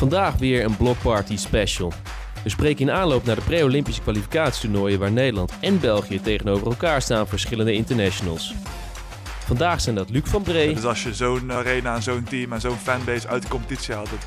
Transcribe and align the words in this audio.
Vandaag 0.00 0.36
weer 0.36 0.64
een 0.64 0.76
Blockparty 0.76 1.36
special. 1.36 1.92
We 2.44 2.50
spreken 2.50 2.88
in 2.88 2.90
aanloop 2.90 3.24
naar 3.24 3.34
de 3.34 3.42
pre-Olympische 3.42 4.00
kwalificatietoernooien 4.00 4.98
waar 4.98 5.12
Nederland 5.12 5.52
en 5.60 5.80
België 5.80 6.20
tegenover 6.20 6.66
elkaar 6.66 7.02
staan 7.02 7.28
verschillende 7.28 7.72
internationals. 7.72 8.54
Vandaag 9.46 9.80
zijn 9.80 9.94
dat 9.94 10.10
Luc 10.10 10.22
van 10.24 10.42
Bree, 10.42 10.74
Dus 10.74 10.84
als 10.84 11.02
je 11.02 11.14
zo'n 11.14 11.52
arena 11.52 11.94
en 11.94 12.02
zo'n 12.02 12.24
team 12.24 12.52
en 12.52 12.60
zo'n 12.60 12.76
fanbase 12.76 13.28
uit 13.28 13.42
de 13.42 13.48
competitie 13.48 13.94
haalt, 13.94 14.10
dat, 14.10 14.26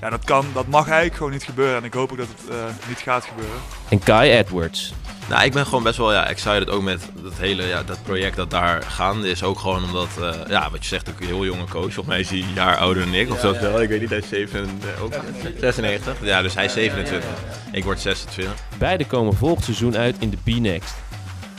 ja, 0.00 0.10
dat, 0.10 0.24
kan, 0.24 0.46
dat 0.54 0.66
mag 0.66 0.84
eigenlijk 0.86 1.16
gewoon 1.16 1.32
niet 1.32 1.44
gebeuren. 1.44 1.76
En 1.76 1.84
ik 1.84 1.94
hoop 1.94 2.10
ook 2.10 2.18
dat 2.18 2.28
het 2.36 2.50
eh, 2.50 2.88
niet 2.88 2.98
gaat 2.98 3.24
gebeuren. 3.24 3.58
en 3.88 3.98
Kai 3.98 4.30
Edwards. 4.30 4.94
Nou, 5.28 5.44
ik 5.44 5.52
ben 5.52 5.64
gewoon 5.64 5.82
best 5.82 5.96
wel 5.96 6.12
ja, 6.12 6.26
excited 6.26 6.70
ook 6.70 6.82
met 6.82 7.08
dat 7.22 7.32
hele 7.36 7.62
ja, 7.62 7.82
dat 7.82 8.02
project 8.02 8.36
dat 8.36 8.50
daar 8.50 8.82
gaande 8.82 9.28
is. 9.28 9.42
Ook 9.42 9.58
gewoon 9.58 9.84
omdat, 9.84 10.08
eh, 10.20 10.48
ja, 10.48 10.70
wat 10.70 10.82
je 10.82 10.88
zegt, 10.88 11.08
ook 11.08 11.20
een 11.20 11.26
heel 11.26 11.44
jonge 11.44 11.64
coach. 11.64 11.92
Volgens 11.92 12.06
mij 12.06 12.20
is 12.20 12.28
hij 12.28 12.38
een 12.38 12.54
jaar 12.54 12.76
ouder 12.76 13.04
dan 13.04 13.14
ik, 13.14 13.30
of 13.30 13.40
zo 13.40 13.52
wel. 13.60 13.82
Ik 13.82 13.88
weet 13.88 14.00
niet, 14.00 14.10
hij 14.10 14.18
is 14.18 14.28
7, 14.28 14.68
eh, 14.82 15.02
ook 15.02 15.14
96. 15.60 16.16
Ja, 16.22 16.42
dus 16.42 16.54
hij 16.54 16.64
is 16.64 16.72
27. 16.72 17.30
Ik 17.72 17.84
word 17.84 18.00
26. 18.00 18.54
Beide 18.78 19.06
komen 19.06 19.34
volgend 19.34 19.64
seizoen 19.64 19.96
uit 19.96 20.16
in 20.18 20.30
de 20.30 20.36
B-Next. 20.36 20.94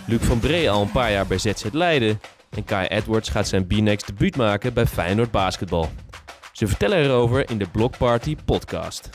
Luc 0.05 0.19
van 0.21 0.39
Bree 0.39 0.71
al 0.71 0.81
een 0.81 0.91
paar 0.91 1.11
jaar 1.11 1.27
bij 1.27 1.37
ZZ 1.37 1.63
Leiden 1.71 2.21
en 2.49 2.63
Kai 2.63 2.87
Edwards 2.87 3.29
gaat 3.29 3.47
zijn 3.47 3.67
B-Next 3.67 4.07
debuut 4.07 4.35
maken 4.35 4.73
bij 4.73 4.85
Feyenoord 4.85 5.31
Basketbal. 5.31 5.91
Ze 6.51 6.67
vertellen 6.67 7.03
erover 7.03 7.49
in 7.49 7.57
de 7.57 7.67
Blockparty 7.71 8.35
podcast. 8.45 9.09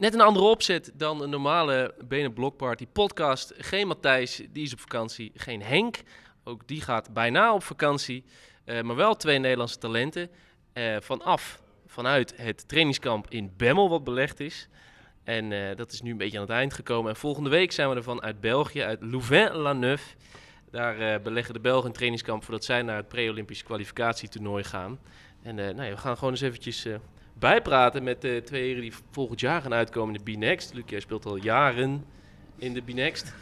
Net 0.00 0.14
een 0.14 0.20
andere 0.20 0.44
opzet 0.44 0.92
dan 0.94 1.22
een 1.22 1.30
normale 1.30 1.94
Benen 2.04 2.32
Blockparty 2.32 2.86
podcast. 2.92 3.54
Geen 3.56 3.86
Matthijs, 3.86 4.42
die 4.52 4.64
is 4.64 4.72
op 4.72 4.80
vakantie. 4.80 5.32
Geen 5.34 5.62
Henk, 5.62 6.02
ook 6.44 6.68
die 6.68 6.80
gaat 6.80 7.12
bijna 7.12 7.54
op 7.54 7.62
vakantie. 7.62 8.24
Eh, 8.64 8.80
maar 8.80 8.96
wel 8.96 9.16
twee 9.16 9.38
Nederlandse 9.38 9.78
talenten. 9.78 10.30
Eh, 10.72 10.96
vanaf, 11.00 11.62
vanuit 11.86 12.32
het 12.36 12.68
trainingskamp 12.68 13.30
in 13.30 13.52
Bemmel 13.56 13.88
wat 13.88 14.04
belegd 14.04 14.40
is. 14.40 14.68
En 15.24 15.52
eh, 15.52 15.76
dat 15.76 15.92
is 15.92 16.02
nu 16.02 16.10
een 16.10 16.16
beetje 16.16 16.38
aan 16.38 16.44
het 16.44 16.52
eind 16.52 16.74
gekomen. 16.74 17.10
En 17.10 17.16
volgende 17.16 17.50
week 17.50 17.72
zijn 17.72 17.90
we 17.90 17.96
er 17.96 18.02
van 18.02 18.22
uit 18.22 18.40
België, 18.40 18.82
uit 18.82 19.02
Louvain-la-Neuve. 19.02 20.16
Daar 20.70 21.20
beleggen 21.20 21.54
de 21.54 21.60
Belgen 21.60 21.86
een 21.86 21.92
trainingskamp 21.92 22.44
voordat 22.44 22.64
zij 22.64 22.82
naar 22.82 22.96
het 22.96 23.08
pre-Olympische 23.08 23.64
kwalificatietoernooi 23.64 24.64
gaan. 24.64 24.98
En 25.42 25.54
nou 25.54 25.82
ja, 25.82 25.90
we 25.90 25.96
gaan 25.96 26.16
gewoon 26.16 26.32
eens 26.32 26.40
eventjes 26.40 26.86
bijpraten 27.40 28.02
met 28.02 28.20
de 28.20 28.42
twee 28.44 28.62
heren 28.62 28.80
die 28.80 28.92
volgend 29.10 29.40
jaar 29.40 29.62
gaan 29.62 29.74
uitkomen 29.74 30.14
in 30.14 30.20
de 30.24 30.32
B-Next. 30.32 30.74
Luc, 30.74 30.84
jij 30.86 31.00
speelt 31.00 31.26
al 31.26 31.36
jaren 31.36 32.04
in 32.56 32.74
de 32.74 32.82
B-Next. 32.82 33.34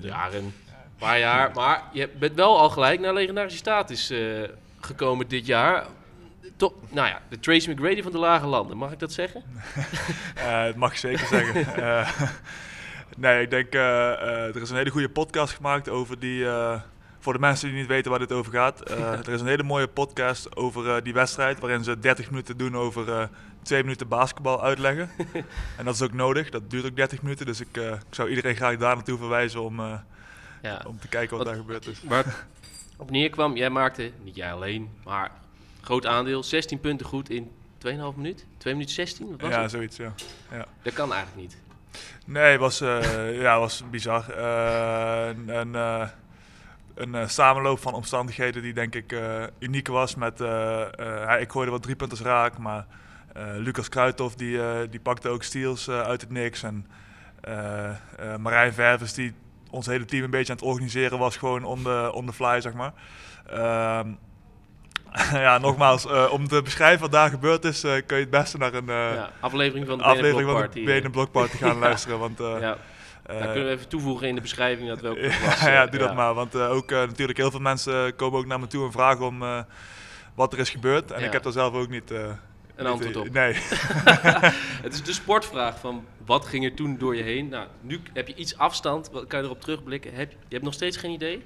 Jaren, 0.00 0.44
een 0.44 0.52
paar 0.98 1.18
jaar. 1.18 1.50
Maar 1.54 1.82
je 1.92 2.08
bent 2.18 2.34
wel 2.34 2.58
al 2.58 2.70
gelijk 2.70 3.00
naar 3.00 3.14
legendarische 3.14 3.58
status 3.58 4.10
eh, 4.10 4.42
gekomen 4.80 5.28
dit 5.28 5.46
jaar. 5.46 5.86
Top, 6.56 6.74
nou 6.90 7.08
ja, 7.08 7.22
de 7.28 7.38
Tracy 7.38 7.70
McGrady 7.70 8.02
van 8.02 8.12
de 8.12 8.18
Lage 8.18 8.46
Landen, 8.46 8.76
mag 8.76 8.92
ik 8.92 8.98
dat 8.98 9.12
zeggen? 9.12 9.42
Eh, 10.34 10.64
dat 10.64 10.76
mag 10.76 10.92
je 10.92 10.98
zeker 10.98 11.26
zeggen. 11.26 11.66
Eh, 11.84 12.10
nee, 13.16 13.42
ik 13.42 13.50
denk, 13.50 13.74
er 13.74 14.62
is 14.62 14.70
een 14.70 14.76
hele 14.76 14.90
goede 14.90 15.08
podcast 15.08 15.54
gemaakt 15.54 15.88
over 15.88 16.18
die... 16.18 16.46
voor 17.24 17.32
de 17.32 17.38
mensen 17.38 17.68
die 17.68 17.78
niet 17.78 17.86
weten 17.86 18.10
waar 18.10 18.20
dit 18.20 18.32
over 18.32 18.52
gaat. 18.52 18.80
eh, 18.80 19.12
er 19.12 19.28
is 19.28 19.40
een 19.40 19.46
hele 19.46 19.62
mooie 19.62 19.86
podcast 19.88 20.56
over 20.56 20.88
eh, 20.96 21.02
die 21.02 21.12
wedstrijd... 21.12 21.58
waarin 21.60 21.84
ze 21.84 21.98
30 21.98 22.30
minuten 22.30 22.56
doen 22.56 22.76
over 22.76 23.12
eh, 23.12 23.26
twee 23.62 23.82
minuten 23.82 24.08
basketbal 24.08 24.62
uitleggen. 24.62 25.10
en 25.78 25.84
dat 25.84 25.94
is 25.94 26.02
ook 26.02 26.12
nodig. 26.12 26.50
Dat 26.50 26.70
duurt 26.70 26.86
ook 26.86 26.96
30 26.96 27.22
minuten. 27.22 27.46
Dus 27.46 27.60
ik, 27.60 27.76
ik 27.76 28.00
zou 28.10 28.28
iedereen 28.28 28.56
graag 28.56 28.76
daar 28.76 28.94
naartoe 28.94 29.18
verwijzen 29.18 29.62
om, 29.62 29.80
Ja. 30.62 30.82
om 30.86 30.98
te 30.98 31.08
kijken 31.08 31.36
wat, 31.36 31.46
Wat- 31.46 31.54
daar 31.54 31.64
gebeurd 31.64 31.86
is. 31.86 32.02
Waar 32.02 32.24
het 32.24 32.44
op 32.96 33.10
neerkwam, 33.10 33.56
jij 33.56 33.70
maakte, 33.70 34.10
niet 34.22 34.36
jij 34.36 34.52
alleen, 34.52 34.90
maar 35.04 35.30
groot 35.80 36.06
aandeel, 36.06 36.42
16 36.42 36.80
punten 36.80 37.06
goed 37.06 37.30
in 37.30 37.50
2,5 37.86 37.90
minuut? 38.16 38.46
2 38.58 38.72
minuten 38.72 38.94
16? 38.94 39.30
Wat 39.30 39.40
was 39.40 39.50
Ja, 39.50 39.62
het? 39.62 39.70
zoiets, 39.70 39.96
ja. 39.96 40.12
ja. 40.50 40.66
Dat 40.82 40.92
kan 40.92 41.12
eigenlijk 41.12 41.42
niet. 41.42 41.56
Nee, 42.26 42.50
het 42.50 42.60
was, 42.60 42.78
ja, 43.32 43.58
was 43.58 43.82
bizar. 43.90 44.24
Een, 45.48 45.74
eh, 45.74 46.08
een 46.94 47.14
eh, 47.14 47.28
samenloop 47.28 47.78
van 47.78 47.94
omstandigheden 47.94 48.62
die 48.62 48.72
denk 48.72 48.94
ik 48.94 49.12
eh, 49.12 49.42
uniek 49.58 49.88
was. 49.88 50.14
Met, 50.14 50.40
eh, 50.40 51.40
ik 51.40 51.50
gooide 51.50 51.70
wat 51.70 51.82
driepunters 51.82 52.20
raak, 52.20 52.58
maar 52.58 52.86
Lucas 53.56 53.88
Kruithof 53.88 54.34
die, 54.34 54.58
die 54.88 55.00
pakte 55.00 55.28
ook 55.28 55.42
steals 55.42 55.90
uit 55.90 56.20
het 56.20 56.30
niks. 56.30 56.62
En 56.62 56.86
Marijn 58.40 58.72
Ververs 58.72 59.14
die 59.14 59.34
ons 59.70 59.86
hele 59.86 60.04
team 60.04 60.24
een 60.24 60.30
beetje 60.30 60.52
aan 60.52 60.58
het 60.58 60.66
organiseren 60.66 61.18
was, 61.18 61.36
gewoon 61.36 61.64
on 61.64 61.82
the, 61.82 62.10
on 62.12 62.26
the 62.26 62.32
fly, 62.32 62.60
zeg 62.60 62.72
maar. 62.72 62.92
Ehm, 63.46 64.08
ja, 65.46 65.58
nogmaals, 65.58 66.06
om 66.30 66.48
te 66.48 66.62
beschrijven 66.62 67.00
wat 67.00 67.12
daar 67.12 67.30
gebeurd 67.30 67.64
is, 67.64 67.80
kun 67.80 68.02
je 68.06 68.14
het 68.14 68.30
beste 68.30 68.58
naar 68.58 68.74
een 68.74 68.86
ja, 68.86 69.30
aflevering 69.40 69.86
van 69.86 69.98
de 69.98 70.04
aflevering 70.04 70.50
van 70.50 70.68
de 71.02 71.10
Block 71.10 71.30
Party 71.30 71.56
gaan 71.56 71.78
luisteren. 71.88 72.18
Want 72.18 72.38
ja, 72.38 72.76
daar 73.26 73.52
kunnen 73.52 73.64
we 73.64 73.70
even 73.70 73.88
toevoegen 73.88 74.28
in 74.28 74.34
de 74.34 74.40
beschrijving 74.40 74.88
dat 74.88 75.00
welke 75.00 75.20
ja, 75.28 75.46
was. 75.46 75.60
ja, 75.60 75.86
doe 75.86 76.00
dat 76.00 76.14
maar. 76.14 76.34
Want 76.34 76.54
eh, 76.54 76.70
ook 76.70 76.90
eh, 76.90 76.98
natuurlijk 76.98 77.38
heel 77.38 77.50
veel 77.50 77.60
mensen 77.60 78.16
komen 78.16 78.38
ook 78.38 78.46
naar 78.46 78.60
me 78.60 78.66
toe 78.66 78.84
en 78.84 78.92
vragen 78.92 79.26
om 79.26 79.64
wat 80.34 80.52
er 80.52 80.58
is 80.58 80.70
gebeurd. 80.70 81.10
En 81.10 81.24
ik 81.24 81.32
heb 81.32 81.42
daar 81.42 81.52
zelf 81.52 81.74
ook 81.74 81.88
niet... 81.88 82.12
Een 82.76 82.86
antwoord 82.86 83.16
op. 83.16 83.30
Nee. 83.30 83.52
Het 84.84 84.92
is 84.92 85.02
de 85.02 85.12
sportvraag 85.12 85.78
van 85.80 86.04
wat 86.26 86.46
ging 86.46 86.64
er 86.64 86.74
toen 86.74 86.98
door 86.98 87.16
je 87.16 87.22
heen? 87.22 87.48
Nou, 87.48 87.66
nu 87.80 88.00
heb 88.12 88.28
je 88.28 88.34
iets 88.34 88.58
afstand, 88.58 89.10
wat 89.12 89.26
kan 89.26 89.38
je 89.38 89.44
erop 89.44 89.60
terugblikken? 89.60 90.14
Heb, 90.14 90.30
je 90.30 90.36
hebt 90.48 90.64
nog 90.64 90.74
steeds 90.74 90.96
geen 90.96 91.10
idee? 91.10 91.44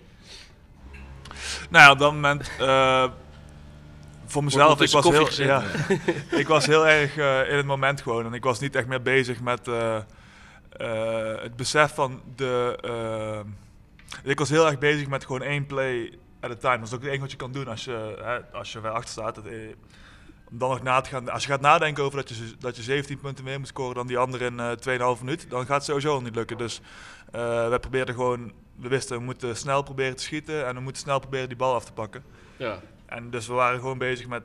nou 1.71 1.85
ja, 1.85 1.91
op 1.91 1.99
dat 1.99 2.13
moment... 2.13 2.51
voor 4.27 4.45
mezelf, 4.45 4.81
ik 4.81 4.91
was, 4.91 5.05
heel, 5.05 5.47
ja, 5.47 5.63
ik 6.43 6.49
was 6.49 6.67
heel 6.67 6.87
erg 6.87 7.17
in 7.49 7.57
het 7.57 7.67
moment 7.67 8.01
gewoon. 8.01 8.27
En 8.27 8.33
ik 8.33 8.45
was 8.45 8.61
niet 8.61 8.77
echt 8.77 8.87
meer 8.87 9.03
bezig 9.03 9.41
met 9.41 9.69
eh, 10.71 11.43
het 11.43 11.57
besef 11.57 11.95
van 11.95 12.23
de... 12.37 12.79
eh, 12.81 14.31
ik 14.31 14.39
was 14.39 14.49
heel 14.49 14.67
erg 14.67 14.79
bezig 14.79 15.09
met 15.09 15.25
gewoon 15.25 15.43
één 15.43 15.67
play 15.67 16.19
at 16.41 16.51
a 16.51 16.55
time. 16.55 16.79
Dat 16.79 16.87
is 16.87 16.95
ook 16.95 17.01
het 17.01 17.09
enige 17.09 17.21
wat 17.21 17.31
je 17.31 17.37
kan 17.37 17.53
doen 17.53 17.69
als 17.69 17.85
je, 17.85 18.17
hè, 18.23 18.59
als 18.59 18.73
je 18.73 18.81
ver 18.81 18.91
achter 18.91 19.11
staat. 19.11 19.35
Dat, 19.35 19.47
eh, 19.47 19.53
om 20.51 20.59
dan 20.59 20.69
nog 20.69 20.83
na 20.83 21.01
te 21.01 21.11
gaan... 21.11 21.29
Als 21.29 21.43
je 21.43 21.49
gaat 21.49 21.61
nadenken 21.61 22.05
over 22.05 22.19
dat 22.19 22.29
je, 22.29 22.55
dat 22.59 22.77
je 22.77 22.83
17 22.83 23.19
punten 23.19 23.45
meer 23.45 23.59
moet 23.59 23.69
scoren 23.69 23.95
dan 23.95 24.07
die 24.07 24.19
andere 24.19 24.45
in 24.45 24.61
eh 24.61 25.17
2,5 25.17 25.21
minuut, 25.25 25.51
dan 25.51 25.67
gaat 25.67 25.77
het 25.77 25.85
sowieso 25.85 26.15
al 26.15 26.23
niet 26.23 26.35
lukken. 26.35 26.59
Dus 26.59 26.81
we 27.31 27.79
probeerden 27.81 28.15
gewoon... 28.15 28.53
We 28.77 28.89
wisten, 28.89 29.19
we 29.19 29.25
moeten 29.25 29.57
snel 29.57 29.83
proberen 29.83 30.17
te 30.17 30.23
schieten 30.23 30.67
en 30.67 30.75
we 30.75 30.81
moeten 30.81 31.03
snel 31.03 31.19
proberen 31.19 31.49
die 31.49 31.57
bal 31.57 31.75
af 31.75 31.85
te 31.85 31.93
pakken. 31.93 32.25
Ja. 32.57 32.81
En 33.09 33.31
dus 33.31 33.47
we 33.47 33.53
waren 33.53 33.81
gewoon 33.81 33.99
bezig 33.99 34.27
met. 34.27 34.43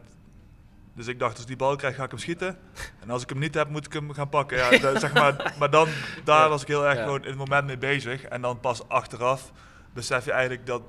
Dus 0.95 1.07
ik 1.07 1.19
dacht, 1.19 1.31
als 1.31 1.41
ik 1.41 1.47
die 1.47 1.55
bal 1.55 1.75
krijg, 1.75 1.95
ga 1.95 2.03
ik 2.03 2.09
hem 2.09 2.19
schieten. 2.19 2.57
En 2.99 3.09
als 3.09 3.21
ik 3.23 3.29
hem 3.29 3.39
niet 3.39 3.53
heb, 3.55 3.69
moet 3.69 3.85
ik 3.85 3.93
hem 3.93 4.13
gaan 4.13 4.29
pakken. 4.29 4.57
Ja, 4.57 4.99
zeg 4.99 5.13
maar, 5.13 5.35
maar 5.59 5.69
dan, 5.69 5.87
daar 6.23 6.41
Ja. 6.43 6.49
was 6.49 6.61
ik 6.61 6.67
heel 6.67 6.85
erg 6.85 6.97
Ja. 6.97 7.03
gewoon 7.03 7.21
in 7.23 7.29
het 7.29 7.37
moment 7.37 7.65
mee 7.65 7.77
bezig. 7.77 8.23
En 8.23 8.41
dan 8.41 8.59
pas 8.59 8.87
achteraf 8.87 9.51
besef 9.93 10.25
je 10.25 10.31
eigenlijk 10.31 10.65
dat. 10.65 10.81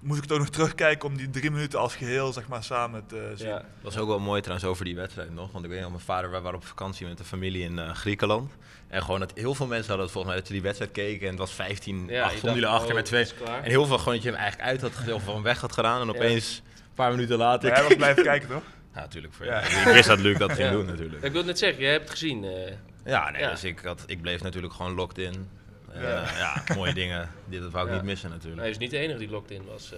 Moest 0.00 0.16
ik 0.16 0.22
het 0.22 0.32
ook 0.32 0.38
nog 0.38 0.48
terugkijken 0.48 1.08
om 1.08 1.16
die 1.16 1.30
drie 1.30 1.50
minuten 1.50 1.78
als 1.78 1.96
geheel 1.96 2.32
zeg 2.32 2.48
maar, 2.48 2.62
samen 2.64 3.06
te 3.06 3.32
zien. 3.34 3.48
ja. 3.48 3.54
Dat 3.56 3.64
was 3.94 3.98
ook 3.98 4.08
wel 4.08 4.18
mooi 4.18 4.40
trouwens 4.40 4.68
over 4.68 4.84
die 4.84 4.94
wedstrijd 4.94 5.34
nog. 5.34 5.52
Want 5.52 5.64
ik 5.64 5.70
weet 5.70 5.80
nog, 5.80 5.90
mijn 5.90 6.02
vader, 6.02 6.30
wij 6.30 6.40
waren 6.40 6.58
op 6.58 6.66
vakantie 6.66 7.06
met 7.06 7.18
de 7.18 7.24
familie 7.24 7.62
in 7.64 7.78
eh, 7.78 7.90
Griekenland. 7.94 8.52
En 8.88 9.02
gewoon 9.02 9.20
dat 9.20 9.32
heel 9.34 9.54
veel 9.54 9.66
mensen 9.66 9.86
hadden 9.86 10.04
het 10.04 10.12
volgens 10.14 10.32
mij 10.32 10.36
dat 10.42 10.46
ze 10.46 10.52
die 10.52 10.62
wedstrijd 10.62 10.92
keken. 10.92 11.22
En 11.24 11.28
het 11.30 11.38
was 11.38 11.52
15, 11.52 12.06
Ja, 12.08 12.22
8 12.22 12.32
je 12.32 12.38
stonden 12.38 12.58
jullie 12.60 12.74
achter 12.74 12.88
oh, 12.90 12.94
met 12.94 13.04
twee. 13.04 13.20
is 13.22 13.34
klaar. 13.34 13.62
En 13.62 13.70
heel 13.70 13.86
veel 13.86 13.98
gewoon 13.98 14.14
dat 14.14 14.22
je 14.22 14.28
hem 14.30 14.38
eigenlijk 14.38 14.68
uit 14.70 14.80
had 14.80 14.94
gezet 14.94 15.14
of 15.14 15.22
van 15.24 15.42
weg 15.42 15.60
had 15.60 15.72
gedaan. 15.72 16.00
En 16.00 16.06
Ja. 16.06 16.12
opeens, 16.14 16.62
een 16.76 16.94
paar 16.94 17.10
minuten 17.10 17.38
later... 17.38 17.68
Maar 17.68 17.78
hij 17.78 17.86
was 17.88 17.96
blijven 17.96 18.22
kijken, 18.22 18.48
toch? 18.48 18.62
Ja, 18.94 19.00
natuurlijk. 19.00 19.34
Voor 19.34 19.46
Ja. 19.46 19.60
Ik 19.60 19.84
wist 19.92 20.08
dat 20.08 20.18
Luc 20.18 20.38
dat 20.38 20.52
ging 20.52 20.62
Ja. 20.68 20.70
doen 20.72 20.86
natuurlijk. 20.86 21.22
Ik 21.24 21.28
wil 21.30 21.36
het 21.40 21.46
net 21.46 21.58
zeggen, 21.58 21.82
jij 21.82 21.90
hebt 21.92 22.02
het 22.02 22.12
gezien. 22.18 22.44
eh, 22.44 22.72
Ja, 23.04 23.30
nee, 23.30 23.40
Ja. 23.42 23.50
dus 23.50 23.64
ik, 23.64 23.78
had, 23.78 24.04
ik 24.06 24.20
bleef 24.22 24.42
natuurlijk 24.42 24.72
gewoon 24.72 24.92
locked 24.94 25.18
in. 25.18 25.48
En, 25.92 26.00
Ja. 26.02 26.62
mooie 26.76 26.94
dingen. 26.94 27.28
Dit 27.44 27.60
dat 27.62 27.72
wou 27.72 27.84
ik 27.86 27.90
Ja. 27.92 27.96
niet 27.98 28.06
missen 28.06 28.30
natuurlijk. 28.30 28.60
hij 28.60 28.70
is 28.70 28.78
niet 28.78 28.90
de 28.90 28.98
enige 28.98 29.18
die 29.18 29.28
locked 29.30 29.50
in 29.50 29.64
was. 29.64 29.92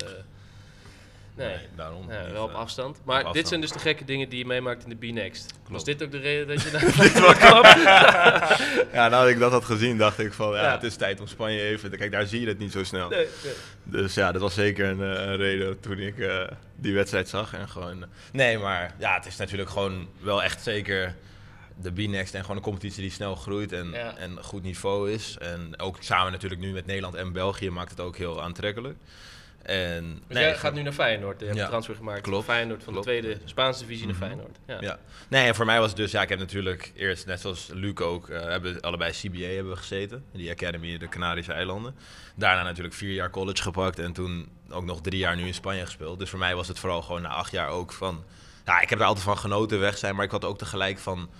Nee. 1.46 1.56
daarom. 1.76 2.06
Ja, 2.10 2.32
wel 2.32 2.44
op 2.44 2.50
eh, 2.50 2.56
afstand. 2.56 3.00
Maar 3.04 3.16
dit 3.16 3.26
afstand. 3.26 3.48
zijn 3.48 3.60
dus 3.60 3.72
de 3.72 3.78
gekke 3.78 4.04
dingen 4.04 4.28
die 4.28 4.38
je 4.38 4.46
meemaakt 4.46 4.84
in 4.84 4.88
de 4.88 4.96
B-Next. 4.96 5.54
Was 5.68 5.84
dit 5.84 6.02
ook 6.02 6.10
de 6.10 6.18
reden 6.18 6.46
dat 6.46 6.62
je 6.62 6.70
naar 7.20 7.36
kwam? 7.36 7.62
Ja, 8.92 9.08
nou 9.08 9.30
ik 9.30 9.38
dat 9.38 9.50
had 9.52 9.64
gezien, 9.64 9.98
dacht 9.98 10.18
ik 10.18 10.32
van 10.32 10.52
ja, 10.54 10.62
Ja. 10.62 10.72
het 10.72 10.82
is 10.82 10.96
tijd 10.96 11.20
om 11.20 11.26
Spanje 11.26 11.60
even. 11.62 11.90
Kijk, 11.96 12.12
daar 12.12 12.26
zie 12.26 12.40
je 12.40 12.46
het 12.46 12.58
niet 12.58 12.72
zo 12.72 12.84
snel. 12.84 13.08
Nee, 13.08 13.26
nee. 13.44 13.52
Dus 13.84 14.14
ja, 14.14 14.32
dat 14.32 14.40
was 14.40 14.54
zeker 14.54 14.86
een, 14.88 15.00
eh, 15.16 15.22
een 15.24 15.36
reden 15.36 15.80
toen 15.80 15.98
ik 15.98 16.18
eh, 16.18 16.42
die 16.76 16.94
wedstrijd 16.94 17.28
zag. 17.28 17.52
En 17.54 17.68
gewoon, 17.68 18.04
nee, 18.32 18.58
maar 18.58 18.94
ja, 18.98 19.14
het 19.14 19.26
is 19.26 19.36
natuurlijk 19.36 19.70
gewoon 19.70 20.08
wel 20.20 20.42
echt 20.42 20.62
zeker 20.62 21.14
de 21.82 21.92
B-Next 21.92 22.34
en 22.34 22.40
gewoon 22.40 22.56
een 22.56 22.62
competitie 22.62 23.02
die 23.02 23.10
snel 23.10 23.34
groeit 23.36 23.72
en, 23.72 23.90
Ja. 23.92 24.16
en 24.16 24.38
goed 24.44 24.62
niveau 24.62 25.10
is. 25.12 25.36
En 25.40 25.74
ook 25.76 25.96
samen 26.00 26.32
natuurlijk 26.32 26.60
nu 26.60 26.72
met 26.72 26.86
Nederland 26.86 27.14
en 27.14 27.32
België 27.32 27.70
maakt 27.70 27.90
het 27.90 28.00
ook 28.00 28.16
heel 28.16 28.42
aantrekkelijk. 28.42 28.96
En, 29.62 30.22
Dus 30.28 30.38
jij 30.38 30.54
gaat 30.56 30.74
nu 30.74 30.82
naar 30.82 30.92
Feyenoord. 30.92 31.40
Je 31.40 31.44
hebt 31.46 31.56
Ja. 31.58 31.64
een 31.64 31.68
transfer 31.70 31.94
gemaakt 31.94 32.20
Klopt. 32.20 32.44
van 32.44 32.54
Feyenoord 32.54 32.82
van 32.84 32.92
Klopt. 32.92 33.08
de 33.08 33.18
tweede 33.18 33.40
Spaanse 33.44 33.80
divisie 33.80 34.06
Mhm. 34.06 34.18
naar 34.18 34.28
Feyenoord. 34.28 34.56
Ja. 34.66 34.76
Ja. 34.80 34.98
Nee, 35.28 35.46
en 35.46 35.54
voor 35.54 35.64
mij 35.64 35.78
was 35.78 35.88
het 35.88 35.96
dus, 35.96 36.10
ja, 36.10 36.22
ik 36.22 36.28
heb 36.28 36.38
natuurlijk 36.38 36.92
eerst, 36.94 37.26
net 37.26 37.40
zoals 37.40 37.68
Luc 37.72 37.96
ook, 38.00 38.28
eh, 38.28 38.40
hebben 38.40 38.80
allebei 38.80 39.12
CBA 39.12 39.46
hebben 39.46 39.72
we 39.72 39.78
gezeten. 39.78 40.24
Die 40.32 40.50
Academy, 40.50 40.98
de 40.98 41.08
Canarische 41.08 41.52
eilanden. 41.52 41.94
Daarna 42.36 42.62
natuurlijk 42.62 42.94
vier 42.94 43.12
jaar 43.12 43.30
college 43.30 43.62
gepakt 43.62 43.98
en 43.98 44.12
toen 44.12 44.48
ook 44.70 44.84
nog 44.84 45.00
drie 45.00 45.18
jaar 45.18 45.36
nu 45.36 45.46
in 45.46 45.54
Spanje 45.54 45.84
gespeeld. 45.84 46.18
Dus 46.18 46.30
voor 46.30 46.38
mij 46.38 46.54
was 46.54 46.68
het 46.68 46.78
vooral 46.78 47.02
gewoon 47.02 47.22
na 47.22 47.28
acht 47.28 47.52
jaar 47.52 47.68
ook 47.68 47.92
van, 47.92 48.24
ja, 48.64 48.80
ik 48.80 48.90
heb 48.90 48.98
er 49.00 49.04
altijd 49.04 49.24
van 49.24 49.38
genoten 49.38 49.80
weg 49.80 49.98
zijn, 49.98 50.14
maar 50.14 50.24
ik 50.24 50.30
had 50.30 50.44
ook 50.44 50.58
tegelijk 50.58 50.98
van 50.98 51.30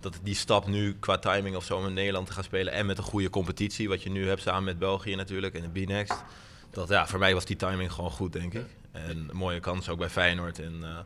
dat 0.00 0.18
die 0.22 0.34
stap 0.34 0.66
nu 0.66 0.96
qua 1.00 1.18
timing 1.18 1.56
of 1.56 1.64
zo 1.64 1.76
om 1.76 1.86
in 1.86 1.92
Nederland 1.92 2.26
te 2.26 2.32
gaan 2.32 2.44
spelen 2.44 2.72
en 2.72 2.86
met 2.86 2.98
een 2.98 3.04
goede 3.04 3.30
competitie, 3.30 3.88
wat 3.88 4.02
je 4.02 4.10
nu 4.10 4.28
hebt 4.28 4.42
samen 4.42 4.64
met 4.64 4.78
België 4.78 5.14
natuurlijk 5.14 5.54
en 5.54 5.70
de 5.72 5.80
B-Next. 5.84 6.24
Dat 6.78 6.88
ja, 6.88 7.06
voor 7.06 7.18
mij 7.18 7.34
was 7.34 7.44
die 7.44 7.56
timing 7.56 7.92
gewoon 7.92 8.10
goed, 8.10 8.32
denk 8.32 8.54
ik. 8.54 8.66
En 8.92 9.26
een 9.30 9.36
mooie 9.36 9.60
kans 9.60 9.88
ook 9.88 9.98
bij 9.98 10.08
Feyenoord 10.08 10.58
en, 10.58 10.74
uh, 10.82 10.98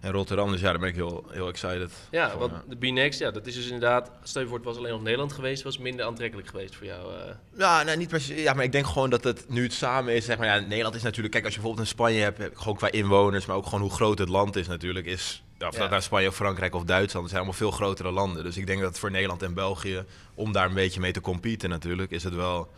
en 0.00 0.12
Rotterdam. 0.12 0.50
Dus 0.50 0.60
ja, 0.60 0.70
daar 0.70 0.78
ben 0.78 0.88
ik 0.88 0.94
heel, 0.94 1.24
heel 1.30 1.48
excited. 1.48 1.92
Ja, 2.10 2.36
want 2.36 2.52
de 2.68 2.76
B-Next, 2.76 3.18
ja, 3.18 3.30
dat 3.30 3.46
is 3.46 3.54
dus 3.54 3.64
inderdaad, 3.64 4.10
stel 4.22 4.42
je 4.42 4.48
voor 4.48 4.56
het 4.56 4.66
was 4.66 4.76
alleen 4.76 4.94
op 4.94 5.02
Nederland 5.02 5.32
geweest, 5.32 5.62
was 5.62 5.78
minder 5.78 6.06
aantrekkelijk 6.06 6.48
geweest 6.48 6.74
voor 6.74 6.86
jou. 6.86 7.12
Uh. 7.12 7.20
Ja, 7.58 7.82
nou, 7.82 7.96
niet 7.96 8.08
precies. 8.08 8.42
Ja, 8.42 8.52
maar 8.52 8.64
ik 8.64 8.72
denk 8.72 8.86
gewoon 8.86 9.10
dat 9.10 9.24
het 9.24 9.44
nu 9.48 9.62
het 9.62 9.72
samen 9.72 10.14
is. 10.14 10.24
Zeg 10.24 10.38
maar, 10.38 10.46
ja, 10.46 10.58
Nederland 10.58 10.94
is 10.94 11.02
natuurlijk, 11.02 11.32
kijk, 11.32 11.44
als 11.44 11.54
je 11.54 11.60
bijvoorbeeld 11.60 11.88
in 11.88 11.94
Spanje 11.94 12.20
hebt, 12.20 12.58
gewoon 12.58 12.76
qua 12.76 12.90
inwoners, 12.90 13.46
maar 13.46 13.56
ook 13.56 13.64
gewoon 13.64 13.80
hoe 13.80 13.90
groot 13.90 14.18
het 14.18 14.28
land 14.28 14.56
is 14.56 14.66
natuurlijk, 14.66 15.06
is 15.06 15.42
of 15.58 15.74
ja. 15.74 15.80
dat 15.80 15.90
nou 15.90 16.02
Spanje 16.02 16.28
of 16.28 16.34
Frankrijk 16.34 16.74
of 16.74 16.84
Duitsland, 16.84 17.12
dat 17.12 17.34
zijn 17.34 17.42
allemaal 17.42 17.58
veel 17.58 17.70
grotere 17.70 18.10
landen. 18.10 18.44
Dus 18.44 18.56
ik 18.56 18.66
denk 18.66 18.80
dat 18.80 18.98
voor 18.98 19.10
Nederland 19.10 19.42
en 19.42 19.54
België, 19.54 20.04
om 20.34 20.52
daar 20.52 20.66
een 20.66 20.74
beetje 20.74 21.00
mee 21.00 21.12
te 21.12 21.20
competen 21.20 21.70
natuurlijk, 21.70 22.10
is 22.10 22.24
het 22.24 22.34
wel 22.34 22.70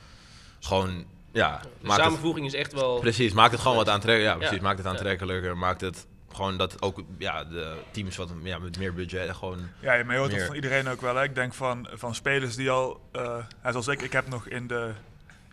gewoon... 0.61 1.05
Ja, 1.33 1.61
de 1.83 1.91
samenvoeging 1.91 2.47
is 2.47 2.55
echt 2.55 2.73
wel... 2.73 2.99
Precies, 2.99 3.33
maakt 3.33 3.53
het 3.53 3.61
gewoon 3.61 3.77
wat 3.77 3.89
aantrekkelijker. 3.89 4.41
Ja, 4.41 4.47
precies, 4.47 4.65
maakt 4.65 4.79
het 4.79 4.87
aantrekkelijker. 4.87 5.57
Maakt 5.57 5.81
het 5.81 6.07
gewoon 6.33 6.57
dat 6.57 6.83
ook 6.83 7.03
ja, 7.19 7.45
de 7.45 7.77
teams 7.91 8.17
wat 8.17 8.33
ja, 8.43 8.59
met 8.59 8.79
meer 8.79 8.95
budget 8.95 9.35
gewoon. 9.35 9.59
Ja, 9.81 10.05
maar 10.05 10.15
je 10.15 10.21
hoort 10.21 10.33
het 10.33 10.47
van 10.47 10.55
iedereen 10.55 10.89
ook 10.89 11.01
wel. 11.01 11.17
Hè? 11.17 11.23
Ik 11.23 11.35
denk 11.35 11.55
van, 11.55 11.89
van 11.93 12.15
spelers 12.15 12.57
die 12.57 12.71
al, 12.71 13.01
uh, 13.17 13.37
zoals 13.63 13.89
ik, 13.89 14.03
ik 14.03 14.13
heb 14.13 14.29
nog 14.29 14.47
in 14.47 14.67
de, 14.67 14.91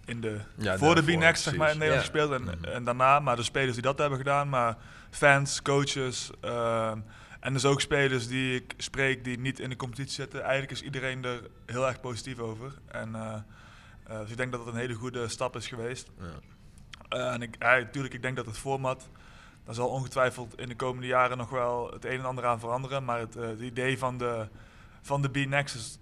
in 0.05 0.21
de 0.21 0.37
ja, 0.55 0.77
voor 0.77 0.95
de 0.95 1.03
B-Next 1.03 1.43
zeg 1.43 1.55
maar 1.55 1.71
in 1.71 1.77
Nederland 1.77 2.05
gespeeld 2.05 2.31
en, 2.31 2.41
mhm. 2.41 2.63
en 2.63 2.83
daarna, 2.83 3.19
maar 3.19 3.35
de 3.35 3.43
spelers 3.43 3.73
die 3.73 3.81
dat 3.81 3.97
hebben 3.97 4.17
gedaan, 4.17 4.49
maar 4.49 4.77
fans, 5.09 5.61
coaches. 5.61 6.29
Uh, 6.45 6.91
en 7.39 7.53
dus 7.53 7.65
ook 7.65 7.81
spelers 7.81 8.27
die 8.27 8.55
ik 8.55 8.73
spreek 8.77 9.23
die 9.23 9.39
niet 9.39 9.59
in 9.59 9.69
de 9.69 9.75
competitie 9.75 10.13
zitten. 10.13 10.41
Eigenlijk 10.41 10.71
is 10.71 10.81
iedereen 10.81 11.25
er 11.25 11.41
heel 11.65 11.87
erg 11.87 11.99
positief 11.99 12.39
over. 12.39 12.73
En, 12.87 13.09
uh, 13.15 13.33
uh, 14.09 14.19
dus 14.19 14.31
ik 14.31 14.37
denk 14.37 14.51
dat 14.51 14.65
het 14.65 14.73
een 14.73 14.79
hele 14.79 14.93
goede 14.93 15.27
stap 15.27 15.55
is 15.55 15.67
geweest. 15.67 16.11
Ja. 16.19 17.17
Uh, 17.17 17.33
en 17.33 17.41
ik, 17.41 17.57
natuurlijk, 17.59 18.13
ik 18.13 18.21
denk 18.21 18.35
dat 18.35 18.45
het 18.45 18.57
format, 18.57 19.09
daar 19.65 19.75
zal 19.75 19.87
ongetwijfeld 19.87 20.59
in 20.59 20.67
de 20.67 20.75
komende 20.75 21.07
jaren 21.07 21.37
nog 21.37 21.49
wel 21.49 21.91
het 21.91 22.05
een 22.05 22.19
en 22.19 22.25
ander 22.25 22.45
aan 22.45 22.59
veranderen. 22.59 23.05
Maar 23.05 23.19
het, 23.19 23.33
het 23.33 23.59
idee 23.59 23.97
van 23.97 24.17
de, 24.17 24.47
van 25.01 25.21
de 25.21 25.29
B-Nexus 25.29 25.99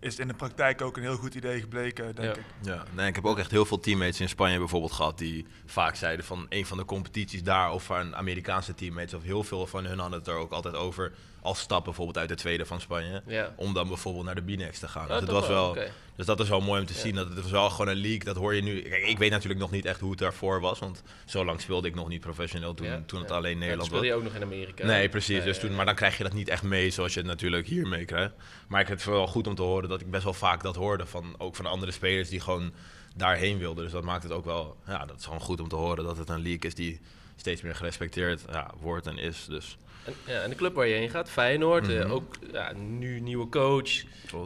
is 0.00 0.18
in 0.18 0.28
de 0.28 0.34
praktijk 0.34 0.82
ook 0.82 0.96
een 0.96 1.02
heel 1.02 1.16
goed 1.16 1.34
idee 1.34 1.60
gebleken, 1.60 2.14
denk 2.14 2.34
ja. 2.34 2.40
ik. 2.40 2.46
Ja, 2.62 2.82
nee, 2.94 3.08
ik 3.08 3.14
heb 3.14 3.24
ook 3.24 3.38
echt 3.38 3.50
heel 3.50 3.64
veel 3.64 3.80
teammates 3.80 4.20
in 4.20 4.28
Spanje 4.28 4.58
bijvoorbeeld 4.58 4.92
gehad 4.92 5.18
die 5.18 5.46
vaak 5.66 5.94
zeiden 5.94 6.24
van 6.24 6.46
een 6.48 6.66
van 6.66 6.76
de 6.76 6.84
competities 6.84 7.42
daar 7.42 7.72
of 7.72 7.84
van 7.84 8.16
Amerikaanse 8.16 8.74
teammates 8.74 9.14
of 9.14 9.22
heel 9.22 9.42
veel 9.42 9.66
van 9.66 9.84
hun 9.84 9.98
hadden 9.98 10.18
het 10.18 10.28
er 10.28 10.34
ook 10.34 10.52
altijd 10.52 10.74
over 10.74 11.12
als 11.46 11.60
stap 11.60 11.84
bijvoorbeeld 11.84 12.18
uit 12.18 12.28
de 12.28 12.34
tweede 12.34 12.66
van 12.66 12.80
Spanje. 12.80 13.22
Ja. 13.26 13.52
Om 13.56 13.74
dan 13.74 13.88
bijvoorbeeld 13.88 14.24
naar 14.24 14.34
de 14.34 14.42
B-Next 14.42 14.80
te 14.80 14.88
gaan. 14.88 15.08
dus, 15.08 15.20
het 15.20 15.30
was 15.30 15.48
wel, 15.48 15.76
dus 16.16 16.26
dat 16.26 16.40
is 16.40 16.48
wel 16.48 16.60
mooi 16.60 16.80
om 16.80 16.86
te 16.86 16.94
zien. 16.94 17.14
Dat 17.14 17.28
het 17.28 17.42
was 17.42 17.50
wel 17.50 17.70
gewoon 17.70 17.88
een 17.88 18.00
league. 18.00 18.24
Dat 18.24 18.36
hoor 18.36 18.54
je 18.54 18.62
nu. 18.62 18.82
Kijk, 18.82 19.06
ik 19.06 19.18
weet 19.18 19.30
natuurlijk 19.30 19.60
nog 19.60 19.70
niet 19.70 19.84
echt 19.84 20.00
hoe 20.00 20.10
het 20.10 20.18
daarvoor 20.18 20.60
was. 20.60 20.78
Want 20.78 21.02
zo 21.26 21.44
lang 21.44 21.60
speelde 21.60 21.88
ik 21.88 21.94
nog 21.94 22.08
niet 22.08 22.20
professioneel 22.20 22.74
toen, 22.74 23.04
toen 23.06 23.20
het 23.20 23.30
alleen 23.30 23.58
Nederland 23.58 23.90
was. 23.90 23.98
speelde 23.98 24.06
je 24.06 24.14
ook 24.14 24.22
nog 24.22 24.34
in 24.34 24.42
Amerika. 24.42 24.86
Nee, 24.86 25.08
precies. 25.08 25.44
dus 25.44 25.58
toen, 25.58 25.74
maar 25.74 25.86
dan 25.86 25.94
krijg 25.94 26.16
je 26.16 26.22
dat 26.22 26.32
niet 26.32 26.48
echt 26.48 26.62
mee 26.62 26.90
zoals 26.90 27.12
je 27.12 27.18
het 27.18 27.28
natuurlijk 27.28 27.66
hier 27.66 27.86
meekrijgt. 27.86 28.34
Maar 28.68 28.80
ik 28.80 28.86
vind 28.86 29.00
het 29.00 29.08
wel 29.08 29.26
goed 29.26 29.46
om 29.46 29.54
te 29.54 29.62
horen 29.62 29.88
dat 29.88 30.00
ik 30.00 30.10
best 30.10 30.24
wel 30.24 30.34
vaak 30.34 30.62
dat 30.62 30.76
hoorde. 30.76 31.06
Van, 31.06 31.34
ook 31.38 31.56
van 31.56 31.66
andere 31.66 31.92
spelers 31.92 32.28
die 32.28 32.40
gewoon 32.40 32.72
daarheen 33.16 33.58
wilden. 33.58 33.84
Dus 33.84 33.92
dat 33.92 34.04
maakt 34.04 34.22
het 34.22 34.32
ook 34.32 34.44
wel. 34.44 34.76
Ja, 34.86 35.06
dat 35.06 35.18
is 35.18 35.24
gewoon 35.24 35.40
goed 35.40 35.60
om 35.60 35.68
te 35.68 35.76
horen 35.76 36.04
dat 36.04 36.18
het 36.18 36.28
een 36.28 36.42
league 36.42 36.60
is 36.60 36.74
die 36.74 37.00
steeds 37.36 37.62
meer 37.62 37.74
gerespecteerd 37.74 38.44
ja, 38.52 38.70
wordt 38.80 39.06
en 39.06 39.18
is. 39.18 39.46
Dus 39.48 39.76
en, 40.04 40.14
ja, 40.26 40.40
en 40.40 40.50
de 40.50 40.56
club 40.56 40.74
waar 40.74 40.86
je 40.86 40.94
heen 40.94 41.10
gaat, 41.10 41.30
Feyenoord, 41.30 41.88
mm 41.88 42.10
ook 42.10 42.36
ja, 42.52 42.72
nu 42.72 43.20
nieuwe 43.20 43.48
coach, 43.48 43.90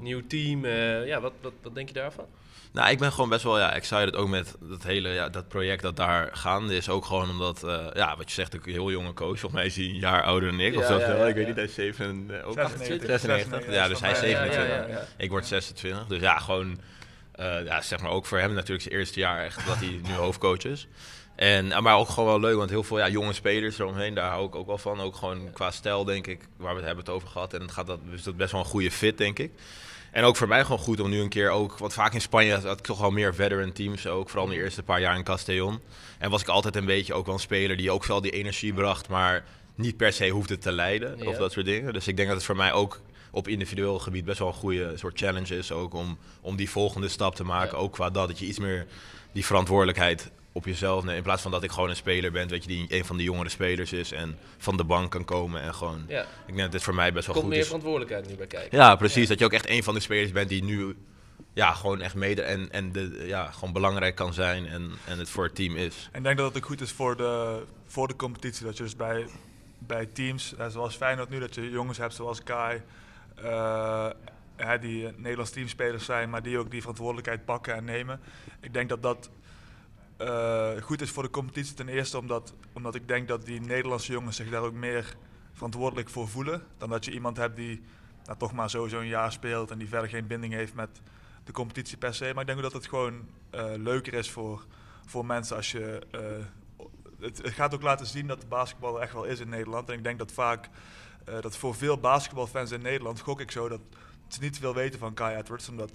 nieuw 0.01 0.27
team. 0.27 0.65
Uh, 0.65 1.07
ja, 1.07 1.21
wat, 1.21 1.33
wat, 1.41 1.53
wat 1.63 1.75
denk 1.75 1.89
je 1.89 1.95
daarvan? 1.95 2.27
Nou, 2.73 2.91
ik 2.91 2.99
ben 2.99 3.13
gewoon 3.13 3.29
best 3.29 3.43
wel 3.43 3.59
ja, 3.59 3.73
excited 3.73 4.15
ook 4.15 4.29
met 4.29 4.57
dat 4.61 4.83
hele 4.83 5.09
ja, 5.09 5.29
dat 5.29 5.49
project 5.49 5.83
dat 5.83 5.97
daar 5.97 6.29
gaande 6.33 6.77
is. 6.77 6.89
Ook 6.89 7.05
gewoon 7.05 7.31
omdat, 7.31 7.65
uh, 7.65 7.87
ja, 7.95 8.17
wat 8.17 8.29
je 8.29 8.35
zegt, 8.35 8.55
een 8.55 8.61
heel 8.65 8.91
jonge 8.91 9.13
coach. 9.13 9.39
Volgens 9.39 9.53
mij 9.53 9.67
is 9.67 9.77
hij 9.77 9.85
een 9.85 9.99
jaar 9.99 10.23
ouder 10.23 10.51
dan 10.51 10.61
ik. 10.61 10.73
Ja, 10.73 10.79
of 10.79 10.87
zo. 10.87 10.99
Ja, 10.99 11.17
ja, 11.17 11.27
ik 11.27 11.35
weet 11.35 11.47
niet, 11.47 11.55
hij 11.55 11.65
is 11.65 11.75
7, 11.75 12.27
uh, 12.31 12.49
ook 12.49 12.55
96. 12.55 13.09
96. 13.09 13.75
Ja, 13.75 13.89
dus 13.89 14.01
hij 14.01 14.11
is 14.11 14.19
27. 14.19 15.07
Ik 15.17 15.31
word 15.31 15.47
26. 15.47 16.07
Dus 16.07 16.21
ja, 16.21 16.39
gewoon, 16.39 16.81
uh, 17.41 17.65
ja, 17.65 17.81
zeg 17.81 18.01
maar 18.01 18.11
ook 18.11 18.27
voor 18.27 18.39
hem 18.39 18.53
natuurlijk 18.53 18.83
zijn 18.83 18.95
eerste 18.95 19.21
jaar 19.21 19.45
echt 19.45 19.67
dat 19.67 19.77
hij 19.77 20.01
nu 20.03 20.13
hoofdcoach 20.13 20.65
is. 20.65 20.89
En, 21.37 21.73
eh, 21.73 21.81
maar 21.81 21.97
ook 21.97 22.09
gewoon 22.09 22.29
wel 22.29 22.41
leuk, 22.41 22.57
want 22.57 22.71
heel 22.71 22.83
veel 22.83 22.99
ja, 22.99 23.09
jonge 23.09 23.33
spelers 23.33 23.79
eromheen, 23.79 24.15
daar 24.15 24.31
hou 24.31 24.47
ik 24.47 24.55
ook 24.55 24.67
wel 24.67 24.79
van. 24.79 25.01
Ook 25.01 25.17
gewoon 25.17 25.53
qua 25.53 25.71
stijl, 25.71 26.05
denk 26.05 26.27
ik, 26.27 26.41
waar 26.57 26.71
we 26.71 26.77
het 26.77 26.87
hebben 26.87 27.05
het 27.05 27.15
over 27.15 27.29
gehad. 27.29 27.55
En 27.55 27.61
het 27.61 27.71
gaat 27.71 27.87
dat, 27.87 28.01
dus 28.11 28.23
dat 28.23 28.37
best 28.37 28.53
wel 28.53 28.61
een 28.61 28.67
goede 28.67 28.91
fit, 28.91 29.19
denk 29.19 29.39
ik. 29.39 29.51
En 30.11 30.25
ook 30.25 30.37
voor 30.37 30.49
mij 30.49 30.63
gewoon 30.63 30.79
goed 30.79 31.01
om 31.01 31.11
nu 31.11 31.21
een 31.21 31.29
keer 31.29 31.51
ook, 31.51 31.79
want 31.79 31.93
vaak 31.93 32.15
in 32.15 32.21
Spanje 32.21 32.55
had 32.55 32.79
ik 32.79 32.85
toch 32.85 32.99
wel 32.99 33.11
meer 33.11 33.35
veteran 33.35 33.73
teams, 33.73 34.07
ook 34.07 34.31
vooral 34.31 34.49
in 34.49 34.57
de 34.57 34.63
eerste 34.63 34.83
paar 34.83 35.01
jaar 35.01 35.17
in 35.17 35.25
Castellon. 35.25 35.81
En 36.19 36.31
was 36.31 36.41
ik 36.41 36.49
altijd 36.49 36.77
een 36.77 36.85
beetje 36.85 37.15
ook 37.15 37.27
wel 37.27 37.35
een 37.35 37.41
speler 37.41 37.77
die 37.77 37.91
ook 37.91 38.05
wel 38.05 38.21
die 38.21 38.31
energie 38.31 38.73
bracht, 38.73 39.09
maar 39.09 39.45
niet 39.75 39.97
per 39.97 40.13
se 40.13 40.29
hoefde 40.29 40.59
te 40.59 40.73
leiden 40.73 41.27
of 41.27 41.37
dat 41.37 41.53
soort 41.53 41.67
dingen. 41.67 41.93
Dus 41.93 42.09
ik 42.09 42.17
denk 42.17 42.29
dat 42.29 42.37
het 42.37 42.47
voor 42.47 42.57
mij 42.57 42.73
ook 42.73 43.01
op 43.31 43.49
individueel 43.49 43.99
gebied 43.99 44.25
best 44.25 44.39
wel 44.39 44.49
een 44.49 44.55
goede 44.55 44.97
soort 44.97 45.19
challenge 45.19 45.57
is 45.57 45.73
ook 45.73 45.95
om, 45.95 46.19
om 46.41 46.57
die 46.57 46.71
volgende 46.71 47.09
stap 47.09 47.35
te 47.35 47.45
maken. 47.45 47.79
Ook 47.79 47.93
qua 47.93 48.11
dat, 48.11 48.29
dat 48.29 48.39
je 48.39 48.47
iets 48.47 48.59
meer 48.59 48.87
die 49.33 49.45
verantwoordelijkheid 49.45 50.31
op 50.53 50.65
jezelf 50.65 51.01
nemen. 51.01 51.17
In 51.17 51.23
plaats 51.23 51.43
van 51.43 51.51
dat 51.51 51.63
ik 51.63 51.71
gewoon 51.71 51.89
een 51.89 51.97
speler 51.97 52.33
ben, 52.33 52.49
weet 52.49 52.63
je, 52.63 52.69
die 52.69 52.87
een 52.89 53.05
van 53.05 53.17
de 53.17 53.23
jongere 53.23 53.49
spelers 53.49 53.93
is 53.93 54.13
en 54.13 54.39
van 54.59 54.77
de 54.77 54.85
bank 54.85 55.11
kan 55.11 55.25
komen 55.25 55.63
en 55.63 55.75
gewoon. 55.75 56.05
Ja. 56.09 56.23
Ik 56.23 56.27
denk 56.47 56.59
dat 56.59 56.73
dit 56.73 56.83
voor 56.83 56.95
mij 56.95 57.13
best 57.13 57.27
wel 57.27 57.35
Komt 57.35 57.47
goed 57.47 57.55
meer 57.55 57.63
is. 57.63 57.67
verantwoordelijkheid 57.67 58.29
nu 58.29 58.35
bij 58.35 58.47
kijken. 58.47 58.79
Ja, 58.79 58.97
precies. 58.97 59.29
Dat 59.29 59.39
je 59.39 59.45
ook 59.45 59.53
echt 59.53 59.69
een 59.69 59.83
van 59.83 59.95
de 59.95 60.01
spelers 60.01 60.33
bent 60.33 60.49
die 60.49 60.65
nu 60.65 60.97
ja, 61.53 61.73
gewoon 61.73 62.01
echt 62.01 62.15
mede 62.15 62.43
en, 62.43 62.73
en 62.73 62.93
de, 62.93 63.23
ja, 63.27 63.51
gewoon 63.51 63.73
belangrijk 63.73 64.15
kan 64.15 64.35
zijn 64.35 64.67
en, 64.67 64.93
en 65.07 65.19
het 65.19 65.31
voor 65.31 65.45
het 65.45 65.55
team 65.55 65.77
is. 65.77 66.09
En 66.13 66.19
ik 66.19 66.25
denk 66.25 66.37
dat 66.37 66.47
het 66.47 66.57
ook 66.57 66.69
goed 66.69 66.81
is 66.81 66.93
voor 66.93 67.17
de, 67.17 67.63
voor 67.87 68.09
de 68.09 68.17
competitie. 68.17 68.67
Dat 68.67 68.77
je 68.77 68.83
dus 68.83 68.97
bij, 68.97 69.27
bij 69.79 70.07
teams, 70.07 70.55
zoals 70.69 70.97
Feyenoord 70.97 71.31
nu, 71.31 71.39
dat 71.39 71.55
je 71.55 71.71
jongens 71.71 71.99
hebt 71.99 72.15
zoals 72.15 72.43
Kai, 72.43 72.83
die 74.81 75.13
Nederlands 75.17 75.51
teamspelers 75.51 76.05
zijn, 76.05 76.31
maar 76.31 76.43
die 76.43 76.59
ook 76.59 76.71
die 76.71 76.81
verantwoordelijkheid 76.81 77.45
pakken 77.45 77.75
en 77.75 77.85
nemen. 77.85 78.21
Ik 78.61 78.73
denk 78.73 78.89
dat 78.89 79.03
dat 79.03 79.31
uh, 80.21 80.83
goed 80.83 81.01
is 81.01 81.11
voor 81.11 81.23
de 81.23 81.31
competitie. 81.31 81.75
Ten 81.75 81.89
eerste 81.89 82.19
omdat, 82.19 82.55
omdat 82.73 82.95
ik 82.95 83.09
denk 83.09 83.29
dat 83.29 83.45
die 83.45 83.61
Nederlandse 83.61 84.13
jongens 84.13 84.37
zich 84.37 84.51
daar 84.51 84.63
ook 84.63 84.73
meer 84.73 85.17
verantwoordelijk 85.53 86.09
voor 86.09 86.29
voelen. 86.29 86.63
Dan 86.79 86.89
dat 86.89 87.05
je 87.05 87.13
iemand 87.13 87.37
hebt 87.37 87.57
die 87.57 87.83
nou, 88.25 88.39
toch 88.39 88.53
maar 88.53 88.71
sowieso 88.71 88.99
een 88.99 89.07
jaar 89.07 89.33
speelt 89.33 89.71
en 89.71 89.79
die 89.79 89.89
verder 89.89 90.09
geen 90.09 90.27
binding 90.27 90.53
heeft 90.53 90.75
met 90.75 91.01
de 91.45 91.53
competitie 91.53 91.97
per 91.97 92.15
se. 92.15 92.31
Maar 92.33 92.41
ik 92.41 92.47
denk 92.47 92.63
dat 92.63 92.73
het 92.73 92.89
gewoon 92.89 93.29
leuker 93.77 94.15
is 94.15 94.31
voor, 94.31 94.67
voor 95.07 95.27
mensen 95.27 95.57
als 95.57 95.71
je. 95.71 96.01
Het, 97.21 97.43
het, 97.43 97.53
gaat 97.53 97.75
ook 97.75 97.83
laten 97.83 98.07
zien 98.07 98.27
dat 98.27 98.41
de 98.41 98.47
basketbal 98.47 98.97
er 98.97 99.03
echt 99.03 99.13
wel 99.13 99.25
is 99.25 99.41
in 99.41 99.49
Nederland. 99.49 99.89
En 99.89 99.95
ik 99.95 100.05
denk 100.05 100.19
dat 100.19 100.33
vaak 100.33 100.69
dat 101.25 101.57
voor 101.57 101.75
veel 101.75 101.99
basketbalfans 101.99 102.71
in 102.71 102.83
Nederland 102.83 103.21
gok 103.21 103.41
ik 103.41 103.51
zo 103.51 103.69
dat 103.69 103.81
ze 104.29 104.41
niet 104.41 104.59
veel 104.59 104.75
weten 104.75 104.99
van 104.99 105.15
Kai 105.15 105.37
Edwards. 105.37 105.69
Omdat 105.69 105.91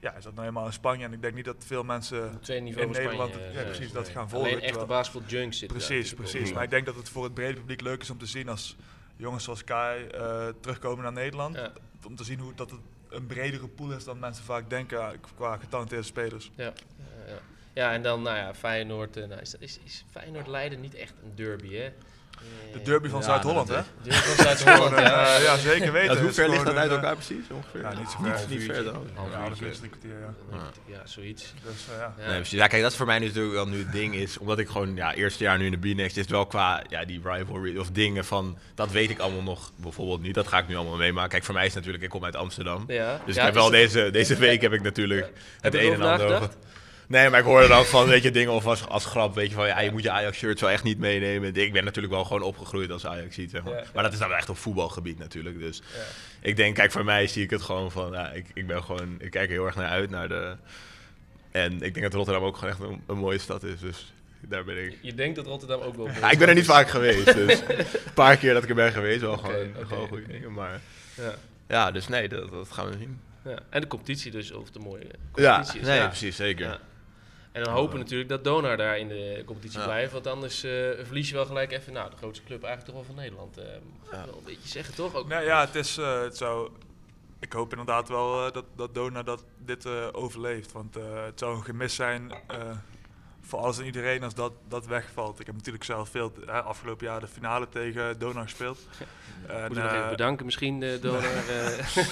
ja, 0.00 0.14
is 0.14 0.24
dat 0.24 0.32
nou 0.34 0.46
helemaal 0.46 0.66
in 0.66 0.72
Spanje. 0.72 1.04
En 1.04 1.12
ik 1.12 1.22
denk 1.22 1.34
niet 1.34 1.44
dat 1.44 1.64
veel 1.66 1.82
mensen 1.82 2.40
in 2.46 2.64
Nederland 2.64 2.96
Spanje, 2.96 3.52
ja, 3.52 3.62
precies, 3.62 3.92
dat 3.92 4.08
gaan 4.08 4.28
volgen. 4.28 4.50
Alleen 4.50 4.62
echte 4.62 4.86
basketball 4.86 5.28
junks 5.28 5.58
zitten 5.58 5.76
Precies, 5.76 6.14
precies. 6.14 6.52
Maar 6.52 6.62
ik 6.62 6.70
denk 6.70 6.86
dat 6.86 6.94
het 6.94 7.08
voor 7.08 7.24
het 7.24 7.34
brede 7.34 7.58
publiek 7.58 7.80
leuk 7.80 8.02
is 8.02 8.10
om 8.10 8.18
te 8.18 8.26
zien 8.26 8.48
als 8.48 8.76
jongens 9.16 9.44
zoals 9.44 9.64
Kai 9.64 10.06
uh, 10.14 10.48
terugkomen 10.60 11.02
naar 11.02 11.12
Nederland. 11.12 11.58
Om 12.06 12.16
te 12.16 12.24
zien 12.24 12.38
hoe 12.38 12.54
dat 12.54 12.70
het 12.70 12.80
een 13.08 13.26
bredere 13.26 13.68
pool 13.68 13.92
is 13.92 14.04
dan 14.04 14.18
mensen 14.18 14.44
vaak 14.44 14.70
denken 14.70 15.20
qua 15.34 15.56
getalenteerde 15.56 16.04
spelers. 16.04 16.50
Ja, 16.54 16.72
ja, 17.26 17.38
ja. 17.72 17.92
en 17.92 18.02
dan 18.02 18.22
nou 18.22 18.36
ja, 18.36 18.54
Feyenoord. 18.54 19.16
Uh, 19.16 19.26
nou, 19.26 19.40
is, 19.40 19.54
is, 19.58 19.78
is 19.84 20.04
Feyenoord 20.10 20.46
Leiden 20.46 20.80
niet 20.80 20.94
echt 20.94 21.14
een 21.22 21.34
derby, 21.34 21.74
hè? 21.74 21.92
De 22.72 22.82
derby 22.82 23.08
van 23.08 23.22
Zuid-Holland, 23.22 23.68
hè? 23.68 23.76
De 23.76 23.82
derby 24.10 24.26
van 24.26 24.44
Zuid-Holland, 24.44 24.98
ja. 24.98 25.38
ja. 25.38 25.56
zeker 25.56 25.92
weten. 25.92 26.16
Ja, 26.16 26.22
hoe 26.22 26.32
ver 26.32 26.48
ligt 26.48 26.64
dat 26.64 26.74
uit 26.74 26.90
elkaar 26.90 27.14
precies? 27.14 27.44
Ongeveer? 27.50 27.80
Ja, 27.80 27.98
niet 27.98 28.10
zo 28.10 28.18
ver. 28.22 28.48
Niet, 28.48 28.64
ver 28.64 28.84
dan. 28.84 29.06
Ja, 29.30 29.48
dat 29.48 29.60
is 29.60 29.78
drie 29.78 29.90
kwartier, 29.90 30.10
ja. 30.20 30.58
Ja, 30.86 31.00
zoiets. 31.04 31.54
Dus, 31.64 31.86
uh, 31.90 31.98
ja. 31.98 32.14
Nee, 32.26 32.36
precies. 32.36 32.58
Ja, 32.58 32.66
kijk, 32.66 32.82
dat 32.82 32.90
is 32.90 32.96
voor 32.96 33.06
mij 33.06 33.18
natuurlijk 33.18 33.54
wel 33.54 33.66
nu 33.66 33.78
het 33.78 33.92
ding 33.92 34.14
is, 34.14 34.38
omdat 34.38 34.58
ik 34.58 34.68
gewoon, 34.68 34.94
ja, 34.96 35.14
eerste 35.14 35.44
jaar 35.44 35.58
nu 35.58 35.64
in 35.64 35.80
de 35.80 35.92
B-Next 35.92 36.16
is 36.16 36.22
het 36.22 36.30
wel 36.30 36.46
qua, 36.46 36.82
ja, 36.88 37.04
die 37.04 37.20
rivalry 37.24 37.78
of 37.78 37.90
dingen 37.90 38.24
van, 38.24 38.58
dat 38.74 38.90
weet 38.90 39.10
ik 39.10 39.18
allemaal 39.18 39.42
nog 39.42 39.72
bijvoorbeeld 39.76 40.22
niet. 40.22 40.34
Dat 40.34 40.48
ga 40.48 40.58
ik 40.58 40.68
nu 40.68 40.76
allemaal 40.76 40.96
meemaken. 40.96 41.30
Kijk, 41.30 41.44
voor 41.44 41.54
mij 41.54 41.66
is 41.66 41.74
natuurlijk, 41.74 42.04
ik 42.04 42.10
kom 42.10 42.24
uit 42.24 42.36
Amsterdam. 42.36 42.84
Ja. 42.86 43.20
Dus 43.26 43.36
ik 43.36 43.42
heb 43.42 43.54
wel 43.54 43.70
deze, 43.70 44.10
deze 44.10 44.36
week 44.36 44.60
heb 44.60 44.72
ik 44.72 44.82
natuurlijk 44.82 45.32
het 45.60 45.74
een 45.74 45.92
en 45.92 46.02
ander 46.02 46.34
over. 46.34 46.50
Nee, 47.10 47.30
maar 47.30 47.38
ik 47.38 47.44
hoorde 47.44 47.68
dan 47.68 47.84
van, 47.84 48.06
weet 48.06 48.22
je, 48.22 48.30
dingen 48.30 48.52
of 48.52 48.66
als, 48.66 48.86
als 48.88 49.04
grap, 49.04 49.34
weet 49.34 49.48
je, 49.48 49.54
van 49.54 49.66
ja, 49.66 49.80
je 49.80 49.90
moet 49.90 50.02
je 50.02 50.10
Ajax-shirt 50.10 50.58
zo 50.58 50.66
echt 50.66 50.82
niet 50.82 50.98
meenemen. 50.98 51.54
Ik 51.54 51.72
ben 51.72 51.84
natuurlijk 51.84 52.14
wel 52.14 52.24
gewoon 52.24 52.42
opgegroeid 52.42 52.90
als 52.90 53.06
Ajax 53.06 53.34
ziet, 53.34 53.50
zeg 53.50 53.62
maar. 53.62 53.90
Maar 53.94 54.02
dat 54.02 54.12
is 54.12 54.18
dan 54.18 54.32
echt 54.32 54.48
op 54.48 54.56
voetbalgebied 54.56 55.18
natuurlijk. 55.18 55.58
Dus 55.58 55.82
ik 56.40 56.56
denk, 56.56 56.74
kijk, 56.74 56.92
voor 56.92 57.04
mij 57.04 57.26
zie 57.26 57.42
ik 57.42 57.50
het 57.50 57.62
gewoon 57.62 57.90
van, 57.90 58.12
ja, 58.12 58.30
ik, 58.30 58.46
ik 58.54 58.66
ben 58.66 58.82
gewoon, 58.82 59.16
ik 59.18 59.30
kijk 59.30 59.46
er 59.48 59.52
heel 59.54 59.66
erg 59.66 59.76
naar 59.76 59.88
uit, 59.88 60.10
naar 60.10 60.28
de... 60.28 60.56
En 61.50 61.72
ik 61.72 61.94
denk 61.94 62.02
dat 62.02 62.14
Rotterdam 62.14 62.44
ook 62.44 62.56
gewoon 62.56 62.70
echt 62.70 62.80
een, 62.80 63.02
een 63.06 63.18
mooie 63.18 63.38
stad 63.38 63.62
is, 63.62 63.80
dus 63.80 64.12
Daar 64.40 64.64
ben 64.64 64.84
ik. 64.84 64.98
Je 65.00 65.14
denkt 65.14 65.36
dat 65.36 65.46
Rotterdam 65.46 65.80
ook 65.80 65.96
wel... 65.96 66.08
Ja, 66.20 66.30
ik 66.30 66.38
ben 66.38 66.48
er 66.48 66.54
niet 66.54 66.64
vaak 66.64 66.88
geweest, 66.88 67.34
dus 67.34 67.60
een 67.68 68.12
paar 68.14 68.36
keer 68.36 68.54
dat 68.54 68.62
ik 68.62 68.68
er 68.68 68.74
ben 68.74 68.92
geweest, 68.92 69.20
wel 69.20 69.36
gewoon, 69.36 69.54
oké, 69.76 69.86
gewoon 69.86 70.08
goede 70.08 70.26
dingen. 70.26 70.52
Maar 70.52 70.80
Ja, 71.14 71.34
ja, 71.68 71.90
dus 71.90 72.08
nee, 72.08 72.28
dat, 72.28 72.50
dat 72.50 72.68
gaan 72.72 72.86
we 72.90 72.96
zien. 72.98 73.20
ja. 73.44 73.58
En 73.70 73.80
de 73.80 73.86
competitie 73.86 74.30
dus, 74.30 74.52
of 74.52 74.70
de 74.70 74.78
mooie 74.78 75.06
Ja, 75.34 75.52
competitie 75.54 75.80
is. 75.80 75.86
nee, 75.86 75.98
ja. 75.98 76.06
precies, 76.06 76.36
zeker. 76.36 76.78
En 77.52 77.62
dan 77.64 77.72
hopen 77.74 77.92
we 77.92 77.98
natuurlijk 77.98 78.28
dat 78.30 78.44
Donar 78.44 78.76
daar 78.76 78.98
in 78.98 79.08
de 79.08 79.42
competitie 79.46 79.78
Ja. 79.78 79.84
blijft. 79.84 80.12
Want 80.12 80.26
anders 80.26 80.62
eh, 80.64 80.70
verlies 81.02 81.28
je 81.28 81.34
wel 81.34 81.46
gelijk 81.46 81.72
even, 81.72 81.92
nou, 81.92 82.10
de 82.10 82.16
grootste 82.16 82.44
club 82.44 82.62
eigenlijk 82.62 82.96
toch 82.96 83.06
wel 83.06 83.14
van 83.14 83.22
Nederland. 83.24 83.58
eh 83.58 83.64
mag 84.10 84.10
Ja. 84.20 84.26
wel 84.26 84.36
een 84.38 84.44
beetje 84.44 84.68
zeggen, 84.68 84.94
toch? 84.94 85.14
Ook, 85.14 85.28
Nou 85.28 85.44
ja, 85.44 85.60
het 85.60 85.74
is, 85.74 85.96
eh, 85.98 86.20
het 86.20 86.36
zou, 86.36 86.70
ik 87.38 87.52
hoop 87.52 87.70
inderdaad 87.70 88.08
wel 88.08 88.46
eh, 88.46 88.52
dat, 88.52 88.64
dat 88.76 88.94
Dona 88.94 89.22
dat 89.22 89.44
dit 89.58 89.84
eh, 89.84 90.08
overleeft. 90.12 90.72
Want 90.72 90.96
eh, 90.96 91.24
het 91.24 91.38
zou 91.38 91.56
een 91.56 91.64
gemis 91.64 91.94
zijn 91.94 92.32
eh, 92.46 92.70
voor 93.50 93.58
alles 93.58 93.78
en 93.78 93.84
iedereen 93.84 94.22
als 94.22 94.34
dat, 94.34 94.52
dat 94.68 94.86
wegvalt. 94.86 95.40
Ik 95.40 95.46
heb 95.46 95.54
natuurlijk 95.54 95.84
zelf 95.84 96.08
veel 96.08 96.32
eh, 96.46 96.64
afgelopen 96.66 97.06
jaar 97.06 97.20
de 97.20 97.26
finale 97.26 97.68
tegen 97.68 98.18
Dona 98.18 98.42
gespeeld. 98.42 98.78
En, 99.46 99.58
Moeten 99.60 99.76
we 99.76 99.82
nog 99.82 99.92
even 99.92 100.04
eh, 100.04 100.10
bedanken 100.10 100.44
misschien, 100.44 100.82
eh 100.82 100.90
Donar. 101.02 101.22
eh. 101.24 101.96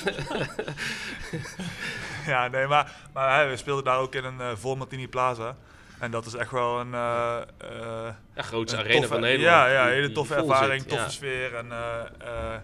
ja, 2.26 2.48
nee, 2.48 2.66
maar, 2.66 2.92
maar 3.12 3.38
hè, 3.40 3.48
we 3.48 3.56
speelden 3.56 3.84
daar 3.84 3.98
ook 3.98 4.14
in 4.14 4.24
een 4.24 4.40
eh 4.40 4.50
vol 4.56 4.76
Martini 4.76 5.08
Plaza. 5.08 5.56
En 5.98 6.10
dat 6.10 6.26
is 6.26 6.34
echt 6.34 6.50
wel 6.50 6.80
een... 6.80 6.94
eh, 6.94 7.36
eh, 7.58 8.14
ja, 8.34 8.42
grootste 8.42 8.76
een 8.76 8.82
arena 8.82 8.98
toffe- 9.00 9.12
van 9.14 9.20
Nederland. 9.20 9.56
Ja, 9.56 9.66
ja 9.68 9.84
die- 9.84 9.94
hele 9.94 10.12
toffe 10.12 10.34
ervaring, 10.34 10.80
zit, 10.80 10.88
toffe 10.88 11.04
ja. 11.04 11.10
sfeer. 11.10 11.54
En 11.54 11.72
eh, 11.72 12.00
eh, 12.18 12.60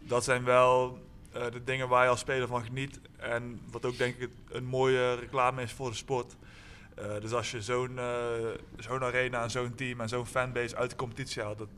dat 0.00 0.24
zijn 0.24 0.44
wel 0.44 0.98
eh, 1.32 1.42
de 1.52 1.64
dingen 1.64 1.88
waar 1.88 2.04
je 2.04 2.10
als 2.10 2.20
speler 2.20 2.48
van 2.48 2.64
geniet. 2.64 3.00
En 3.16 3.60
wat 3.70 3.84
ook 3.84 3.98
denk 3.98 4.16
ik 4.16 4.30
een 4.50 4.64
mooie 4.64 5.14
reclame 5.14 5.62
is 5.62 5.72
voor 5.72 5.90
de 5.90 5.96
sport. 5.96 6.36
Eh, 7.00 7.20
dus 7.20 7.32
als 7.32 7.50
je 7.50 7.62
zo'n 7.62 7.98
eh, 7.98 8.04
zo'n 8.78 9.02
arena 9.02 9.42
en 9.42 9.50
zo'n 9.50 9.74
team 9.74 10.00
en 10.00 10.08
zo'n 10.08 10.26
fanbase 10.26 10.76
uit 10.76 10.90
de 10.90 10.96
competitie 10.96 11.42
haalt, 11.42 11.58
dat, 11.58 11.68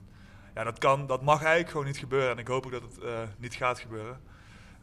ja, 0.54 0.64
dat, 0.64 0.78
kan, 0.78 1.06
dat 1.06 1.22
mag 1.22 1.40
eigenlijk 1.40 1.70
gewoon 1.70 1.86
niet 1.86 1.98
gebeuren. 1.98 2.30
En 2.30 2.38
ik 2.38 2.46
hoop 2.46 2.64
ook 2.66 2.72
dat 2.72 2.82
het 2.82 2.98
eh, 2.98 3.22
niet 3.36 3.54
gaat 3.54 3.78
gebeuren. 3.78 4.20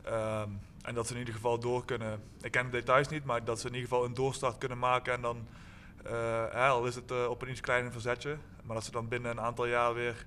Ehm, 0.03 0.49
en 0.81 0.93
dat 0.93 1.07
ze 1.07 1.13
in 1.13 1.19
ieder 1.19 1.33
geval 1.33 1.59
door 1.59 1.85
kunnen. 1.85 2.21
Ik 2.41 2.51
ken 2.51 2.65
de 2.65 2.71
details 2.71 3.07
niet, 3.07 3.25
maar 3.25 3.43
dat 3.43 3.59
ze 3.59 3.67
in 3.67 3.73
ieder 3.73 3.89
geval 3.89 4.05
een 4.05 4.13
doorstart 4.13 4.57
kunnen 4.57 4.79
maken. 4.79 5.13
En 5.13 5.21
dan, 5.21 5.47
hè, 6.51 6.67
al 6.67 6.85
is 6.85 6.95
het 6.95 7.27
op 7.27 7.41
een 7.41 7.49
iets 7.49 7.61
kleiner 7.61 7.91
verzetje, 7.91 8.37
maar 8.63 8.75
dat 8.75 8.85
ze 8.85 8.91
dan 8.91 9.07
binnen 9.07 9.31
een 9.31 9.39
aantal 9.39 9.65
jaar 9.65 9.93
weer 9.93 10.25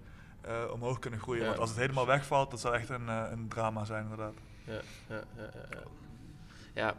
omhoog 0.73 0.99
kunnen 0.99 1.21
groeien. 1.21 1.43
Ja. 1.43 1.49
Want 1.49 1.61
als 1.61 1.71
het 1.71 1.79
helemaal 1.79 2.07
wegvalt, 2.07 2.51
dat 2.51 2.61
zou 2.61 2.75
echt 2.75 2.89
een, 2.89 3.09
een 3.09 3.49
drama 3.49 3.85
zijn, 3.85 4.03
inderdaad. 4.03 4.35
Ja, 4.65 4.81
ja, 5.09 5.23
ja, 5.37 5.51
ja, 5.71 5.83
ja. 6.75 6.95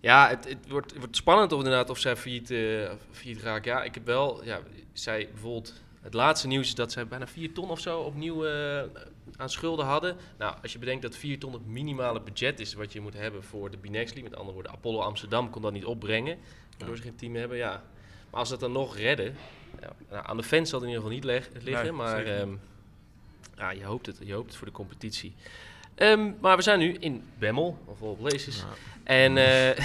Ja. 0.00 0.28
Het, 0.28 0.48
het, 0.48 0.68
wordt, 0.68 0.90
het 0.90 0.98
wordt 0.98 1.16
spannend 1.16 1.52
of 1.52 1.58
inderdaad 1.58 1.90
of 1.90 1.98
zij 1.98 2.16
failliet, 2.16 2.50
eh 2.50 2.90
failliet 3.10 3.42
raken. 3.42 3.72
Ja, 3.72 3.82
ik 3.82 3.94
heb 3.94 4.06
wel, 4.06 4.44
ja, 4.44 4.60
zij 4.92 5.28
bijvoorbeeld, 5.32 5.72
het 6.00 6.14
laatste 6.14 6.46
nieuws 6.46 6.66
is 6.66 6.74
dat 6.74 6.92
zij 6.92 7.06
bijna 7.06 7.26
4 7.26 7.52
ton 7.52 7.70
of 7.70 7.80
zo 7.80 8.00
opnieuw 8.00 8.46
eh, 8.46 8.82
aan 9.36 9.50
schulden 9.50 9.86
hadden. 9.86 10.16
Nou, 10.38 10.54
als 10.62 10.72
je 10.72 10.78
bedenkt 10.78 11.02
dat 11.02 11.16
4 11.16 11.38
ton 11.38 11.52
het 11.52 11.66
minimale 11.66 12.20
budget 12.20 12.60
is 12.60 12.74
wat 12.74 12.92
je 12.92 13.00
moet 13.00 13.14
hebben 13.14 13.42
voor 13.44 13.70
de 13.70 13.76
Binex 13.76 14.12
League, 14.12 14.30
met 14.30 14.34
andere 14.38 14.54
woorden, 14.54 14.72
Apollo 14.72 15.00
Amsterdam 15.00 15.50
kon 15.50 15.62
dat 15.62 15.72
niet 15.72 15.84
opbrengen, 15.84 16.38
waardoor 16.78 16.96
ze 16.96 17.02
geen 17.02 17.16
team 17.16 17.34
hebben, 17.34 17.56
ja. 17.56 17.82
Maar 18.30 18.40
als 18.40 18.48
ze 18.48 18.54
het 18.54 18.62
dan 18.62 18.72
nog 18.72 18.96
redden, 18.96 19.34
ja, 19.80 19.92
nou, 20.10 20.26
aan 20.26 20.36
de 20.36 20.42
fans 20.42 20.70
zal 20.70 20.80
het 20.80 20.88
in 20.88 20.94
ieder 20.94 21.10
geval 21.10 21.30
niet 21.30 21.52
liggen, 21.64 21.82
Nee, 21.82 21.92
maar 21.92 22.24
ehm, 22.24 22.50
ja, 23.56 23.70
je 23.70 23.84
hoopt 23.84 24.06
het, 24.06 24.18
je 24.22 24.32
hoopt 24.32 24.46
het 24.46 24.56
voor 24.56 24.66
de 24.66 24.72
competitie. 24.72 25.34
Ehm, 25.94 26.32
maar 26.40 26.56
we 26.56 26.62
zijn 26.62 26.78
nu 26.78 26.92
in 26.92 27.22
Bemmel, 27.38 27.78
of 27.84 28.02
All 28.02 28.14
Places. 28.14 28.58
Ja. 28.58 28.95
En, 29.06 29.36
eh, 29.36 29.68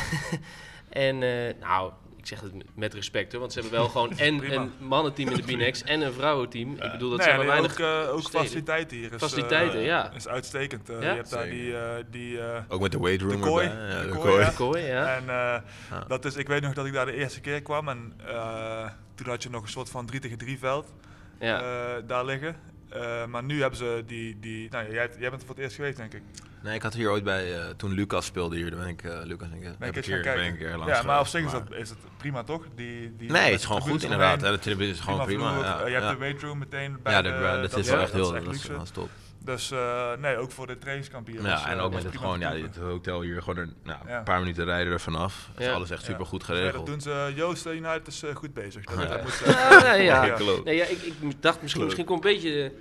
en 1.07 1.23
eh, 1.23 1.53
nou, 1.59 1.91
ik 2.17 2.27
zeg 2.27 2.41
het 2.41 2.51
met 2.75 2.93
respect 2.93 3.31
hoor, 3.31 3.41
want 3.41 3.53
ze 3.53 3.59
hebben 3.59 3.79
wel 3.79 3.89
gewoon 3.89 4.17
en 4.27 4.53
een 4.53 4.71
mannenteam 4.79 5.29
in 5.29 5.35
de 5.35 5.43
Binex 5.43 5.83
en 5.83 6.01
een 6.01 6.13
vrouwenteam. 6.13 6.71
Ik 6.73 6.91
bedoel, 6.91 7.09
dat 7.09 7.17
Nee, 7.17 7.27
zijn 7.27 7.37
maar 7.37 7.45
nee, 7.45 7.55
weinig... 7.61 7.71
ook, 7.81 8.07
eh, 8.07 8.13
ook 8.13 8.21
steden. 8.21 8.39
faciliteiten 8.41 8.97
hier. 8.97 9.13
Is, 9.13 9.19
Faciliteiten, 9.21 9.79
eh, 9.79 9.85
ja. 9.85 10.11
Is 10.11 10.27
uitstekend. 10.27 10.87
Ja? 10.87 10.99
Je 10.99 11.05
hebt 11.05 11.29
daar 11.29 11.49
die... 11.49 11.77
eh, 11.77 12.03
die 12.11 12.39
eh, 12.41 12.61
Ook 12.67 12.81
met 12.81 12.91
de 12.91 12.99
weight 12.99 13.21
room 13.21 13.41
De 13.41 13.47
kooi. 13.47 13.67
erbij. 13.67 14.01
De 14.01 14.07
de 14.07 14.13
kooi, 14.13 14.21
kooi. 14.29 14.41
ja. 14.43 14.51
Kooi, 14.55 14.83
ja. 14.83 15.15
En 15.15 15.29
eh, 15.29 16.07
dat 16.07 16.25
is, 16.25 16.35
ik 16.35 16.47
weet 16.47 16.61
nog 16.61 16.73
dat 16.73 16.85
ik 16.85 16.93
daar 16.93 17.05
de 17.05 17.13
eerste 17.15 17.41
keer 17.41 17.61
kwam 17.61 17.89
en 17.89 18.13
eh, 18.27 18.89
toen 19.15 19.27
had 19.27 19.43
je 19.43 19.49
nog 19.49 19.61
een 19.63 19.69
soort 19.69 19.89
van 19.89 20.05
3 20.05 20.19
tegen 20.19 20.37
3 20.37 20.57
veld 20.59 20.93
ja. 21.39 21.61
eh, 21.61 22.03
daar 22.07 22.25
liggen. 22.25 22.55
Eh, 22.89 23.25
maar 23.25 23.43
nu 23.43 23.59
hebben 23.61 23.77
ze 23.79 24.03
die, 24.07 24.39
die 24.39 24.69
nou, 24.69 24.93
jij, 24.93 25.09
jij 25.19 25.29
bent 25.29 25.41
er 25.41 25.47
voor 25.47 25.55
het 25.55 25.63
eerst 25.63 25.75
geweest 25.75 25.97
denk 25.97 26.13
ik. 26.13 26.21
Nee, 26.63 26.75
ik 26.75 26.81
had 26.81 26.93
hier 26.93 27.09
ooit 27.11 27.23
bij, 27.23 27.59
eh, 27.59 27.69
toen 27.77 27.91
Lucas 27.93 28.25
speelde 28.25 28.55
hier, 28.55 28.69
dan 28.69 28.79
ben 28.79 28.87
ik, 28.87 29.03
eh, 29.03 29.19
Lucas, 29.23 29.49
denk 29.49 29.63
ik, 29.63 29.77
Ben 29.77 29.77
heb 29.79 29.81
ik 29.81 29.87
ik 29.89 29.95
eens 29.95 30.05
hier, 30.05 30.15
gaan 30.15 30.23
ben 30.23 30.33
kijken. 30.43 30.53
ik 30.53 30.59
hier 30.67 30.77
langs 30.77 30.93
ja, 30.97 31.01
maar 31.03 31.19
op 31.19 31.27
zich 31.27 31.45
is, 31.45 31.51
dat, 31.51 31.63
is 31.73 31.89
het 31.89 31.97
prima 32.17 32.43
toch? 32.43 32.65
Die, 32.75 33.15
die, 33.17 33.31
Nee, 33.31 33.51
het 33.51 33.59
is 33.59 33.65
gewoon 33.65 33.81
goed 33.81 34.03
inderdaad. 34.03 34.39
de 34.39 34.59
tribune 34.59 34.89
is 34.89 34.99
gewoon 34.99 35.25
prima. 35.25 35.51
vloer, 35.53 35.63
ja, 35.65 35.85
je 35.87 35.93
hebt 35.93 36.05
ja. 36.05 36.11
de 36.11 36.17
weight 36.17 36.41
room 36.41 36.57
meteen 36.57 36.97
bij 37.03 37.13
Ja, 37.13 37.21
de, 37.21 37.29
de, 37.29 37.67
dat, 37.69 37.77
is 37.79 37.85
ja, 37.85 37.91
wel 37.93 38.01
echt 38.01 38.11
heel 38.13 38.31
dat 38.31 38.41
is, 38.41 38.47
luxe. 38.47 38.71
dat 38.71 38.81
is 38.83 38.89
top. 38.89 39.09
Dus 39.43 39.71
eh, 39.71 40.11
nee, 40.19 40.37
ook 40.37 40.51
voor 40.51 40.67
de 40.67 40.77
trainingskamp 40.77 41.27
hier. 41.27 41.41
was, 41.41 41.45
Ja, 41.61 41.69
en 41.69 41.79
ook 41.79 41.93
met 41.93 42.03
het 42.03 42.17
gewoon, 42.17 42.39
ja, 42.39 42.55
het 42.55 42.75
hotel 42.75 43.21
hier 43.21 43.41
gewoon 43.41 43.57
een 43.57 43.73
nou, 43.83 43.99
Ja. 44.07 44.21
paar 44.21 44.39
minuten 44.39 44.65
rijden 44.65 44.93
er 44.93 44.99
vanaf. 44.99 45.47
Het 45.51 45.59
is 45.59 45.65
Ja. 45.65 45.73
alles 45.73 45.89
echt 45.89 46.03
super 46.03 46.25
goed 46.25 46.39
Dus, 46.39 46.47
ja, 46.47 46.53
dat 46.53 46.63
geregeld. 46.63 46.87
doen 46.87 47.01
ze. 47.01 47.31
Joost 47.35 47.65
United 47.65 48.07
is 48.07 48.23
goed 48.33 48.53
bezig. 48.53 48.83
Dat, 48.85 48.99
Ja. 48.99 49.05
dat 49.05 49.21
moet, 49.23 49.41
Ja, 49.45 49.81
nee, 49.91 50.03
ja. 50.03 50.37
Nee, 50.63 50.75
ja, 50.75 50.85
ik, 50.85 51.01
ik 51.01 51.41
dacht 51.41 51.61
misschien, 51.61 51.83
misschien 51.83 52.05
komt 52.05 52.25
een 52.25 52.31
beetje 52.33 52.71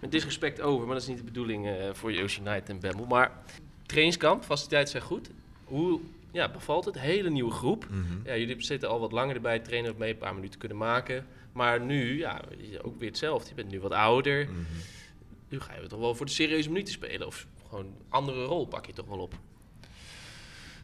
met 0.00 0.10
disrespect 0.10 0.60
over, 0.60 0.86
maar 0.86 0.94
dat 0.94 1.02
is 1.02 1.08
niet 1.08 1.18
de 1.18 1.24
bedoeling 1.24 1.66
eh, 1.66 1.74
voor 1.92 2.12
Yoshi 2.12 2.40
Knight 2.40 2.68
en 2.68 2.80
Bemmel. 2.80 3.04
Maar 3.04 3.32
trainingskamp, 3.86 4.44
faciliteiten 4.44 4.92
zijn 4.92 5.02
goed. 5.02 5.30
Hoe 5.64 6.00
ja, 6.32 6.48
bevalt 6.48 6.84
het? 6.84 6.98
Hele 6.98 7.30
nieuwe 7.30 7.50
groep. 7.50 7.86
Mhm. 7.90 8.02
Ja, 8.24 8.36
jullie 8.36 8.62
zitten 8.62 8.88
al 8.88 9.00
wat 9.00 9.12
langer 9.12 9.34
erbij, 9.34 9.58
trainen 9.58 9.94
mee, 9.98 10.12
een 10.12 10.18
paar 10.18 10.34
minuten 10.34 10.58
kunnen 10.58 10.78
maken. 10.78 11.26
Maar 11.52 11.80
nu, 11.80 12.18
ja, 12.18 12.40
ook 12.82 12.98
weer 12.98 13.08
hetzelfde. 13.08 13.48
Je 13.48 13.54
bent 13.54 13.70
nu 13.70 13.80
wat 13.80 13.92
ouder. 13.92 14.44
Mhm. 14.44 14.54
Nu 15.48 15.60
ga 15.60 15.74
je 15.74 15.86
toch 15.86 16.00
wel 16.00 16.14
voor 16.14 16.26
de 16.26 16.32
serieuze 16.32 16.68
minuten 16.68 16.92
spelen. 16.92 17.26
Of 17.26 17.46
gewoon 17.68 17.84
een 17.84 17.96
andere 18.08 18.44
rol 18.44 18.66
pak 18.66 18.86
je 18.86 18.92
toch 18.92 19.06
wel 19.06 19.18
op. 19.18 19.34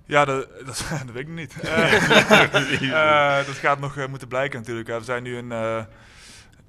Ja, 0.04 0.24
dat, 0.24 0.48
dat, 0.66 0.84
dat 0.90 1.12
weet 1.12 1.22
ik 1.22 1.28
niet. 1.28 1.54
Eh, 1.60 3.38
eh, 3.38 3.46
dat 3.46 3.54
gaat 3.54 3.80
nog 3.80 4.08
moeten 4.08 4.28
blijken 4.28 4.58
natuurlijk. 4.58 4.88
We 4.88 5.04
zijn 5.04 5.22
nu 5.22 5.36
een, 5.36 5.86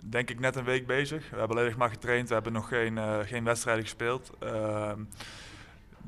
denk 0.10 0.30
ik 0.30 0.40
net 0.40 0.56
een 0.56 0.64
week 0.64 0.88
bezig. 0.88 1.30
We 1.30 1.38
hebben 1.38 1.58
alleen 1.58 1.74
maar 1.78 1.90
getraind. 1.90 2.28
We 2.28 2.34
hebben 2.34 2.54
nog 2.54 2.68
geen, 2.68 2.98
eh, 2.98 3.20
geen 3.20 3.44
wedstrijden 3.44 3.84
gespeeld. 3.84 4.32
Ehm, 4.40 5.00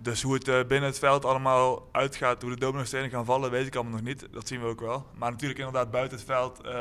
dus 0.01 0.21
hoe 0.21 0.33
het 0.33 0.47
eh, 0.47 0.59
binnen 0.59 0.89
het 0.89 0.99
veld 0.99 1.25
allemaal 1.25 1.89
uitgaat, 1.91 2.41
hoe 2.41 2.51
de 2.51 2.59
domino-stenen 2.59 3.09
gaan 3.09 3.25
vallen, 3.25 3.51
weet 3.51 3.67
ik 3.67 3.75
allemaal 3.75 3.93
nog 3.93 4.01
niet. 4.01 4.27
Dat 4.31 4.47
zien 4.47 4.61
we 4.61 4.67
ook 4.67 4.79
wel. 4.79 5.07
Maar 5.13 5.31
natuurlijk 5.31 5.59
inderdaad 5.59 5.91
buiten 5.91 6.17
het 6.17 6.27
veld, 6.27 6.61
eh, 6.61 6.73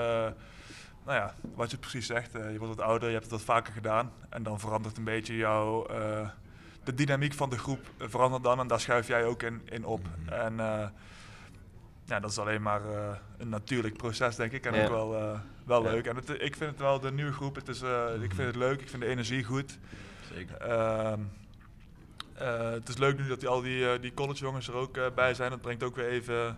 nou 1.04 1.18
ja, 1.18 1.35
wat 1.54 1.71
je 1.71 1.78
precies 1.78 2.06
zegt. 2.06 2.33
je 2.33 2.59
wordt 2.59 2.76
wat 2.76 2.87
ouder, 2.87 3.09
je 3.09 3.14
hebt 3.14 3.30
het 3.30 3.35
wat 3.35 3.54
vaker 3.54 3.73
gedaan. 3.73 4.12
En 4.30 4.42
dan 4.42 4.61
verandert 4.61 4.97
een 4.97 5.04
beetje 5.04 5.37
jouw... 5.37 5.87
de 6.85 6.94
dynamiek 6.94 7.35
van 7.35 7.50
de 7.50 7.59
groep 7.59 7.80
verandert 7.99 8.42
dan 8.42 8.61
en 8.61 8.66
daar 8.66 8.80
schuif 8.80 9.06
jij 9.06 9.25
ook 9.25 9.42
in, 9.42 9.62
in 9.64 9.85
op. 9.85 10.00
Mhm. 10.25 10.33
En 10.33 10.92
ja, 12.04 12.20
dat 12.20 12.30
is 12.30 12.38
alleen 12.38 12.62
maar 12.62 12.84
eh, 12.90 13.16
een 13.38 13.49
natuurlijk 13.49 13.96
proces, 13.96 14.37
denk 14.37 14.52
ik. 14.52 14.66
En 14.66 14.75
Ja. 14.75 14.82
ook 14.82 14.88
wel, 14.90 15.14
eh, 15.16 15.40
wel 15.66 15.84
Ja. 15.84 15.90
leuk. 15.90 16.06
En 16.06 16.16
het, 16.16 16.28
ik 16.30 16.56
vind 16.56 16.70
het 16.70 16.78
wel 16.80 17.00
de 17.00 17.12
nieuwe 17.12 17.32
groep. 17.32 17.54
Het 17.54 17.68
is, 17.68 17.82
eh, 17.82 18.06
Ik 18.20 18.32
vind 18.34 18.46
het 18.46 18.56
leuk, 18.56 18.80
ik 18.80 18.88
vind 18.88 19.02
de 19.02 19.08
energie 19.08 19.44
goed. 19.44 19.78
Zeker. 20.34 20.56
Ehm, 20.56 21.20
eh, 22.34 22.70
het 22.70 22.88
is 22.88 22.96
leuk 22.96 23.18
nu 23.18 23.28
dat 23.28 23.40
die, 23.40 23.49
al 23.49 23.61
die, 23.62 23.99
die 24.00 24.14
collegejongens 24.14 24.68
er 24.68 24.75
ook 24.75 25.14
bij 25.14 25.34
zijn. 25.34 25.50
Dat 25.50 25.61
brengt 25.61 25.82
ook 25.82 25.96
weer 25.96 26.08
even 26.08 26.56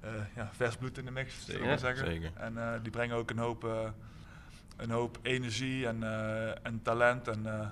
eh, 0.00 0.10
ja, 0.36 0.48
vers 0.52 0.76
bloed 0.76 0.98
in 0.98 1.04
de 1.04 1.10
mix, 1.10 1.30
zou 1.34 1.42
ik 1.46 1.52
Zeker, 1.52 1.66
maar 1.66 1.78
zeggen. 1.78 2.06
zeker. 2.06 2.30
En 2.34 2.58
eh, 2.58 2.72
die 2.82 2.90
brengen 2.90 3.16
ook 3.16 3.30
een 3.30 3.38
hoop, 3.38 3.64
eh, 3.64 3.88
een 4.76 4.90
hoop 4.90 5.18
energie 5.22 5.86
en, 5.86 6.02
eh, 6.02 6.48
en 6.66 6.80
talent. 6.82 7.28
En 7.28 7.46
eh, 7.46 7.66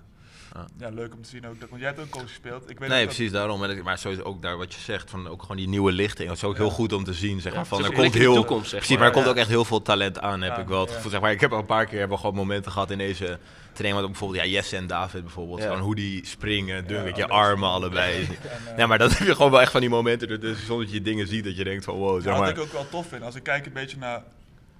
Ja. 0.54 0.66
ja, 0.78 0.88
leuk 0.88 1.14
om 1.14 1.22
te 1.22 1.28
zien 1.28 1.46
ook. 1.46 1.60
Dat, 1.60 1.68
want 1.68 1.80
jij 1.80 1.90
hebt 1.90 2.00
ook 2.02 2.08
college 2.10 2.28
gespeeld. 2.30 2.70
Ik 2.70 2.78
weet 2.78 2.88
Nee, 2.88 3.04
dat- 3.04 3.14
precies 3.14 3.32
daarom. 3.32 3.64
En 3.64 3.82
maar 3.82 3.98
sowieso 3.98 4.22
ook 4.22 4.42
daar 4.42 4.56
wat 4.56 4.74
je 4.74 4.80
zegt, 4.80 5.10
van 5.10 5.28
ook 5.28 5.40
gewoon 5.42 5.56
die 5.56 5.68
nieuwe 5.68 5.92
lichting. 5.92 6.28
Dat 6.28 6.36
is 6.36 6.44
ook 6.44 6.56
Ja. 6.56 6.62
heel 6.62 6.70
goed 6.70 6.92
om 6.92 7.04
te 7.04 7.12
zien, 7.14 7.40
zeg 7.40 7.54
maar. 7.54 7.66
Van, 7.66 7.84
er 7.84 7.92
komt 7.92 8.14
heel, 8.14 8.34
toekomst, 8.34 8.68
zeg 8.70 8.78
precies, 8.78 8.96
maar 8.96 9.06
er 9.06 9.12
maar. 9.12 9.22
komt 9.22 9.34
ook 9.34 9.40
echt 9.40 9.48
heel 9.48 9.64
veel 9.64 9.82
talent 9.82 10.20
aan, 10.20 10.40
heb 10.42 10.52
Ja, 10.56 10.62
ik 10.62 10.68
wel 10.68 10.80
het 10.80 10.88
ja. 10.88 10.94
gevoel. 10.94 11.10
Zeg 11.10 11.20
maar, 11.20 11.30
ik 11.32 11.40
heb 11.40 11.52
al 11.52 11.58
een 11.58 11.66
paar 11.66 11.86
keer 11.86 11.98
hebben 11.98 12.18
gewoon 12.18 12.34
momenten 12.34 12.72
gehad 12.72 12.90
in 12.90 12.98
deze 12.98 13.38
training, 13.72 14.00
wat 14.02 14.10
bijvoorbeeld 14.10 14.44
ja, 14.44 14.50
Jesse 14.50 14.76
en 14.76 14.86
David 14.86 15.22
bijvoorbeeld, 15.22 15.60
gewoon 15.62 15.80
hoe 15.80 15.94
die 15.94 16.26
springen, 16.26 16.84
je, 16.88 16.98
alles. 17.12 17.28
armen 17.28 17.68
allebei. 17.68 18.24
En, 18.24 18.36
Ja, 18.76 18.86
maar 18.86 18.98
dat 18.98 19.18
heb 19.18 19.26
je 19.26 19.34
gewoon 19.34 19.50
wel 19.50 19.60
echt 19.60 19.72
van 19.72 19.80
die 19.80 19.90
momenten, 19.90 20.40
dus 20.40 20.64
soms 20.64 20.84
dat 20.84 20.92
je 20.92 21.02
dingen 21.02 21.26
ziet 21.28 21.44
dat 21.44 21.56
je 21.56 21.64
denkt 21.64 21.84
van 21.84 21.94
wow, 21.94 22.14
zeg 22.14 22.24
Ja, 22.24 22.30
wat 22.30 22.40
maar. 22.40 22.50
ik 22.50 22.58
ook 22.58 22.72
wel 22.72 22.88
tof 22.88 23.08
vind, 23.08 23.22
als 23.22 23.34
ik 23.34 23.42
kijk 23.42 23.66
een 23.66 23.72
beetje 23.72 23.96
naar... 23.96 24.22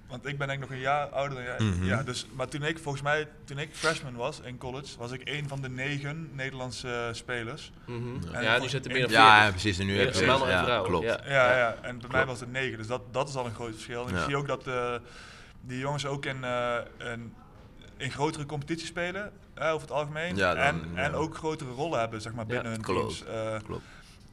Want 0.09 0.25
ik 0.27 0.37
ben 0.37 0.47
denk 0.47 0.63
ik 0.63 0.69
nog 0.69 0.77
een 0.77 0.83
jaar 0.83 1.07
ouder 1.07 1.35
dan 1.37 1.43
jij. 1.45 1.55
Mhm. 1.75 1.85
Ja, 1.85 2.03
dus, 2.03 2.27
maar 2.33 2.47
toen 2.47 2.63
ik, 2.63 2.79
volgens 2.79 3.03
mij, 3.03 3.27
toen 3.45 3.57
ik 3.57 3.69
freshman 3.71 4.15
was 4.15 4.39
in 4.43 4.57
college, 4.57 4.97
was 4.97 5.11
ik 5.11 5.21
een 5.23 5.47
van 5.47 5.61
de 5.61 5.69
negen 5.69 6.29
Nederlandse 6.35 7.09
spelers. 7.11 7.71
Mhm. 7.85 7.97
En 8.33 8.41
Ja, 8.43 8.49
die 8.51 8.59
voor- 8.59 8.69
zitten 8.69 8.91
meer 8.91 9.01
dan 9.01 9.11
Ja, 9.11 9.25
40. 9.27 9.43
ja, 9.45 9.49
precies. 9.51 9.79
En 9.79 9.85
nu 9.85 9.99
heb 9.99 10.13
je 10.13 10.25
mannen 10.25 10.47
en 10.49 10.53
ja, 10.53 10.63
vrouwen, 10.63 10.89
klopt. 10.89 11.05
ja. 11.05 11.19
Ja, 11.25 11.57
ja. 11.57 11.75
en 11.81 11.99
bij 11.99 12.09
mij 12.11 12.25
was 12.25 12.39
het 12.39 12.51
negen, 12.51 12.77
dus 12.77 12.87
dat, 12.87 13.01
dat 13.13 13.29
is 13.29 13.35
al 13.35 13.45
een 13.45 13.53
groot 13.53 13.71
verschil. 13.73 14.07
En 14.07 14.15
ik 14.15 14.21
zie 14.25 14.35
ook 14.37 14.47
dat 14.47 14.67
eh, 14.67 14.93
die 15.61 15.79
jongens 15.79 16.05
ook 16.05 16.25
in, 16.25 16.43
eh, 16.43 16.75
in, 16.97 17.33
in 17.97 18.11
grotere 18.11 18.45
competities 18.45 18.87
spelen, 18.87 19.31
eh, 19.53 19.67
over 19.67 19.81
het 19.81 19.91
algemeen. 19.91 20.35
Ja, 20.35 20.53
dan, 20.53 20.63
en, 20.63 20.81
ja. 20.95 21.01
en 21.01 21.13
ook 21.13 21.35
grotere 21.37 21.71
rollen 21.71 21.99
hebben, 21.99 22.21
zeg 22.21 22.33
maar, 22.33 22.45
binnen 22.45 22.65
Ja, 22.65 22.71
hun 22.71 22.81
klopt. 22.81 23.25
teams. 23.25 23.63
Klopt. 23.63 23.83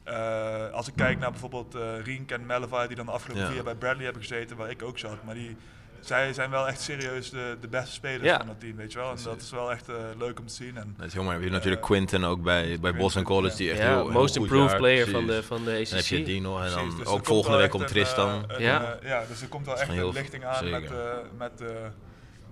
Eh, 0.07 0.69
als 0.73 0.87
ik 0.87 0.93
kijk 0.95 1.19
naar 1.19 1.31
bijvoorbeeld 1.31 1.75
eh 1.75 1.81
Rienk 2.03 2.31
en 2.31 2.45
Mellevaar, 2.45 2.87
die 2.87 2.95
dan 2.95 3.05
de 3.05 3.11
afgelopen 3.11 3.41
Ja. 3.41 3.47
vier 3.47 3.55
jaar 3.55 3.65
bij 3.65 3.75
Bradley 3.75 4.03
hebben 4.03 4.21
gezeten, 4.21 4.57
waar 4.57 4.69
ik 4.69 4.83
ook 4.83 4.97
zat. 4.99 5.23
Maar 5.25 5.33
die, 5.35 5.55
zij 5.99 6.33
zijn 6.33 6.49
wel 6.49 6.67
echt 6.67 6.81
serieus 6.81 7.29
de, 7.29 7.57
de 7.61 7.67
beste 7.67 7.91
spelers 7.91 8.23
Ja. 8.23 8.37
van 8.37 8.47
dat 8.47 8.59
team, 8.59 8.75
weet 8.75 8.91
je 8.91 8.97
wel. 8.97 9.09
En 9.11 9.17
dat 9.23 9.41
is 9.41 9.51
wel 9.51 9.71
echt 9.71 9.89
eh, 9.89 9.95
leuk 10.17 10.39
om 10.39 10.47
te 10.47 10.53
zien. 10.53 10.77
En, 10.77 10.93
Dat 10.97 11.07
is 11.07 11.13
heel 11.13 11.23
mooi. 11.23 11.35
Je 11.35 11.41
hebt 11.41 11.53
natuurlijk 11.53 11.81
Quinten 11.81 12.23
ook 12.23 12.41
bij, 12.43 12.77
bij 12.79 12.93
Boston 12.95 13.23
College, 13.23 13.55
die 13.57 13.69
echt 13.69 13.79
Ja, 13.79 13.85
heel, 13.87 14.03
heel 14.09 14.11
most 14.19 14.35
improved 14.35 14.69
jaar, 14.69 14.79
player 14.79 14.95
precies. 15.09 15.13
van 15.13 15.25
de, 15.27 15.43
van 15.43 15.63
de 15.63 15.71
ACC. 15.71 15.89
Dan 15.89 15.97
heb 15.97 16.05
je 16.05 16.23
Dino 16.23 16.55
en 16.55 16.59
Precies, 16.71 16.75
dan 16.89 16.97
dus 16.97 17.07
ook 17.07 17.25
volgende 17.25 17.57
week 17.57 17.69
komt 17.69 17.83
een, 17.83 17.89
Tristan. 17.89 18.43
een, 18.47 18.61
Ja. 18.61 18.97
ja, 19.01 19.23
dus 19.27 19.41
er 19.41 19.47
komt 19.47 19.65
wel 19.65 19.79
echt 19.79 19.91
heel- 19.91 20.07
een 20.07 20.13
lichting 20.13 20.45
aan 20.45 20.55
zeker. 20.55 20.81
met, 20.81 20.91
eh, 20.91 20.97
met, 21.37 21.61
eh, 21.61 21.67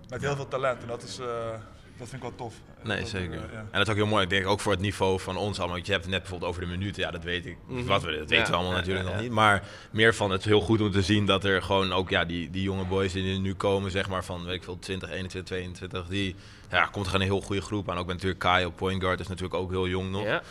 met 0.10 0.22
heel 0.22 0.36
veel 0.36 0.48
talent. 0.48 0.82
En 0.82 0.88
dat, 0.88 1.04
is, 1.04 1.20
eh, 1.20 1.26
dat 1.98 2.10
vind 2.10 2.24
ik 2.24 2.30
wel 2.30 2.38
tof. 2.38 2.54
Nee, 2.84 3.00
Dat, 3.00 3.10
zeker. 3.10 3.34
eh, 3.34 3.52
ja. 3.52 3.58
En 3.60 3.68
dat 3.72 3.82
is 3.82 3.90
ook 3.90 3.96
heel 3.96 4.06
mooi. 4.08 4.24
Ik 4.24 4.30
denk 4.30 4.48
ook 4.48 4.60
voor 4.60 4.72
het 4.72 4.82
niveau 4.82 5.20
van 5.20 5.38
ons 5.38 5.58
allemaal. 5.58 5.76
Want 5.76 5.86
je 5.86 5.92
hebt 5.92 6.04
het 6.04 6.14
net 6.14 6.22
bijvoorbeeld 6.22 6.52
over 6.52 6.64
de 6.64 6.68
minuten. 6.78 7.02
Ja, 7.04 7.12
dat 7.12 7.24
weet 7.24 7.46
ik. 7.46 7.58
Mhm. 7.68 7.86
Wat 7.86 8.04
we, 8.04 8.08
dat 8.12 8.20
weten 8.20 8.38
Ja, 8.38 8.46
we 8.46 8.52
allemaal 8.54 8.72
ja, 8.72 8.78
natuurlijk 8.78 9.06
ja, 9.08 9.12
nog 9.14 9.22
niet. 9.22 9.32
Maar 9.32 9.64
meer 9.92 10.16
van 10.16 10.32
het 10.32 10.44
heel 10.44 10.62
goed 10.62 10.82
om 10.82 10.92
te 10.92 11.02
zien 11.02 11.26
dat 11.26 11.44
er 11.44 11.62
gewoon 11.62 11.94
ook 11.94 12.10
ja, 12.10 12.26
die, 12.26 12.50
die 12.50 12.62
jonge 12.64 12.86
boys 12.86 13.12
die 13.14 13.40
nu 13.40 13.54
komen, 13.54 13.92
zeg 13.92 14.10
maar 14.10 14.24
van 14.26 14.46
weet 14.46 14.56
ik 14.56 14.64
veel, 14.64 14.80
20, 14.80 15.10
21, 15.10 15.44
22. 15.44 16.08
Die 16.08 16.36
ja, 16.70 16.82
komt 16.86 17.06
er 17.06 17.12
gewoon 17.12 17.28
een 17.28 17.34
heel 17.34 17.42
goede 17.42 17.62
groep 17.62 17.90
aan. 17.90 17.98
Ook 17.98 18.06
met 18.06 18.16
natuurlijk 18.16 18.42
Kai 18.42 18.66
op 18.66 18.76
point 18.76 19.02
guard 19.02 19.20
is 19.20 19.28
natuurlijk 19.28 19.56
ook 19.56 19.70
heel 19.70 19.88
jong 19.88 20.12
nog. 20.12 20.42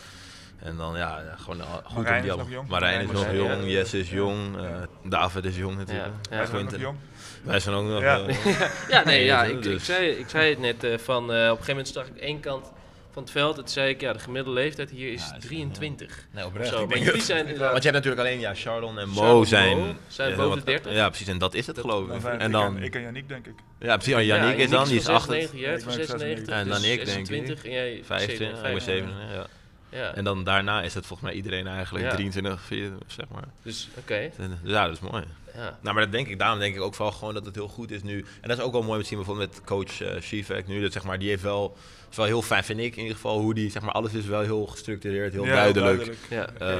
Ja, 0.64 0.71
En 0.71 0.76
dan 0.76 0.97
ja, 0.97 1.21
ja, 1.28 1.35
gewoon 1.37 1.59
uh, 1.59 1.64
goed 1.85 1.97
Marijn 1.97 2.14
om 2.16 2.23
die 2.23 2.25
is 2.25 2.28
allemaal- 2.28 2.37
nog 2.37 2.49
jong. 2.54 2.68
Marijn 2.68 3.00
is 3.00 3.11
nog 3.11 3.33
jong, 3.33 3.62
ja. 3.62 3.68
Jesse 3.71 3.99
is 3.99 4.09
Ja. 4.11 4.14
jong, 4.16 4.56
eh, 4.56 4.64
David 5.04 5.44
is 5.44 5.56
jong 5.56 5.76
natuurlijk. 5.76 6.06
Ja, 6.30 6.37
ja. 6.37 6.37
Wij 6.37 6.47
zijn 6.47 6.64
ook 6.64 6.71
nog 6.71 6.80
jong. 6.80 6.97
Wij 7.42 7.61
zijn 7.61 7.75
ook 7.75 7.85
nog. 7.87 8.00
Ja. 8.00 8.18
eh, 8.26 8.88
ja 8.94 9.04
nee, 9.04 9.25
ja, 9.25 9.42
Nee, 9.42 9.52
ik, 9.52 9.62
dus- 9.62 9.75
ik, 9.75 9.80
zei, 9.80 10.09
ik 10.09 10.28
zei 10.28 10.50
het 10.50 10.59
net 10.59 10.85
eh, 10.85 10.99
van, 10.99 11.23
eh, 11.23 11.37
op 11.37 11.59
een 11.59 11.64
gegeven 11.64 11.66
moment 11.68 11.88
zag 11.88 12.06
ik 12.06 12.16
één 12.16 12.40
kant 12.40 12.73
van 13.12 13.23
het 13.23 13.33
veld. 13.33 13.56
Het 13.56 13.71
zei 13.71 13.88
ik, 13.90 14.00
ja, 14.00 14.12
de 14.12 14.18
gemiddelde 14.18 14.61
leeftijd 14.61 14.90
hier 14.90 15.12
is 15.12 15.26
Ja, 15.30 15.37
is- 15.37 15.44
23. 15.44 16.26
nee, 16.30 16.44
oprecht. 16.47 16.68
zo. 16.68 16.83
Ik 16.83 16.88
Maar 16.88 16.99
jullie 16.99 17.12
het. 17.12 17.23
zijn. 17.23 17.44
Want 17.47 17.59
je 17.59 17.90
hebt 17.90 17.92
natuurlijk 17.92 18.21
alleen 18.21 18.40
ja, 18.40 18.54
Charlon 18.54 18.99
en 18.99 19.09
Mo 19.09 19.14
Charlon 19.21 19.47
zijn, 19.47 19.78
Mo 19.78 19.92
zijn 20.09 20.30
ja, 20.30 20.37
boven 20.37 20.59
de 20.59 20.64
30. 20.64 20.92
Ja, 20.92 21.09
precies. 21.09 21.28
En 21.28 21.38
dat 21.38 21.54
is 21.54 21.66
het 21.66 21.76
Dat- 21.76 21.85
geloof 21.85 22.04
ik. 22.09 22.25
En 22.25 22.40
ik 22.47 22.52
dan, 22.52 22.76
en- 22.76 22.83
ik 22.83 22.94
en 22.94 23.00
Yannick, 23.02 23.28
denk 23.28 23.47
ik. 23.47 23.54
ja, 23.78 23.94
precies. 23.97 24.14
En 24.14 24.25
Yannick 24.25 24.56
is 24.59 24.71
dan, 24.71 24.88
die 24.88 24.97
is 24.97 25.09
8, 25.09 25.28
96, 25.28 25.61
jij 25.61 25.75
Ik 25.75 25.78
van 25.83 25.97
ben 25.97 26.06
96. 26.06 26.54
En 26.54 26.68
dan 26.68 26.80
dus 26.80 26.90
ik, 26.90 26.97
denk 26.97 27.00
ik. 27.00 27.06
26 27.26 27.64
en 27.64 27.71
jij 27.71 28.00
25, 28.04 28.56
ik 28.62 28.73
ben 28.73 28.80
7. 28.83 29.09
Ja. 29.35 29.47
Ja, 29.94 30.14
En 30.14 30.24
dan 30.24 30.44
daarna 30.44 30.82
is 30.82 30.94
het 30.94 31.06
volgens 31.06 31.28
mij 31.28 31.36
iedereen 31.36 31.66
eigenlijk 31.66 32.04
Ja. 32.04 32.10
23, 32.14 32.60
24, 32.60 33.12
zeg 33.12 33.28
maar. 33.28 33.44
dus 33.62 33.88
oké. 33.98 34.30
Dus 34.36 34.48
ja, 34.62 34.86
dat 34.86 34.94
is 35.02 35.10
mooi. 35.10 35.24
Ja. 35.54 35.78
Nou, 35.82 35.94
maar 35.94 36.02
dat 36.04 36.12
denk 36.12 36.28
ik, 36.28 36.38
daarom 36.38 36.58
denk 36.58 36.74
ik 36.74 36.80
ook 36.80 36.96
wel 36.96 37.12
gewoon 37.12 37.34
dat 37.34 37.46
het 37.46 37.54
heel 37.54 37.68
goed 37.68 37.90
is 37.90 38.02
nu. 38.02 38.24
En 38.40 38.48
dat 38.48 38.58
is 38.58 38.64
ook 38.64 38.72
wel 38.72 38.82
mooi 38.82 38.96
om 38.96 39.02
te 39.02 39.08
zien 39.08 39.18
bijvoorbeeld 39.18 39.50
met 39.50 39.64
coach 39.64 40.00
eh 40.00 40.20
Shivak 40.20 40.66
nu. 40.66 40.80
Dat 40.80 40.92
zeg 40.92 41.04
maar, 41.04 41.18
die 41.18 41.28
heeft 41.28 41.42
wel, 41.42 41.76
is 42.10 42.16
wel 42.16 42.26
heel 42.26 42.42
fijn, 42.42 42.64
vind 42.64 42.78
ik 42.80 42.92
in 42.92 43.00
ieder 43.02 43.14
geval, 43.14 43.38
hoe 43.40 43.54
die, 43.54 43.70
zeg 43.70 43.82
maar, 43.82 43.92
alles 43.92 44.12
is 44.12 44.24
wel 44.26 44.40
heel 44.40 44.66
gestructureerd, 44.66 45.32
heel 45.32 45.44
Ja, 45.44 45.72
duidelijk. 45.72 46.16
Ja. 46.30 46.48
Ehm, 46.58 46.70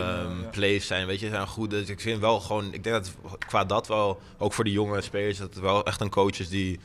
ja. 0.41 0.49
plays 0.51 0.87
zijn, 0.87 1.07
weet 1.07 1.21
je, 1.21 1.29
zijn 1.29 1.47
goed. 1.47 1.71
Dus 1.71 1.89
ik 1.89 2.01
vind 2.01 2.21
wel 2.21 2.41
gewoon, 2.41 2.73
ik 2.73 2.85
denk 2.85 2.95
dat 2.97 3.15
qua 3.39 3.65
dat 3.65 3.89
wel, 3.89 4.21
ook 4.39 4.53
voor 4.53 4.65
de 4.65 4.73
jonge 4.73 5.01
spelers, 5.01 5.39
dat 5.39 5.55
het 5.55 5.63
wel 5.63 5.85
echt 5.85 6.01
een 6.01 6.11
coach 6.11 6.39
is 6.39 6.49
die 6.49 6.81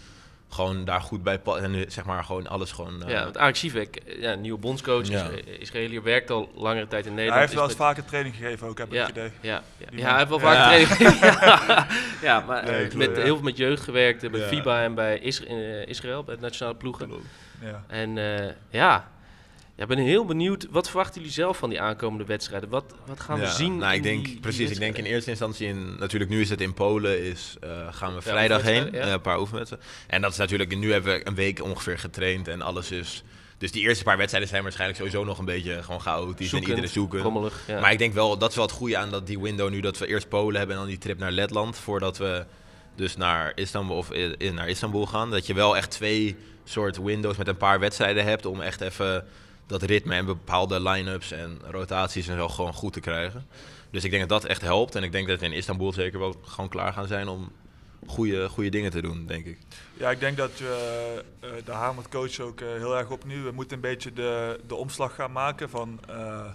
gewoon 0.50 0.86
daar 0.86 1.02
goed 1.02 1.24
bij 1.24 1.40
past. 1.40 1.62
En 1.64 1.72
nu, 1.72 1.86
zeg 1.88 2.06
maar 2.06 2.24
gewoon 2.24 2.48
alles 2.48 2.72
gewoon. 2.72 3.04
eh, 3.04 3.10
Ja, 3.10 3.24
want 3.24 3.38
Arik 3.38 3.56
Sivek, 3.56 4.02
ja, 4.20 4.34
nieuwe 4.36 4.60
bondscoach, 4.60 5.08
Ja. 5.08 5.28
is, 5.30 5.44
Israëliër, 5.60 6.04
werkt 6.04 6.30
al 6.32 6.52
langere 6.56 6.88
tijd 6.88 7.06
in 7.06 7.14
Nederland. 7.14 7.32
hij 7.34 7.42
heeft 7.42 7.54
wel 7.54 7.64
eens 7.64 7.78
met- 7.78 7.88
vaker 7.88 8.06
training 8.06 8.36
gegeven 8.36 8.68
ook, 8.68 8.78
heb 8.78 8.88
ik 8.88 8.94
ja, 8.94 9.02
het 9.02 9.10
idee. 9.10 9.32
ja, 9.42 9.64
ja, 9.78 9.88
ja, 9.92 10.10
hij 10.10 10.18
heeft 10.18 10.30
wel 10.30 10.40
Ja. 10.40 10.46
vaak 10.46 10.86
training. 10.88 11.20
ja, 11.20 11.88
ja, 12.30 12.40
maar 12.40 12.64
Nee, 12.64 12.74
eh, 12.74 12.90
klopt, 12.90 13.08
met, 13.08 13.18
ja. 13.18 13.24
heel 13.24 13.36
veel 13.36 13.44
met 13.46 13.58
jeugd 13.58 13.84
gewerkt, 13.84 14.24
eh, 14.24 14.32
bij 14.32 14.40
Ja. 14.40 14.48
FIBA 14.48 14.84
en 14.84 14.96
bij 14.96 15.20
Isra- 15.20 15.46
in, 15.48 15.58
eh, 15.58 15.88
Israël, 15.88 16.24
bij 16.24 16.34
het 16.34 16.44
nationale 16.44 16.76
ploegen. 16.76 17.12
Ja. 17.62 17.84
En 17.88 18.18
eh, 18.18 18.52
ja, 18.70 19.08
ik 19.82 19.88
ben 19.88 19.98
heel 19.98 20.26
benieuwd, 20.26 20.68
wat 20.72 20.88
verwachten 20.90 21.16
jullie 21.16 21.32
zelf 21.36 21.58
van 21.58 21.70
die 21.70 21.82
aankomende 21.82 22.26
wedstrijden? 22.26 22.70
Wat, 22.70 22.94
wat 23.06 23.20
gaan 23.20 23.40
we 23.40 23.46
Ja, 23.46 23.52
zien? 23.52 23.78
Nou, 23.78 23.92
ik 23.92 23.98
in 23.98 24.04
denk, 24.04 24.24
die- 24.24 24.32
die 24.34 24.42
precies. 24.42 24.70
Ik 24.72 24.80
denk 24.80 24.98
in 24.98 25.06
eerste 25.06 25.30
instantie, 25.30 25.68
in, 25.68 25.96
natuurlijk 26.00 26.32
nu 26.32 26.42
is 26.42 26.50
het 26.50 26.62
in 26.62 26.74
Polen, 26.74 27.24
is, 27.24 27.56
eh, 27.62 27.70
gaan 27.92 28.14
we 28.16 28.22
vrijdag 28.22 28.62
heen. 28.62 28.86
ja. 28.92 29.00
eh, 29.00 29.12
een 29.12 29.22
paar 29.22 29.40
oefenwedstrijden. 29.40 29.90
En 30.08 30.22
dat 30.22 30.32
is 30.32 30.38
natuurlijk, 30.38 30.78
nu 30.78 30.92
hebben 30.92 31.14
we 31.14 31.28
een 31.28 31.36
week 31.36 31.64
ongeveer 31.64 32.00
getraind 32.00 32.48
en 32.48 32.62
alles 32.62 32.92
is... 32.92 33.24
Dus 33.58 33.72
die 33.72 33.82
eerste 33.82 34.04
paar 34.04 34.18
wedstrijden 34.18 34.50
zijn 34.50 34.64
waarschijnlijk 34.64 35.00
sowieso 35.00 35.24
nog 35.24 35.38
een 35.40 35.46
beetje 35.46 35.84
gewoon 35.84 36.02
chaotisch 36.02 36.54
en 36.54 36.60
iedereen 36.60 36.88
zoeken. 36.90 37.20
rommelig. 37.22 37.64
Ja. 37.68 37.80
Maar 37.80 37.92
ik 37.92 37.98
denk 37.98 38.14
wel, 38.14 38.38
dat 38.38 38.50
is 38.50 38.56
wel 38.56 38.66
het 38.66 38.74
goede 38.74 38.98
aan 38.98 39.10
dat 39.10 39.28
die 39.28 39.40
window 39.40 39.70
nu, 39.70 39.80
dat 39.82 39.98
we 39.98 40.08
eerst 40.08 40.30
Polen 40.30 40.58
hebben 40.58 40.76
en 40.76 40.82
dan 40.82 40.90
die 40.92 40.98
trip 41.00 41.18
naar 41.20 41.32
Letland, 41.32 41.78
voordat 41.78 42.18
we 42.18 42.46
dus 42.96 43.16
naar 43.18 43.52
Istanbul, 43.56 43.96
of 43.98 44.12
i- 44.16 44.36
i- 44.42 44.52
naar 44.52 44.70
Istanbul 44.70 45.06
gaan. 45.06 45.32
Dat 45.32 45.48
je 45.48 45.54
wel 45.54 45.78
echt 45.78 45.92
twee 45.92 46.36
soort 46.64 46.98
windows 47.04 47.38
met 47.38 47.48
een 47.48 47.58
paar 47.58 47.80
wedstrijden 47.80 48.24
hebt 48.24 48.46
om 48.46 48.62
echt 48.62 48.82
even 48.82 49.26
dat 49.70 49.84
ritme 49.84 50.16
en 50.16 50.26
bepaalde 50.26 50.82
line-ups 50.82 51.32
en 51.32 51.60
rotaties 51.70 52.28
en 52.28 52.38
zo 52.38 52.48
gewoon 52.50 52.74
goed 52.74 52.94
te 52.94 53.00
krijgen. 53.00 53.46
Dus 53.92 54.04
ik 54.04 54.12
denk 54.12 54.30
dat 54.30 54.42
dat 54.42 54.50
echt 54.50 54.62
helpt. 54.62 54.96
En 54.96 55.04
ik 55.04 55.12
denk 55.12 55.28
dat 55.28 55.40
we 55.40 55.46
in 55.46 55.52
Istanbul 55.52 55.94
zeker 55.94 56.20
wel 56.20 56.36
gewoon 56.42 56.70
klaar 56.70 56.94
gaan 56.94 57.08
zijn 57.08 57.28
om 57.28 57.52
goede, 58.08 58.50
goede 58.50 58.70
dingen 58.70 58.92
te 58.92 59.02
doen, 59.02 59.26
denk 59.26 59.46
ik. 59.46 59.58
Ja, 59.94 60.12
ik 60.12 60.20
denk 60.20 60.38
dat 60.38 60.60
we, 60.60 61.24
eh, 61.40 61.50
daar 61.66 61.76
hamert 61.76 62.10
coach 62.10 62.40
ook 62.40 62.62
eh, 62.62 62.68
heel 62.68 62.98
erg 62.98 63.10
op 63.10 63.26
nu. 63.26 63.42
We 63.44 63.52
moeten 63.52 63.76
een 63.76 63.82
beetje 63.82 64.14
de, 64.14 64.60
de 64.68 64.76
omslag 64.76 65.16
gaan 65.16 65.32
maken 65.32 65.70
van... 65.70 66.00
eh, 66.08 66.46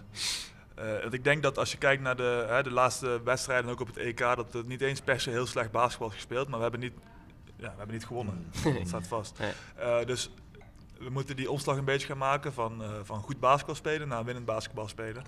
eh, 0.75 1.01
want 1.01 1.13
ik 1.15 1.25
denk 1.25 1.43
dat 1.43 1.59
als 1.59 1.71
je 1.71 1.79
kijkt 1.79 2.03
naar 2.03 2.17
de, 2.17 2.47
hè, 2.49 2.63
de 2.63 2.71
laatste 2.71 3.21
wedstrijden, 3.25 3.71
ook 3.71 3.81
op 3.81 3.87
het 3.87 3.97
EK, 3.97 4.19
dat 4.19 4.55
er 4.55 4.65
niet 4.67 4.81
eens 4.81 5.01
per 5.01 5.21
se 5.21 5.31
heel 5.31 5.47
slecht 5.47 5.71
basketbal 5.71 6.09
is 6.09 6.15
gespeeld, 6.15 6.49
maar 6.49 6.57
we 6.57 6.63
hebben 6.63 6.81
niet, 6.81 6.93
ja, 7.57 7.69
we 7.71 7.77
hebben 7.77 7.95
niet 7.95 8.07
gewonnen. 8.07 8.47
Dat 8.63 8.89
staat 8.89 9.07
vast. 9.07 9.39
Eh, 9.77 10.05
dus 10.07 10.31
we 11.05 11.11
moeten 11.11 11.37
die 11.37 11.51
omslag 11.51 11.77
een 11.77 11.85
beetje 11.85 12.07
gaan 12.07 12.19
maken 12.19 12.53
van, 12.53 12.83
eh, 12.83 12.89
van 13.03 13.21
goed 13.21 13.41
basketbal 13.41 13.75
spelen 13.75 14.09
naar 14.09 14.25
winnend 14.25 14.47
basketbal 14.47 14.89
spelen. 14.89 15.25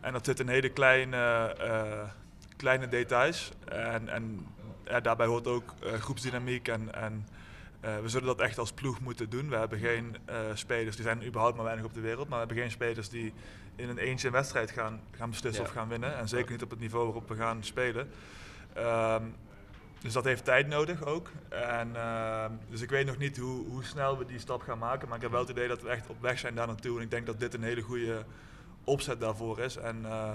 En 0.00 0.12
dat 0.12 0.24
zit 0.24 0.40
in 0.40 0.48
hele 0.48 0.68
kleine, 0.68 1.16
eh, 1.58 2.08
kleine 2.56 2.88
details. 2.88 3.52
En, 3.64 4.08
en 4.08 4.46
ja, 4.84 5.00
daarbij 5.00 5.26
hoort 5.26 5.46
ook 5.46 5.74
eh, 5.82 5.92
groepsdynamiek. 5.92 6.68
En, 6.68 6.94
en 6.94 7.26
we 7.80 8.08
zullen 8.08 8.26
dat 8.26 8.40
echt 8.40 8.58
als 8.58 8.72
ploeg 8.72 9.00
moeten 9.00 9.30
doen. 9.30 9.48
We 9.48 9.56
hebben 9.56 9.78
geen 9.78 10.16
spelers, 10.54 10.96
die 10.96 11.04
zijn 11.04 11.26
überhaupt 11.26 11.56
maar 11.56 11.64
weinig 11.64 11.84
op 11.84 11.94
de 11.94 12.00
wereld. 12.00 12.28
Maar 12.28 12.40
we 12.40 12.46
hebben 12.46 12.56
geen 12.56 12.70
spelers 12.70 13.08
die 13.08 13.32
in 13.76 13.88
een 13.88 13.98
eentje 13.98 14.26
een 14.26 14.32
wedstrijd 14.32 14.70
gaan, 14.70 15.00
gaan 15.10 15.30
beslissen 15.30 15.62
Ja. 15.62 15.68
of 15.68 15.74
gaan 15.74 15.88
winnen. 15.88 16.16
En 16.16 16.28
zeker 16.28 16.52
niet 16.52 16.62
op 16.62 16.70
het 16.70 16.80
niveau 16.80 17.04
waarop 17.04 17.28
we 17.28 17.34
gaan 17.34 17.64
spelen. 17.64 18.10
Ehm, 18.72 19.24
dus 20.02 20.12
dat 20.12 20.24
heeft 20.24 20.44
tijd 20.44 20.66
nodig 20.66 21.04
ook. 21.04 21.30
En, 21.48 21.96
ehm, 21.96 22.50
dus 22.70 22.80
ik 22.80 22.90
weet 22.90 23.06
nog 23.06 23.18
niet 23.18 23.36
hoe, 23.36 23.66
hoe 23.68 23.84
snel 23.84 24.18
we 24.18 24.26
die 24.26 24.38
stap 24.38 24.62
gaan 24.62 24.78
maken. 24.78 25.08
Maar 25.08 25.16
ik 25.16 25.22
heb 25.22 25.32
wel 25.32 25.40
het 25.40 25.50
idee 25.50 25.68
dat 25.68 25.82
we 25.82 25.88
echt 25.88 26.08
op 26.08 26.20
weg 26.20 26.38
zijn 26.38 26.54
daar 26.54 26.66
naartoe. 26.66 26.96
En 26.96 27.02
ik 27.02 27.10
denk 27.10 27.26
dat 27.26 27.40
dit 27.40 27.54
een 27.54 27.62
hele 27.62 27.82
goede 27.82 28.24
opzet 28.84 29.20
daarvoor 29.20 29.58
is. 29.58 29.76
En 29.76 30.04
eh, 30.04 30.34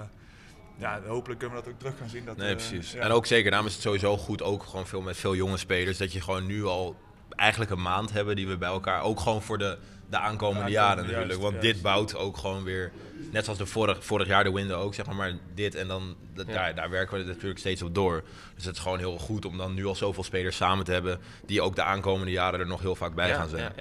ja, 0.76 1.00
hopelijk 1.06 1.40
kunnen 1.40 1.58
we 1.58 1.64
dat 1.64 1.72
ook 1.72 1.78
terug 1.78 1.98
gaan 1.98 2.08
zien. 2.08 2.24
Dat, 2.24 2.36
Nee, 2.36 2.50
eh, 2.50 2.56
precies. 2.56 2.92
ja. 2.92 3.00
En 3.00 3.10
ook 3.10 3.26
zeker, 3.26 3.50
daarom 3.50 3.68
is 3.68 3.74
het 3.74 3.82
sowieso 3.82 4.16
goed, 4.16 4.42
ook 4.42 4.62
gewoon 4.62 4.86
veel 4.86 5.00
met 5.00 5.16
veel 5.16 5.34
jonge 5.34 5.56
spelers, 5.56 5.98
dat 5.98 6.12
je 6.12 6.20
gewoon 6.20 6.46
nu 6.46 6.64
al 6.64 6.96
eigenlijk 7.30 7.70
een 7.70 7.82
maand 7.82 8.12
hebben 8.12 8.36
die 8.36 8.48
we 8.48 8.56
bij 8.56 8.68
elkaar, 8.68 9.02
ook 9.02 9.20
gewoon 9.20 9.42
voor 9.42 9.58
de, 9.58 9.78
de 10.10 10.18
aankomende 10.18 10.70
Ja, 10.70 10.80
jaren 10.82 10.96
juist, 10.96 11.10
natuurlijk. 11.10 11.40
Want 11.40 11.54
juist. 11.54 11.72
dit 11.72 11.82
bouwt 11.82 12.16
ook 12.16 12.36
gewoon 12.36 12.64
weer, 12.64 12.92
net 13.32 13.44
zoals 13.44 13.58
de 13.58 13.66
vorig, 13.66 14.04
vorig 14.04 14.26
jaar 14.26 14.44
de 14.44 14.52
window 14.52 14.80
ook, 14.80 14.94
zeg 14.94 15.06
maar, 15.06 15.14
maar 15.14 15.32
dit 15.54 15.74
en 15.74 15.88
dan, 15.88 16.16
Ja. 16.34 16.44
daar, 16.44 16.74
daar 16.74 16.90
werken 16.90 17.18
we 17.18 17.24
natuurlijk 17.24 17.58
steeds 17.58 17.82
op 17.82 17.94
door. 17.94 18.24
Dus 18.54 18.64
het 18.64 18.76
is 18.76 18.82
gewoon 18.82 18.98
heel 18.98 19.18
goed 19.18 19.44
om 19.44 19.56
dan 19.56 19.74
nu 19.74 19.86
al 19.86 19.94
zoveel 19.94 20.24
spelers 20.24 20.56
samen 20.56 20.84
te 20.84 20.92
hebben, 20.92 21.18
die 21.46 21.62
ook 21.62 21.76
de 21.76 21.82
aankomende 21.82 22.32
jaren 22.32 22.60
er 22.60 22.66
nog 22.66 22.80
heel 22.80 22.94
vaak 22.96 23.14
bij 23.14 23.28
ja, 23.28 23.34
gaan 23.34 23.48
zijn. 23.48 23.72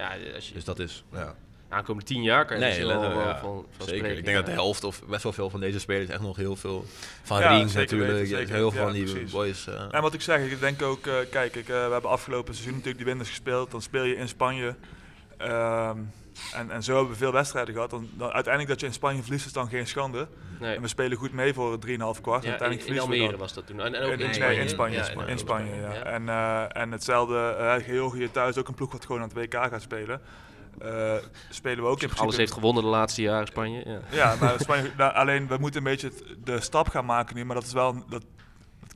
Dus 0.54 0.64
dat 0.64 0.80
is, 0.80 1.04
ja. 1.12 1.36
Aankomende 1.70 2.08
tien 2.08 2.22
jaar 2.24 2.46
kan 2.46 2.60
je 2.60 2.66
Nee, 2.66 2.86
wel, 2.86 3.02
wel 3.02 3.12
ja. 3.20 3.38
van, 3.38 3.50
van 3.50 3.66
Zeker. 3.88 3.96
spreken. 3.98 4.18
ik 4.18 4.24
denk 4.26 4.38
dat 4.38 4.46
de 4.46 4.52
helft 4.52 4.84
of 4.84 5.02
best 5.08 5.24
wel 5.24 5.32
veel 5.34 5.50
van 5.50 5.60
deze 5.60 5.80
spelers 5.80 6.10
echt 6.10 6.22
nog 6.22 6.36
heel 6.38 6.56
veel 6.56 6.86
van 7.24 7.40
Ja, 7.40 7.58
Rings 7.58 7.74
natuurlijk. 7.74 8.12
weten, 8.12 8.28
zeker. 8.28 8.54
heel 8.54 8.72
veel 8.72 8.80
Ja, 8.80 8.86
van 8.86 8.94
die 8.96 9.04
precies. 9.12 9.32
boys. 9.32 9.68
eh, 9.68 9.84
En 9.92 10.02
wat 10.02 10.14
ik 10.14 10.22
zeg, 10.22 10.52
ik 10.52 10.60
denk 10.60 10.82
ook, 10.82 11.08
eh, 11.08 11.14
kijk, 11.32 11.56
ik, 11.56 11.70
eh, 11.70 11.86
we 11.86 11.92
hebben 11.92 12.10
afgelopen 12.12 12.54
seizoen 12.54 12.72
natuurlijk 12.74 12.98
die 12.98 13.06
winners 13.08 13.30
gespeeld. 13.30 13.72
Dan 13.72 13.82
speel 13.82 14.04
je 14.04 14.16
in 14.16 14.28
Spanje. 14.28 14.76
Ehm, 15.38 15.98
en, 16.54 16.72
en 16.72 16.84
zo 16.84 16.94
hebben 16.96 17.12
we 17.12 17.18
veel 17.18 17.32
wedstrijden 17.32 17.74
gehad. 17.74 17.90
Dan, 17.90 18.10
dan, 18.14 18.32
uiteindelijk 18.32 18.68
dat 18.74 18.80
je 18.80 18.86
in 18.88 18.94
Spanje 18.94 19.22
verliest 19.22 19.46
is 19.46 19.54
dan 19.54 19.70
geen 19.70 19.88
schande. 19.88 20.28
Nee. 20.60 20.76
En 20.76 20.82
we 20.82 20.88
spelen 20.88 21.18
goed 21.18 21.32
mee 21.34 21.54
voor 21.54 21.78
3,5 21.80 22.22
kwart. 22.22 22.44
en 22.44 22.50
Ja, 22.50 22.56
in, 22.56 22.62
uiteindelijk 22.62 22.88
in 22.90 22.94
we 22.94 23.02
Almere 23.02 23.30
dan. 23.30 23.40
was 23.40 23.54
dat 23.54 23.68
toen. 23.68 23.82
En, 23.82 23.94
en 23.96 24.04
ook 24.04 24.12
In, 24.12 24.20
in, 24.20 24.26
nee, 24.26 24.34
Spanje. 24.34 24.60
in 24.62 24.70
Spanje, 24.70 24.98
Ja, 24.98 25.10
in 25.10 25.28
in 25.28 25.38
Spanje, 25.38 25.76
ja. 25.76 25.94
ja. 25.94 26.04
En, 26.04 26.30
eh, 26.30 26.82
en 26.82 26.92
hetzelfde, 26.92 27.56
eh 27.60 27.74
Georgië 27.86 28.32
thuis, 28.32 28.58
ook 28.58 28.68
een 28.68 28.74
ploeg 28.74 28.92
wat 28.92 29.06
gewoon 29.06 29.22
aan 29.22 29.32
het 29.34 29.38
WK 29.38 29.54
gaat 29.54 29.82
spelen. 29.82 30.22
Eh, 30.82 31.14
spelen 31.50 31.78
we 31.78 31.84
ook 31.84 31.92
in 31.92 31.98
principe... 31.98 32.22
Alles 32.22 32.38
heeft 32.38 32.52
gewonnen 32.52 32.84
de 32.84 32.90
laatste 32.90 33.22
jaren, 33.22 33.48
Spanje. 33.48 33.84
Ja. 33.86 34.00
Ja, 34.12 34.36
maar 34.40 34.60
Spanje, 34.60 34.92
nou, 34.98 35.14
alleen 35.14 35.48
we 35.48 35.58
moeten 35.60 35.80
een 35.80 35.92
beetje 35.92 36.08
het- 36.08 36.24
de 36.44 36.60
stap 36.62 36.88
gaan 36.90 37.06
maken 37.06 37.36
nu, 37.36 37.46
maar 37.46 37.56
dat 37.56 37.66
is 37.66 37.74
wel, 37.74 37.94
dat, 37.94 38.04
dat 38.10 38.24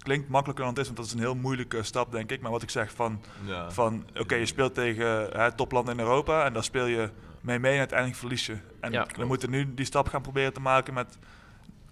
klinkt 0.04 0.30
makkelijker 0.30 0.64
dan 0.66 0.74
het 0.74 0.82
is, 0.82 0.86
want 0.86 0.98
dat 0.98 1.06
is 1.08 1.14
een 1.14 1.20
heel 1.20 1.36
moeilijke 1.36 1.84
stap 1.84 2.12
denk 2.12 2.32
ik. 2.32 2.42
Maar 2.42 2.52
wat 2.52 2.62
ik 2.62 2.70
zeg 2.70 2.92
van, 2.92 3.22
ja. 3.46 3.72
van 3.72 4.06
oké, 4.20 4.36
je 4.36 4.46
speelt 4.46 4.74
tegen 4.74 5.28
hè, 5.32 5.52
toplanden 5.52 5.94
in 5.94 6.00
Europa 6.00 6.46
en 6.46 6.54
daar 6.54 6.64
speel 6.64 6.86
je 6.86 7.10
mee 7.42 7.60
mee 7.60 7.72
en 7.74 7.80
uiteindelijk 7.80 8.20
verlies 8.20 8.46
je. 8.46 8.58
En 8.80 8.92
Ja, 8.92 9.08
we 9.16 9.26
moeten 9.26 9.50
nu 9.50 9.74
die 9.74 9.86
stap 9.86 10.08
gaan 10.08 10.22
proberen 10.22 10.54
te 10.54 10.60
maken 10.62 10.94
met 10.94 11.18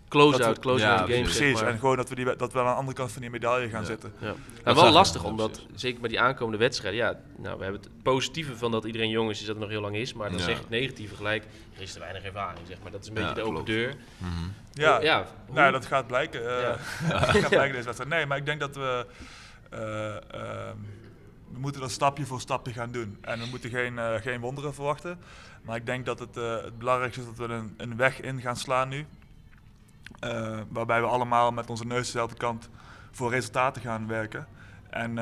Close-out, 0.10 0.60
close-out 0.60 1.00
Ja, 1.00 1.16
games. 1.16 1.22
precies, 1.22 1.38
zeg 1.38 1.54
maar. 1.54 1.72
en 1.74 1.80
gewoon 1.80 1.96
dat 1.98 2.10
we, 2.10 2.16
die, 2.16 2.36
dat 2.36 2.54
we 2.54 2.60
aan 2.60 2.66
de 2.66 2.72
andere 2.72 2.98
kant 2.98 3.12
van 3.12 3.22
die 3.22 3.30
medaille 3.32 3.70
gaan 3.70 3.82
Ja. 3.82 3.86
zitten. 3.88 4.14
Ja. 4.20 4.28
Dat 4.28 4.76
Maar 4.76 4.84
wel 4.84 4.92
lastig, 4.92 5.24
omdat 5.24 5.52
precies. 5.52 5.82
zeker 5.82 6.00
bij 6.00 6.10
die 6.10 6.20
aankomende 6.20 6.58
wedstrijden, 6.58 7.00
ja, 7.00 7.20
nou, 7.38 7.58
we 7.58 7.64
hebben 7.64 7.82
het 7.82 7.90
positieve 8.04 8.58
van 8.58 8.72
dat 8.72 8.86
iedereen 8.86 9.10
jong 9.10 9.30
is, 9.30 9.40
is 9.40 9.46
dat 9.46 9.56
het 9.56 9.64
nog 9.64 9.70
heel 9.74 9.82
lang 9.82 9.96
is, 9.96 10.14
maar 10.14 10.30
dan 10.30 10.38
Ja. 10.40 10.44
zeg 10.44 10.54
je 10.56 10.62
het 10.62 10.70
negatieve 10.70 11.16
gelijk, 11.16 11.44
er 11.76 11.82
is 11.82 11.94
te 11.94 12.00
weinig 12.00 12.24
ervaring, 12.24 12.68
zeg 12.68 12.78
maar. 12.82 12.92
Dat 12.92 13.02
is 13.02 13.08
een 13.08 13.14
Ja, 13.16 13.20
beetje 13.20 13.36
de 13.36 13.42
open 13.42 13.54
klopt. 13.54 13.68
deur. 13.70 13.96
Mhm. 14.18 14.32
Ja, 14.74 15.02
ja, 15.02 15.26
nou, 15.52 15.72
dat 15.72 15.86
gaat 15.86 16.08
blijken. 16.08 16.58
eh, 16.58 16.62
Ja. 16.62 16.78
dat 17.20 17.30
gaat 17.30 17.50
blijken 17.50 17.72
deze 17.74 17.84
wedstrijd. 17.86 18.10
Nee, 18.10 18.26
maar 18.26 18.38
ik 18.38 18.46
denk 18.46 18.60
dat 18.60 18.76
we. 18.76 19.06
eh, 19.70 20.16
ehm, 20.16 20.76
we 21.54 21.60
moeten 21.60 21.82
dat 21.82 21.92
stapje 21.92 22.26
voor 22.26 22.40
stapje 22.40 22.74
gaan 22.74 22.92
doen. 22.92 23.18
En 23.22 23.40
we 23.40 23.46
moeten 23.50 23.70
geen, 23.70 23.94
uh, 23.94 24.14
geen 24.16 24.40
wonderen 24.40 24.74
verwachten. 24.74 25.20
Maar 25.62 25.76
ik 25.76 25.86
denk 25.86 26.06
dat 26.06 26.20
het, 26.20 26.38
uh, 26.38 26.56
het 26.64 26.78
belangrijkste 26.78 27.22
is 27.22 27.28
dat 27.28 27.48
we 27.48 27.54
een, 27.54 27.74
een, 27.78 27.96
weg 27.98 28.22
in 28.22 28.42
gaan 28.42 28.56
slaan 28.56 28.90
nu. 28.90 29.06
Uh, 30.26 30.60
waarbij 30.70 31.02
we 31.02 31.08
allemaal 31.08 31.52
met 31.52 31.70
onze 31.70 31.86
neus 31.86 32.06
dezelfde 32.06 32.38
kant 32.38 32.70
voor 33.12 33.30
resultaten 33.32 33.82
gaan 33.82 34.08
werken. 34.08 34.48
En, 34.90 35.18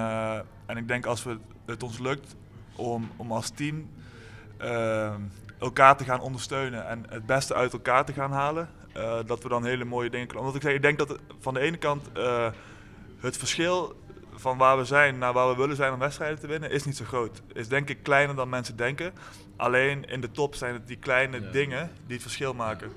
en 0.65 0.77
ik 0.77 0.87
denk 0.87 1.05
als 1.05 1.23
we, 1.23 1.37
het 1.65 1.83
ons 1.83 1.99
lukt 1.99 2.35
om, 2.75 3.09
om 3.15 3.31
als 3.31 3.49
team 3.49 3.89
elkaar 5.59 5.97
te 5.97 6.03
gaan 6.03 6.19
ondersteunen 6.19 6.87
en 6.87 7.05
het 7.09 7.25
beste 7.25 7.53
uit 7.53 7.73
elkaar 7.73 8.05
te 8.05 8.13
gaan 8.13 8.31
halen, 8.31 8.69
dat 9.25 9.43
we 9.43 9.49
dan 9.49 9.65
hele 9.65 9.85
mooie 9.85 10.09
dingen 10.09 10.27
kunnen. 10.27 10.45
Omdat 10.45 10.61
ik 10.61 10.67
zeg, 10.67 10.75
ik 10.75 10.81
denk 10.81 10.97
dat 10.97 11.19
van 11.39 11.53
de 11.53 11.59
ene 11.59 11.77
kant 11.77 12.09
het 13.19 13.37
verschil 13.37 14.01
van 14.33 14.57
waar 14.57 14.77
we 14.77 14.85
zijn 14.85 15.17
naar 15.17 15.33
waar 15.33 15.49
we 15.49 15.55
willen 15.55 15.75
zijn 15.75 15.93
om 15.93 15.99
wedstrijden 15.99 16.39
te 16.39 16.47
winnen, 16.47 16.71
is 16.71 16.85
niet 16.85 16.97
zo 16.97 17.05
groot. 17.05 17.41
Is 17.53 17.67
denk 17.67 17.89
ik 17.89 18.03
kleiner 18.03 18.35
dan 18.35 18.49
mensen 18.49 18.75
denken. 18.75 19.13
Alleen 19.55 20.05
in 20.05 20.21
de 20.21 20.31
top 20.31 20.55
zijn 20.55 20.73
het 20.73 20.87
die 20.87 20.97
kleine 20.97 21.49
dingen 21.49 21.91
die 22.05 22.13
het 22.13 22.21
verschil 22.21 22.53
maken. 22.53 22.91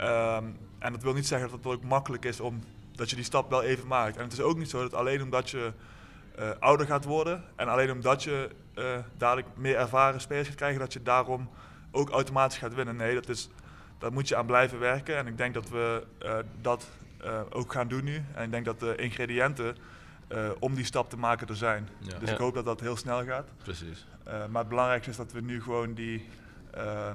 Um, 0.00 0.56
en 0.86 0.92
dat 0.92 1.02
wil 1.02 1.12
niet 1.12 1.26
zeggen 1.26 1.50
dat 1.50 1.58
het 1.58 1.72
ook 1.72 1.82
makkelijk 1.82 2.24
is 2.24 2.40
om 2.40 2.60
dat 2.92 3.10
je 3.10 3.16
die 3.16 3.24
stap 3.24 3.50
wel 3.50 3.62
even 3.62 3.86
maakt. 3.86 4.16
En 4.16 4.22
het 4.22 4.32
is 4.32 4.40
ook 4.40 4.56
niet 4.56 4.70
zo 4.70 4.82
dat 4.82 4.94
alleen 4.94 5.22
omdat 5.22 5.50
je 5.50 5.72
uh, 6.38 6.50
ouder 6.58 6.86
gaat 6.86 7.04
worden 7.04 7.44
en 7.56 7.68
alleen 7.68 7.90
omdat 7.90 8.22
je 8.22 8.48
uh, 8.74 8.98
dadelijk 9.16 9.46
meer 9.54 9.76
ervaren 9.76 10.20
spelers 10.20 10.48
gaat 10.48 10.56
krijgen, 10.56 10.80
dat 10.80 10.92
je 10.92 11.02
daarom 11.02 11.48
ook 11.90 12.10
automatisch 12.10 12.58
gaat 12.58 12.74
winnen. 12.74 12.96
Nee, 12.96 13.14
dat 13.14 13.28
is, 13.28 13.48
daar 13.98 14.12
moet 14.12 14.28
je 14.28 14.36
aan 14.36 14.46
blijven 14.46 14.78
werken. 14.78 15.16
En 15.16 15.26
ik 15.26 15.36
denk 15.36 15.54
dat 15.54 15.68
we 15.68 16.06
uh, 16.22 16.38
dat 16.60 16.88
ook 17.50 17.72
gaan 17.72 17.88
doen 17.88 18.04
nu. 18.04 18.24
En 18.34 18.44
ik 18.44 18.50
denk 18.50 18.64
dat 18.64 18.80
de 18.80 18.96
ingrediënten 18.96 19.76
uh, 20.32 20.50
om 20.58 20.74
die 20.74 20.84
stap 20.84 21.10
te 21.10 21.16
maken 21.16 21.48
er 21.48 21.56
zijn. 21.56 21.88
Ja. 21.98 22.18
Dus 22.18 22.30
ik 22.30 22.38
hoop 22.38 22.54
dat 22.54 22.64
dat 22.64 22.80
heel 22.80 22.96
snel 22.96 23.24
gaat. 23.24 23.48
Precies. 23.62 24.06
Uh, 24.26 24.32
maar 24.46 24.60
het 24.60 24.68
belangrijkste 24.68 25.10
is 25.10 25.16
dat 25.16 25.32
we 25.32 25.40
nu 25.40 25.62
gewoon 25.62 25.94
die, 25.94 26.28
uh, 26.76 27.10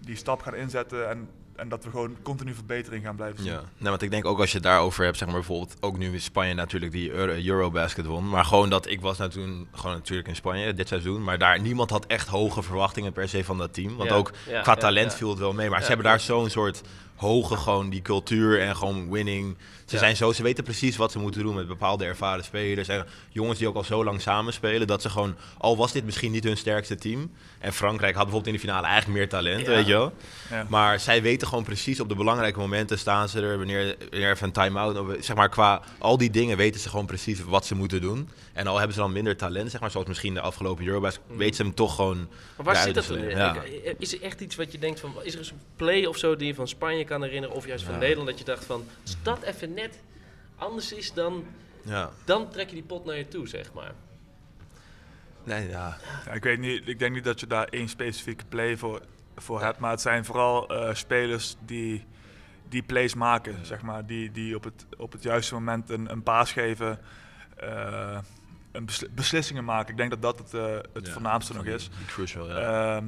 die 0.00 0.16
stap 0.16 0.42
gaan 0.42 0.54
inzetten 0.54 1.08
en, 1.08 1.28
en 1.60 1.68
dat 1.68 1.84
we 1.84 1.90
gewoon 1.90 2.16
continu 2.22 2.54
verbetering 2.54 3.04
gaan 3.04 3.16
blijven 3.16 3.42
zien. 3.42 3.52
Ja, 3.52 3.58
nou, 3.58 3.90
want 3.90 4.02
ik 4.02 4.10
denk 4.10 4.24
ook 4.24 4.38
als 4.38 4.48
je 4.50 4.54
het 4.54 4.66
daarover 4.66 5.04
hebt, 5.04 5.18
zeg 5.18 5.28
maar 5.28 5.36
bijvoorbeeld 5.36 5.76
ook 5.80 5.98
nu 5.98 6.12
in 6.12 6.20
Spanje 6.20 6.54
natuurlijk 6.54 6.92
die 6.92 7.10
Euro 7.10 7.32
Eurobasket 7.32 8.06
won. 8.06 8.28
Maar 8.28 8.44
gewoon 8.44 8.70
dat 8.70 8.88
ik 8.88 9.00
was 9.00 9.18
nou 9.18 9.30
toen 9.30 9.68
gewoon 9.72 9.96
natuurlijk 9.96 10.28
in 10.28 10.36
Spanje 10.36 10.74
dit 10.74 10.88
seizoen, 10.88 11.24
maar 11.24 11.38
daar 11.38 11.60
niemand 11.60 11.90
had 11.90 12.06
echt 12.06 12.28
hoge 12.28 12.62
verwachtingen 12.62 13.12
per 13.12 13.28
se 13.28 13.44
van 13.44 13.58
dat 13.58 13.74
team. 13.74 13.96
Want 13.96 14.10
Ja, 14.10 14.16
ook 14.16 14.32
ja, 14.48 14.60
qua 14.60 14.72
ja, 14.72 14.78
talent 14.78 15.10
ja. 15.10 15.16
viel 15.16 15.30
het 15.30 15.38
wel 15.38 15.52
mee, 15.52 15.68
maar 15.68 15.78
Ja, 15.78 15.82
ze 15.84 15.88
hebben 15.88 16.06
daar 16.06 16.20
zo'n 16.20 16.50
soort 16.50 16.82
hoge 17.20 17.56
gewoon 17.56 17.90
die 17.90 18.02
cultuur 18.02 18.60
en 18.60 18.76
gewoon 18.76 19.10
winning. 19.10 19.56
Ze 19.86 19.94
Ja. 19.96 20.02
zijn 20.02 20.16
zo, 20.16 20.32
ze 20.32 20.42
weten 20.42 20.64
precies 20.64 20.96
wat 20.96 21.12
ze 21.12 21.18
moeten 21.18 21.42
doen 21.42 21.54
met 21.54 21.66
bepaalde 21.68 22.04
ervaren 22.04 22.44
spelers 22.44 22.88
en 22.88 23.06
jongens 23.30 23.58
die 23.58 23.68
ook 23.68 23.74
al 23.74 23.84
zo 23.84 24.04
lang 24.04 24.20
samenspelen 24.20 24.86
dat 24.86 25.02
ze 25.02 25.10
gewoon, 25.10 25.36
al 25.58 25.76
was 25.76 25.92
dit 25.92 26.04
misschien 26.04 26.30
niet 26.32 26.44
hun 26.44 26.56
sterkste 26.56 26.94
team 26.94 27.30
en 27.58 27.72
Frankrijk 27.72 28.14
had 28.14 28.22
bijvoorbeeld 28.24 28.54
in 28.54 28.60
de 28.60 28.66
finale 28.68 28.86
eigenlijk 28.86 29.18
meer 29.18 29.28
talent, 29.28 29.60
Ja. 29.66 29.66
weet 29.72 29.86
je 29.86 29.92
wel. 29.92 30.12
Ja. 30.50 30.66
Maar 30.68 31.00
zij 31.00 31.22
weten 31.22 31.48
gewoon 31.48 31.64
precies 31.64 32.00
op 32.00 32.08
de 32.08 32.14
belangrijke 32.14 32.58
momenten 32.58 32.98
staan 32.98 33.28
ze 33.28 33.40
er, 33.40 33.56
wanneer, 33.58 33.96
wanneer 34.10 34.30
even 34.30 34.46
een 34.46 34.52
time-out, 34.52 34.98
of, 34.98 35.06
zeg 35.20 35.36
maar 35.36 35.48
qua 35.48 35.82
al 35.98 36.16
die 36.18 36.30
dingen 36.30 36.56
weten 36.56 36.80
ze 36.80 36.88
gewoon 36.88 37.06
precies 37.06 37.44
wat 37.44 37.66
ze 37.66 37.74
moeten 37.74 38.00
doen. 38.00 38.28
En 38.52 38.66
al 38.66 38.76
hebben 38.76 38.94
ze 38.94 39.00
dan 39.00 39.12
minder 39.12 39.36
talent, 39.36 39.70
zeg 39.70 39.80
maar, 39.80 39.90
zoals 39.90 40.06
misschien 40.06 40.34
de 40.34 40.40
afgelopen 40.40 40.86
Eurobasket, 40.86 41.22
Mhm. 41.28 41.38
weten 41.38 41.54
ze 41.56 41.62
hem 41.62 41.74
toch 41.74 41.94
gewoon 41.94 42.28
Maar 42.56 42.66
waar 42.66 42.76
zit 42.76 42.94
dat. 42.94 43.04
Is 43.98 44.12
er 44.14 44.22
echt 44.22 44.40
iets 44.40 44.56
wat 44.56 44.72
je 44.72 44.78
denkt 44.78 45.00
van, 45.00 45.14
is 45.22 45.34
er 45.34 45.40
een 45.40 45.60
play 45.76 46.04
of 46.04 46.16
zo 46.16 46.36
die 46.36 46.46
je 46.46 46.54
van 46.54 46.68
Spanje 46.68 47.04
kan 47.10 47.22
herinneren, 47.22 47.56
of 47.56 47.66
juist 47.66 47.84
van. 47.84 47.98
Nederland, 47.98 48.28
dat 48.28 48.38
je 48.38 48.44
dacht 48.44 48.64
van, 48.64 48.84
als 49.02 49.16
dat 49.22 49.42
even 49.42 49.74
net 49.74 50.00
anders 50.56 50.92
is, 50.92 51.12
dan, 51.12 51.44
Ja. 51.82 52.10
dan 52.24 52.50
trek 52.50 52.68
je 52.68 52.74
die 52.74 52.84
pot 52.84 53.04
naar 53.04 53.16
je 53.16 53.28
toe, 53.28 53.48
zeg 53.48 53.72
maar. 53.72 53.92
Nee, 55.44 55.68
ja. 55.68 55.96
Ja, 56.26 56.32
ik 56.32 56.42
weet 56.42 56.58
niet, 56.58 56.88
ik 56.88 56.98
denk 56.98 57.14
niet 57.14 57.24
dat 57.24 57.40
je 57.40 57.46
daar 57.46 57.64
één 57.68 57.88
specifieke 57.88 58.44
play 58.48 58.76
voor, 58.76 59.00
voor 59.36 59.62
hebt, 59.62 59.78
maar 59.78 59.90
het 59.90 60.00
zijn 60.00 60.24
vooral 60.24 60.68
eh, 60.68 60.94
spelers 60.94 61.56
die 61.64 62.04
die 62.68 62.82
plays 62.82 63.14
maken, 63.14 63.66
zeg 63.66 63.82
maar, 63.82 64.06
die, 64.06 64.30
die 64.30 64.56
op, 64.56 64.64
het, 64.64 64.86
op 64.98 65.12
het 65.12 65.22
juiste 65.22 65.54
moment 65.54 65.90
een, 65.90 66.10
een 66.10 66.22
paas 66.22 66.52
geven, 66.52 66.98
eh, 67.56 68.18
een 68.72 68.84
besli- 68.84 69.08
beslissingen 69.14 69.64
maken. 69.64 69.90
Ik 69.90 69.96
denk 69.96 70.10
dat 70.10 70.22
dat 70.22 70.38
het, 70.38 70.54
eh, 70.54 70.76
het 70.92 71.06
Ja, 71.06 71.12
voornaamste 71.12 71.54
nog 71.54 71.64
is. 71.64 71.90
Crucial, 72.06 72.48
ja. 72.48 72.96
Ehm, 72.96 73.04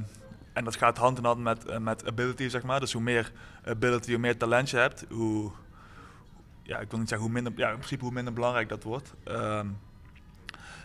en 0.53 0.63
dat 0.63 0.75
gaat 0.75 0.97
hand 0.97 1.17
in 1.17 1.23
hand 1.23 1.39
met, 1.39 1.65
eh, 1.65 1.77
met 1.77 2.05
ability, 2.05 2.49
zeg 2.49 2.63
maar. 2.63 2.79
Dus 2.79 2.93
hoe 2.93 3.01
meer 3.01 3.31
ability, 3.65 4.09
hoe 4.11 4.19
meer 4.19 4.37
talent 4.37 4.69
je 4.69 4.77
hebt, 4.77 5.05
hoe, 5.09 5.51
ja, 6.61 6.79
ik 6.79 6.89
wil 6.89 6.99
niet 6.99 7.09
zeggen 7.09 7.27
hoe 7.27 7.35
minder, 7.35 7.53
ja, 7.55 7.69
in 7.69 7.75
principe 7.75 8.03
hoe 8.03 8.13
minder 8.13 8.33
belangrijk 8.33 8.69
dat 8.69 8.83
wordt. 8.83 9.13
Ehm, 9.23 9.67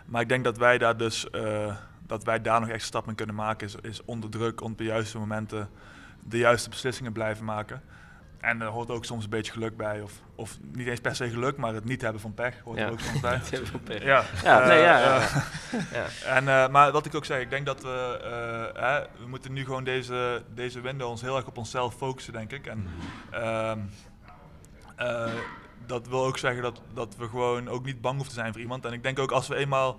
maar 0.06 0.20
ik 0.20 0.28
denk 0.28 0.44
dat 0.44 0.58
wij 0.58 0.78
daar 0.78 0.96
dus, 0.96 1.30
eh, 1.30 1.76
dat 2.06 2.24
wij 2.24 2.40
daar 2.40 2.60
nog 2.60 2.68
echt 2.68 2.84
stappen 2.84 3.10
in 3.10 3.16
kunnen 3.16 3.34
maken, 3.34 3.66
is, 3.66 3.74
is 3.74 4.04
onder 4.04 4.30
druk, 4.30 4.60
op 4.60 4.78
de 4.78 4.84
juiste 4.84 5.18
momenten 5.18 5.70
de 6.22 6.38
juiste 6.38 6.68
beslissingen 6.68 7.12
blijven 7.12 7.44
maken. 7.44 7.82
En 8.40 8.60
er 8.60 8.68
hoort 8.68 8.90
ook 8.90 9.04
soms 9.04 9.24
een 9.24 9.30
beetje 9.30 9.52
geluk 9.52 9.76
bij, 9.76 10.00
of, 10.00 10.22
of 10.38 10.58
niet 10.72 10.86
eens 10.86 11.00
per 11.00 11.16
se 11.16 11.30
geluk, 11.30 11.56
maar 11.56 11.74
het 11.74 11.84
niet 11.84 12.02
hebben 12.02 12.20
van 12.20 12.34
pech 12.34 12.54
hoort 12.64 12.78
Ja. 12.78 12.84
er 12.86 12.92
ook 12.92 13.00
soms 13.00 13.20
bij. 13.20 13.40
ja. 14.00 14.00
Ja, 14.04 14.24
Ja, 14.44 14.66
nee, 14.66 14.78
ja, 14.80 14.96
Eh, 14.98 15.04
ja. 15.04 15.42
eh, 15.78 15.80
ja. 15.92 16.26
en, 16.36 16.48
eh, 16.48 16.68
maar 16.68 16.92
wat 16.92 17.06
ik 17.06 17.14
ook 17.14 17.24
zeg, 17.24 17.40
ik 17.40 17.50
denk 17.50 17.66
dat 17.66 17.82
we, 17.82 18.18
eh, 18.74 18.82
hè, 18.82 19.00
we 19.18 19.26
moeten 19.28 19.52
nu 19.52 19.64
gewoon 19.64 19.84
deze, 19.84 20.42
deze 20.54 20.80
window 20.80 21.08
ons 21.08 21.20
heel 21.20 21.36
erg 21.36 21.46
op 21.46 21.56
onszelf 21.56 21.94
focussen, 21.94 22.32
denk 22.32 22.52
ik. 22.52 22.66
En 22.66 22.88
ehm, 23.30 23.78
eh, 24.96 25.32
dat 25.86 26.08
wil 26.08 26.24
ook 26.24 26.38
zeggen 26.38 26.62
dat, 26.62 26.80
dat 26.94 27.16
we 27.16 27.28
gewoon 27.28 27.68
ook 27.68 27.84
niet 27.84 28.00
bang 28.00 28.14
hoeven 28.16 28.34
te 28.34 28.40
zijn 28.40 28.52
voor 28.52 28.60
iemand. 28.60 28.84
En 28.84 28.92
ik 28.92 29.02
denk 29.02 29.18
ook 29.18 29.30
als 29.32 29.48
we 29.48 29.54
eenmaal, 29.56 29.98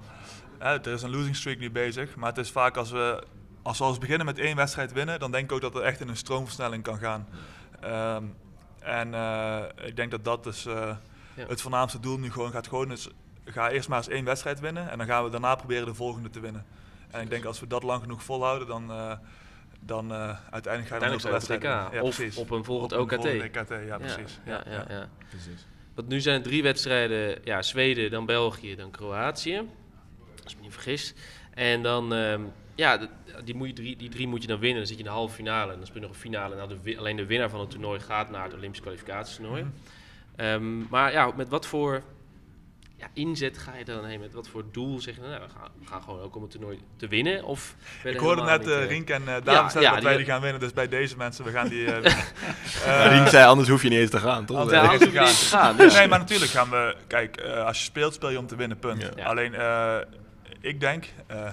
hè, 0.58 0.70
er 0.80 0.88
is 0.88 1.02
een 1.02 1.10
losing 1.12 1.36
streak 1.36 1.60
nu 1.60 1.72
bezig, 1.72 2.16
maar 2.16 2.30
het 2.30 2.38
is 2.38 2.52
vaak 2.52 2.78
als 2.78 2.92
we, 2.92 3.24
als 3.62 3.78
we 3.78 3.84
als 3.84 3.98
beginnen 3.98 4.26
met 4.26 4.38
één 4.40 4.56
wedstrijd 4.56 4.94
winnen, 4.94 5.20
dan 5.20 5.32
denk 5.32 5.44
ik 5.44 5.52
ook 5.52 5.62
dat 5.62 5.74
het 5.74 5.84
echt 5.84 6.00
in 6.00 6.08
een 6.08 6.18
stroomversnelling 6.18 6.84
kan 6.84 6.98
gaan. 6.98 7.28
Ehm, 7.82 8.24
en 8.82 9.14
eh, 9.14 9.64
ik 9.86 9.96
denk 9.96 10.12
dat 10.12 10.24
dat 10.24 10.44
dus 10.44 10.66
eh, 10.66 10.96
Ja. 11.34 11.46
het 11.48 11.62
voornaamste 11.62 12.00
doel 12.00 12.18
nu 12.18 12.32
gewoon 12.32 12.52
gaat 12.52 12.68
gewoon 12.68 12.92
is, 12.92 13.10
ga 13.46 13.70
eerst 13.70 13.90
maar 13.90 13.98
eens 13.98 14.08
één 14.08 14.26
wedstrijd 14.26 14.60
winnen 14.60 14.90
en 14.90 14.98
dan 14.98 15.08
gaan 15.08 15.24
we 15.24 15.30
daarna 15.30 15.56
proberen 15.56 15.86
de 15.86 15.94
volgende 15.94 16.30
te 16.30 16.40
winnen. 16.40 16.66
En 17.12 17.22
ik 17.22 17.30
denk 17.30 17.46
als 17.46 17.60
we 17.60 17.68
dat 17.68 17.84
lang 17.84 18.02
genoeg 18.02 18.24
volhouden, 18.24 18.68
dan, 18.68 18.92
eh, 18.92 19.12
dan 19.80 20.12
eh, 20.12 20.18
uiteindelijk 20.50 20.52
gaan 20.52 21.00
we 21.00 21.06
Uiteindelijk 21.06 21.10
heel 21.10 21.20
veel 21.20 21.20
zijn 21.20 21.22
we 21.22 21.28
op 21.28 21.32
wedstrijden 21.32 21.70
het 21.70 21.82
winnen. 21.82 22.02
Ja, 22.02 22.10
of 22.10 22.16
precies. 22.16 22.38
op 22.38 22.50
een 22.52 22.64
volgend 22.64 22.94
Op 22.94 23.12
een 23.12 23.20
OKT, 23.44 23.70
ja, 23.88 23.98
precies. 23.98 24.40
Ja, 24.46 24.64
ja, 24.66 24.86
ja. 24.90 25.10
Precies. 25.30 25.66
Want 25.96 26.08
nu 26.08 26.20
zijn 26.20 26.36
er 26.36 26.44
drie 26.44 26.64
wedstrijden, 26.64 27.40
ja, 27.44 27.62
Zweden, 27.62 28.12
dan 28.12 28.26
België, 28.26 28.76
dan 28.76 28.92
Kroatië. 28.92 29.62
Als 30.44 30.52
ik 30.52 30.58
me 30.58 30.64
niet 30.64 30.74
vergis. 30.74 31.14
En 31.54 31.84
dan, 31.84 32.14
ehm, 32.14 32.42
ja, 32.80 33.08
die, 33.44 33.56
moet 33.56 33.68
je 33.68 33.74
drie, 33.74 33.96
die 33.98 34.10
drie 34.10 34.28
moet 34.28 34.42
je 34.42 34.48
dan 34.48 34.60
winnen. 34.60 34.78
Dan 34.78 34.88
zit 34.88 34.98
je 34.98 35.04
in 35.04 35.10
de 35.10 35.16
halve 35.16 35.36
finale. 35.36 35.72
En 35.72 35.78
dan 35.78 35.88
speel 35.88 36.02
je 36.02 36.08
nog 36.08 36.16
een 36.16 36.22
finale. 36.22 36.56
Nou, 36.56 36.74
de, 36.84 36.98
alleen 36.98 37.16
de 37.16 37.26
winnaar 37.26 37.50
van 37.50 37.60
het 37.60 37.70
toernooi 37.70 38.00
gaat 38.00 38.30
naar 38.30 38.44
het 38.44 38.54
Olympisch 38.54 38.82
kwalificatietoernooi. 38.82 39.66
Ehm, 40.36 40.88
maar 40.90 41.12
ja, 41.12 41.32
met 41.36 41.50
wat 41.50 41.66
voor 41.66 42.02
ja, 42.96 43.08
inzet 43.14 43.58
ga 43.58 43.76
je 43.76 43.86
dan 43.86 44.06
heen? 44.06 44.20
Met 44.20 44.34
wat 44.34 44.48
voor 44.48 44.64
doel 44.72 45.00
zeg 45.00 45.16
je, 45.16 45.22
nou, 45.22 45.34
we 45.34 45.50
gaan, 45.60 45.68
we 45.80 45.86
gaan 45.88 46.02
gewoon 46.02 46.20
ook 46.22 46.36
om 46.36 46.42
het 46.42 46.52
toernooi 46.52 46.80
te 46.98 47.08
winnen? 47.08 47.44
Of 47.44 47.76
Ik 48.04 48.18
hoorde 48.18 48.42
net 48.42 48.60
niet, 48.60 48.70
eh 48.70 48.82
eh, 48.84 48.88
Rink 48.90 49.10
en 49.10 49.22
uh, 49.22 49.28
David 49.28 49.46
ja, 49.46 49.62
zeggen 49.70 49.82
ja, 49.82 49.94
dat 49.94 50.04
wij 50.04 50.18
die- 50.18 50.26
gaan 50.26 50.42
winnen, 50.42 50.60
dus 50.60 50.74
bij 50.74 50.88
deze 50.88 51.18
mensen, 51.18 51.46
we 51.46 51.52
gaan 51.52 51.68
die... 51.68 51.86
eh, 51.94 52.06
eh, 53.06 53.12
Rink 53.12 53.28
zei, 53.28 53.46
anders 53.48 53.70
hoef 53.70 53.82
je 53.84 53.90
niet 53.90 54.00
eens 54.00 54.10
te 54.10 54.20
gaan, 54.20 54.46
toch? 54.46 54.58
Anders 54.58 54.78
anders 54.78 55.04
hoef 55.04 55.14
je 55.14 55.20
niet 55.20 55.28
eens 55.28 55.50
te 55.50 55.56
gaan. 55.58 55.78
dus- 55.78 55.94
Nee, 55.94 56.08
maar 56.08 56.20
natuurlijk 56.20 56.52
gaan 56.52 56.70
we... 56.70 56.96
Kijk, 57.08 57.38
eh, 57.38 57.66
als 57.66 57.78
je 57.78 57.84
speelt, 57.84 58.14
speel 58.14 58.30
je 58.30 58.38
om 58.40 58.48
te 58.48 58.56
winnen, 58.56 58.80
punt. 58.80 59.02
Ja. 59.02 59.10
Ja. 59.16 59.26
Alleen, 59.26 59.54
eh, 59.56 59.98
ik 60.62 60.80
denk, 60.80 61.06
eh, 61.28 61.48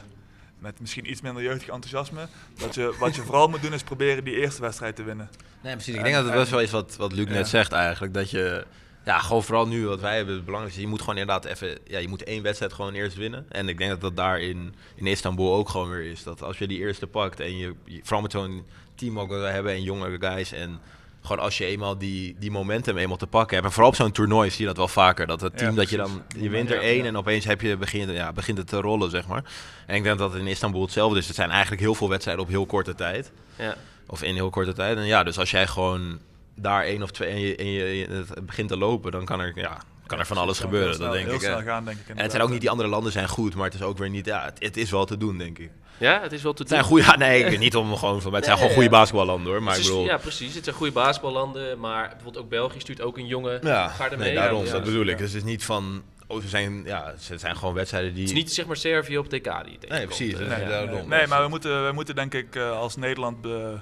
met 0.67 0.81
misschien 0.81 1.11
iets 1.11 1.21
minder 1.21 1.43
jeugdig 1.43 1.69
enthousiasme, 1.69 2.27
dat 2.59 2.75
je, 2.75 2.95
wat 2.99 3.15
je 3.15 3.23
vooral 3.23 3.49
moet 3.49 3.63
doen 3.63 3.73
is 3.73 3.83
proberen 3.83 4.25
die 4.25 4.35
eerste 4.41 4.61
wedstrijd 4.61 4.97
te 4.97 5.03
winnen. 5.03 5.31
Nee, 5.63 5.73
precies. 5.73 5.93
Ik 5.93 5.99
En- 5.99 6.03
denk 6.05 6.15
dat 6.17 6.25
het 6.25 6.35
best 6.35 6.51
wel 6.51 6.61
is 6.61 6.71
wat, 6.71 6.97
wat 6.97 7.13
Luc 7.13 7.27
Ja. 7.29 7.33
net 7.33 7.49
zegt 7.49 7.73
eigenlijk. 7.73 8.15
Dat 8.15 8.31
je, 8.31 8.67
ja, 9.05 9.19
gewoon 9.19 9.43
vooral 9.45 9.67
nu 9.67 9.87
wat 9.87 10.01
wij 10.01 10.17
hebben, 10.17 10.35
het 10.35 10.45
belangrijkste. 10.45 10.83
Je 10.83 10.89
moet 10.89 11.01
gewoon 11.01 11.17
inderdaad 11.17 11.45
even, 11.45 11.79
ja, 11.85 11.99
je 11.99 12.09
moet 12.09 12.25
één 12.25 12.43
wedstrijd 12.43 12.73
gewoon 12.73 12.95
eerst 12.95 13.17
winnen. 13.17 13.47
En 13.49 13.69
ik 13.69 13.79
denk 13.79 13.91
dat 13.91 14.01
dat 14.01 14.17
daar 14.17 14.41
in, 14.41 14.75
in 14.95 15.07
Istanbul 15.07 15.55
ook 15.55 15.69
gewoon 15.69 15.89
weer 15.91 16.11
is. 16.11 16.23
Dat 16.23 16.43
als 16.43 16.59
je 16.59 16.67
die 16.67 16.79
eerste 16.79 17.07
pakt 17.07 17.41
en 17.41 17.57
je, 17.57 17.75
je 17.85 18.01
vooral 18.03 18.23
met 18.23 18.33
zo'n 18.33 18.65
team 18.95 19.19
ook 19.21 19.31
dat 19.31 19.41
we 19.41 19.47
hebben 19.47 19.73
en 19.73 19.83
jongere 19.83 20.17
guys 20.21 20.53
en 20.53 20.81
gewoon 21.27 21.43
als 21.45 21.59
je 21.59 21.65
eenmaal 21.65 21.99
die, 21.99 22.37
die 22.39 22.51
momentum 22.51 22.97
eenmaal 22.97 23.17
te 23.17 23.27
pakken 23.27 23.55
hebt. 23.55 23.67
En 23.69 23.73
vooral 23.73 23.91
op 23.91 23.97
zo'n 23.97 24.13
toernooi 24.13 24.51
zie 24.51 24.61
je 24.61 24.67
dat 24.67 24.77
wel 24.77 24.89
vaker. 24.89 25.27
Dat 25.27 25.41
het 25.41 25.53
Ja, 25.53 25.59
team 25.59 25.75
dat 25.75 25.91
je 25.91 25.97
dan, 25.97 26.23
je 26.37 26.49
wint 26.49 26.71
er 26.71 26.81
één 26.81 27.05
en 27.05 27.17
opeens 27.17 27.45
heb 27.45 27.61
je, 27.61 27.77
begint, 27.77 28.11
ja, 28.11 28.33
begint 28.33 28.59
het 28.59 28.69
te 28.69 28.81
rollen, 28.81 29.11
zeg 29.11 29.27
maar. 29.27 29.45
En 29.87 29.97
ik 29.97 30.03
denk 30.03 30.19
dat 30.19 30.33
het 30.33 30.41
in 30.41 30.47
Istanbul 30.47 30.83
hetzelfde 30.83 31.19
is. 31.19 31.27
Het 31.27 31.37
zijn 31.37 31.51
eigenlijk 31.51 31.81
heel 31.83 31.95
veel 31.95 32.09
wedstrijden 32.09 32.45
op 32.45 32.51
heel 32.51 32.67
korte 32.67 32.95
tijd. 32.95 33.33
Ja. 33.59 33.75
Of 34.07 34.23
in 34.23 34.35
heel 34.35 34.51
korte 34.51 34.73
tijd. 34.73 34.97
En 34.97 35.05
ja, 35.07 35.23
dus 35.23 35.39
als 35.39 35.51
jij 35.51 35.67
gewoon 35.67 36.19
daar 36.55 36.83
één 36.85 37.03
of 37.03 37.11
twee 37.11 37.29
en 37.31 37.41
je, 37.41 37.57
en 37.57 37.67
je- 37.67 38.07
het 38.11 38.47
begint 38.47 38.69
te 38.69 38.77
lopen, 38.77 39.13
dan 39.13 39.25
kan 39.25 39.41
er, 39.41 39.53
ja, 39.55 39.79
kan 40.07 40.19
er 40.19 40.27
van 40.27 40.37
alles 40.37 40.59
gebeuren. 40.59 40.95
snel- 40.95 41.07
Dat 41.07 41.15
denk 41.17 41.27
heel 41.27 41.35
ik. 41.37 41.41
snel 41.43 41.63
gaan, 41.63 41.85
denk 41.85 41.99
ik. 41.99 42.09
En 42.09 42.23
het 42.23 42.31
zijn 42.31 42.43
ook 42.43 42.51
niet 42.51 42.61
die 42.61 42.71
andere 42.71 42.89
landen 42.89 43.13
zijn 43.13 43.29
goed, 43.29 43.55
maar 43.55 43.65
het 43.65 43.75
is 43.75 43.83
ook 43.83 43.99
weer 43.99 44.11
niet. 44.11 44.27
Ja, 44.27 44.45
het, 44.45 44.57
het 44.59 44.77
is 44.77 44.91
wel 44.91 45.05
te 45.05 45.17
doen, 45.17 45.39
denk 45.39 45.59
ik. 45.59 45.71
ja, 45.99 46.21
het 46.23 46.33
is 46.33 46.43
wel 46.43 46.53
te 46.53 46.63
Het 46.63 46.71
zijn 46.71 46.81
doen. 46.81 46.91
goede. 46.91 47.05
Ja, 47.05 47.17
nee, 47.27 47.45
ik, 47.45 47.59
niet 47.59 47.77
om 47.77 47.97
gewoon 47.97 48.23
van. 48.23 48.35
Het 48.35 48.45
zijn 48.45 48.57
Nee, 48.57 48.67
gewoon 48.67 48.81
goede 48.83 48.95
ja. 48.95 49.01
basketballanden 49.01 49.53
hoor. 49.53 49.63
Maar 49.63 49.77
ik 49.77 49.83
bedoel. 49.83 50.05
ja, 50.05 50.17
precies. 50.17 50.55
Het 50.55 50.65
zijn 50.65 50.77
goede 50.77 50.93
basketballanden, 50.93 51.79
maar 51.79 52.09
bijvoorbeeld 52.09 52.45
ook 52.45 52.51
België 52.51 52.81
stuurt 52.81 53.01
ook 53.01 53.17
een 53.19 53.27
jonge 53.27 53.59
Ja, 53.63 53.89
garde 53.89 54.17
nee, 54.17 54.25
mee. 54.27 54.35
daarom, 54.35 54.65
Ja, 54.65 54.71
dat 54.73 54.79
ja. 54.79 54.85
bedoel 54.91 55.07
ik. 55.07 55.19
Dus 55.19 55.33
het 55.33 55.43
is 55.43 55.49
niet 55.49 55.65
van 55.65 56.03
oh, 56.27 56.41
ze, 56.41 56.49
zijn, 56.49 56.83
ja, 56.85 57.15
ze 57.21 57.39
zijn 57.39 57.57
gewoon 57.57 57.75
wedstrijden 57.75 58.13
die... 58.15 58.23
Het 58.23 58.31
is 58.33 58.37
niet 58.39 58.53
zeg 58.53 58.67
maar 58.67 58.77
Servië 58.77 59.19
op 59.19 59.29
TK 59.29 59.65
die 59.65 59.79
Nee, 59.89 60.07
precies. 60.07 60.35
Nee, 60.39 61.05
Nee, 61.07 61.27
maar 61.27 61.43
we 61.43 61.49
moeten, 61.49 61.87
we 61.87 61.93
moeten 61.93 62.15
denk 62.15 62.35
ik 62.35 62.55
eh, 62.57 62.71
als 62.71 62.97
Nederland, 62.97 63.41
be- 63.41 63.79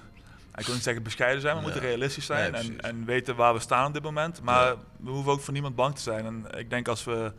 ik 0.57 0.64
wil 0.64 0.75
niet 0.75 0.85
zeggen 0.85 1.03
bescheiden 1.03 1.40
zijn, 1.40 1.57
we 1.57 1.62
moeten 1.62 1.81
realistisch 1.81 2.27
zijn 2.27 2.53
Nee, 2.53 2.62
en, 2.62 2.81
en 2.81 3.05
weten 3.05 3.37
waar 3.37 3.55
we 3.55 3.61
staan 3.61 3.87
op 3.87 3.93
dit 3.93 4.03
moment. 4.03 4.43
Maar 4.43 4.75
we 4.97 5.11
hoeven 5.11 5.33
ook 5.33 5.40
voor 5.40 5.53
niemand 5.53 5.75
bang 5.75 5.95
te 5.95 6.01
zijn. 6.01 6.27
En 6.27 6.47
ik 6.59 6.71
denk 6.71 6.88
als 6.88 7.05
we, 7.05 7.33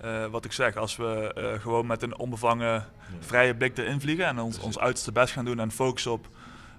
eh, 0.00 0.26
wat 0.26 0.44
ik 0.44 0.52
zeg, 0.52 0.76
als 0.76 0.96
we 0.96 1.32
eh, 1.34 1.60
gewoon 1.60 1.86
met 1.86 2.02
een 2.02 2.18
onbevangen, 2.18 2.86
vrije 3.20 3.54
blik 3.54 3.78
erin 3.78 4.00
vliegen 4.00 4.26
en 4.26 4.38
ons, 4.38 4.58
ons 4.58 4.78
uiterste 4.78 5.12
best 5.12 5.32
gaan 5.32 5.44
doen 5.44 5.60
en 5.60 5.70
focussen 5.70 6.12
op, 6.12 6.28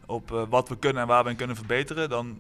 op 0.06 0.32
eh, 0.32 0.43
wat 0.49 0.69
we 0.69 0.78
kunnen 0.78 1.02
en 1.02 1.08
waar 1.08 1.23
we 1.23 1.30
in 1.30 1.36
kunnen 1.36 1.56
verbeteren, 1.56 2.10
dan 2.10 2.39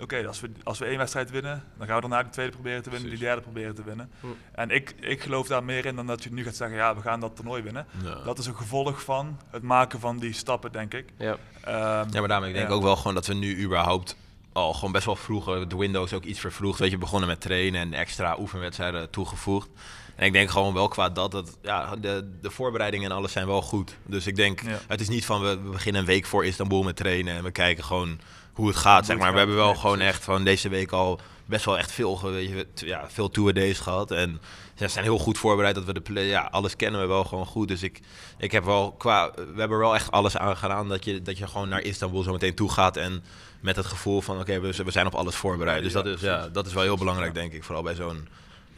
oké, 0.00 0.26
als, 0.26 0.40
we, 0.40 0.50
als 0.64 0.78
we 0.78 0.84
één 0.84 0.98
wedstrijd 0.98 1.30
winnen, 1.30 1.64
dan 1.78 1.86
gaan 1.86 1.94
we 2.00 2.08
daarna 2.08 2.22
de 2.22 2.30
tweede 2.30 2.52
proberen 2.52 2.82
te 2.82 2.90
winnen, 2.90 3.08
Precies. 3.08 3.18
die 3.20 3.28
derde 3.28 3.42
proberen 3.42 3.74
te 3.74 3.82
winnen. 3.84 4.10
Hm. 4.20 4.26
En 4.52 4.70
ik, 4.70 4.94
ik 5.00 5.20
geloof 5.22 5.46
daar 5.46 5.64
meer 5.64 5.86
in 5.86 5.96
dan 5.96 6.06
dat 6.06 6.22
je 6.24 6.32
nu 6.32 6.44
gaat 6.44 6.56
zeggen, 6.56 6.76
ja, 6.76 6.94
we 6.94 7.00
gaan 7.00 7.20
dat 7.20 7.36
toernooi 7.36 7.62
winnen. 7.62 7.86
Ja. 8.04 8.14
Dat 8.24 8.38
is 8.38 8.46
een 8.46 8.56
gevolg 8.56 9.02
van 9.02 9.38
het 9.50 9.62
maken 9.62 10.00
van 10.00 10.18
die 10.18 10.32
stappen, 10.32 10.72
denk 10.72 10.94
ik. 10.94 11.08
Ja. 11.18 11.36
Ehm, 11.64 11.76
Ja, 12.10 12.18
maar 12.18 12.28
daarom, 12.28 12.46
ik 12.48 12.54
denk 12.54 12.68
Ja. 12.68 12.74
ook 12.74 12.82
wel 12.82 12.96
gewoon 12.96 13.14
dat 13.14 13.26
we 13.26 13.34
nu 13.34 13.62
überhaupt 13.62 14.16
al 14.52 14.74
gewoon 14.74 14.92
best 14.92 15.04
wel 15.06 15.16
vroeger, 15.16 15.68
de 15.68 15.76
Windows 15.76 16.12
ook 16.12 16.24
iets 16.24 16.40
vervroegd, 16.40 16.78
weet 16.78 16.90
je, 16.90 16.98
begonnen 16.98 17.28
met 17.28 17.40
trainen 17.40 17.80
en 17.80 17.92
extra 17.92 18.36
oefenwedstrijden 18.38 19.10
toegevoegd. 19.10 19.68
En 20.16 20.26
ik 20.26 20.32
denk 20.32 20.50
gewoon 20.50 20.74
wel 20.74 20.88
qua 20.88 21.08
dat, 21.10 21.30
dat 21.30 21.58
ja, 21.62 21.96
de, 21.96 22.30
de 22.42 22.50
voorbereidingen 22.50 23.10
en 23.10 23.16
alles 23.16 23.32
zijn 23.32 23.46
wel 23.46 23.62
goed. 23.62 23.96
Dus 24.06 24.26
ik 24.26 24.36
denk, 24.36 24.60
Ja. 24.62 24.78
het 24.88 25.00
is 25.00 25.08
niet 25.08 25.24
van 25.24 25.40
we, 25.40 25.48
we 25.62 25.68
beginnen 25.70 26.00
een 26.00 26.06
week 26.06 26.26
voor 26.26 26.44
Istanbul 26.44 26.82
met 26.82 26.96
trainen 26.96 27.36
en 27.36 27.42
we 27.42 27.50
kijken 27.50 27.84
gewoon 27.84 28.20
hoe 28.58 28.68
het 28.68 28.76
gaat, 28.76 29.06
zeg 29.06 29.18
maar. 29.18 29.32
We 29.32 29.38
hebben 29.38 29.56
wel 29.56 29.74
gewoon 29.74 30.00
echt 30.00 30.24
van 30.24 30.44
deze 30.44 30.68
week 30.68 30.92
al 30.92 31.20
best 31.44 31.64
wel 31.64 31.78
echt 31.78 31.92
veel, 31.92 32.20
ja, 32.74 33.04
veel 33.08 33.30
tour 33.30 33.54
days 33.54 33.78
gehad. 33.78 34.10
En 34.10 34.40
ze 34.74 34.88
zijn 34.88 35.04
heel 35.04 35.18
goed 35.18 35.38
voorbereid 35.38 35.74
dat 35.74 35.84
we 35.84 35.92
de 35.92 36.00
play, 36.00 36.24
ja, 36.24 36.48
alles 36.50 36.76
kennen 36.76 37.00
we 37.00 37.06
wel 37.06 37.24
gewoon 37.24 37.46
goed. 37.46 37.68
Dus 37.68 37.82
ik, 37.82 38.00
ik 38.38 38.52
heb 38.52 38.64
wel 38.64 38.92
qua, 38.92 39.30
we 39.34 39.60
hebben 39.60 39.78
wel 39.78 39.94
echt 39.94 40.10
alles 40.10 40.36
aan 40.36 40.56
gedaan 40.56 40.88
dat 40.88 41.04
je, 41.04 41.22
dat 41.22 41.38
je 41.38 41.46
gewoon 41.46 41.68
naar 41.68 41.82
Istanbul 41.82 42.22
zo 42.22 42.32
meteen 42.32 42.54
toe 42.54 42.70
gaat 42.70 42.96
en 42.96 43.24
met 43.60 43.76
het 43.76 43.86
gevoel 43.86 44.20
van 44.20 44.40
oké, 44.40 44.60
we, 44.60 44.82
we 44.84 44.90
zijn 44.90 45.06
op 45.06 45.14
alles 45.14 45.34
voorbereid. 45.34 45.82
Dus 45.82 45.92
dat 45.92 46.06
is, 46.06 46.20
ja, 46.20 46.48
dat 46.48 46.66
is 46.66 46.72
wel 46.72 46.82
heel 46.82 46.96
belangrijk, 46.96 47.34
denk 47.34 47.52
ik. 47.52 47.64
Vooral 47.64 47.82
bij 47.82 47.94
zo'n, 47.94 48.28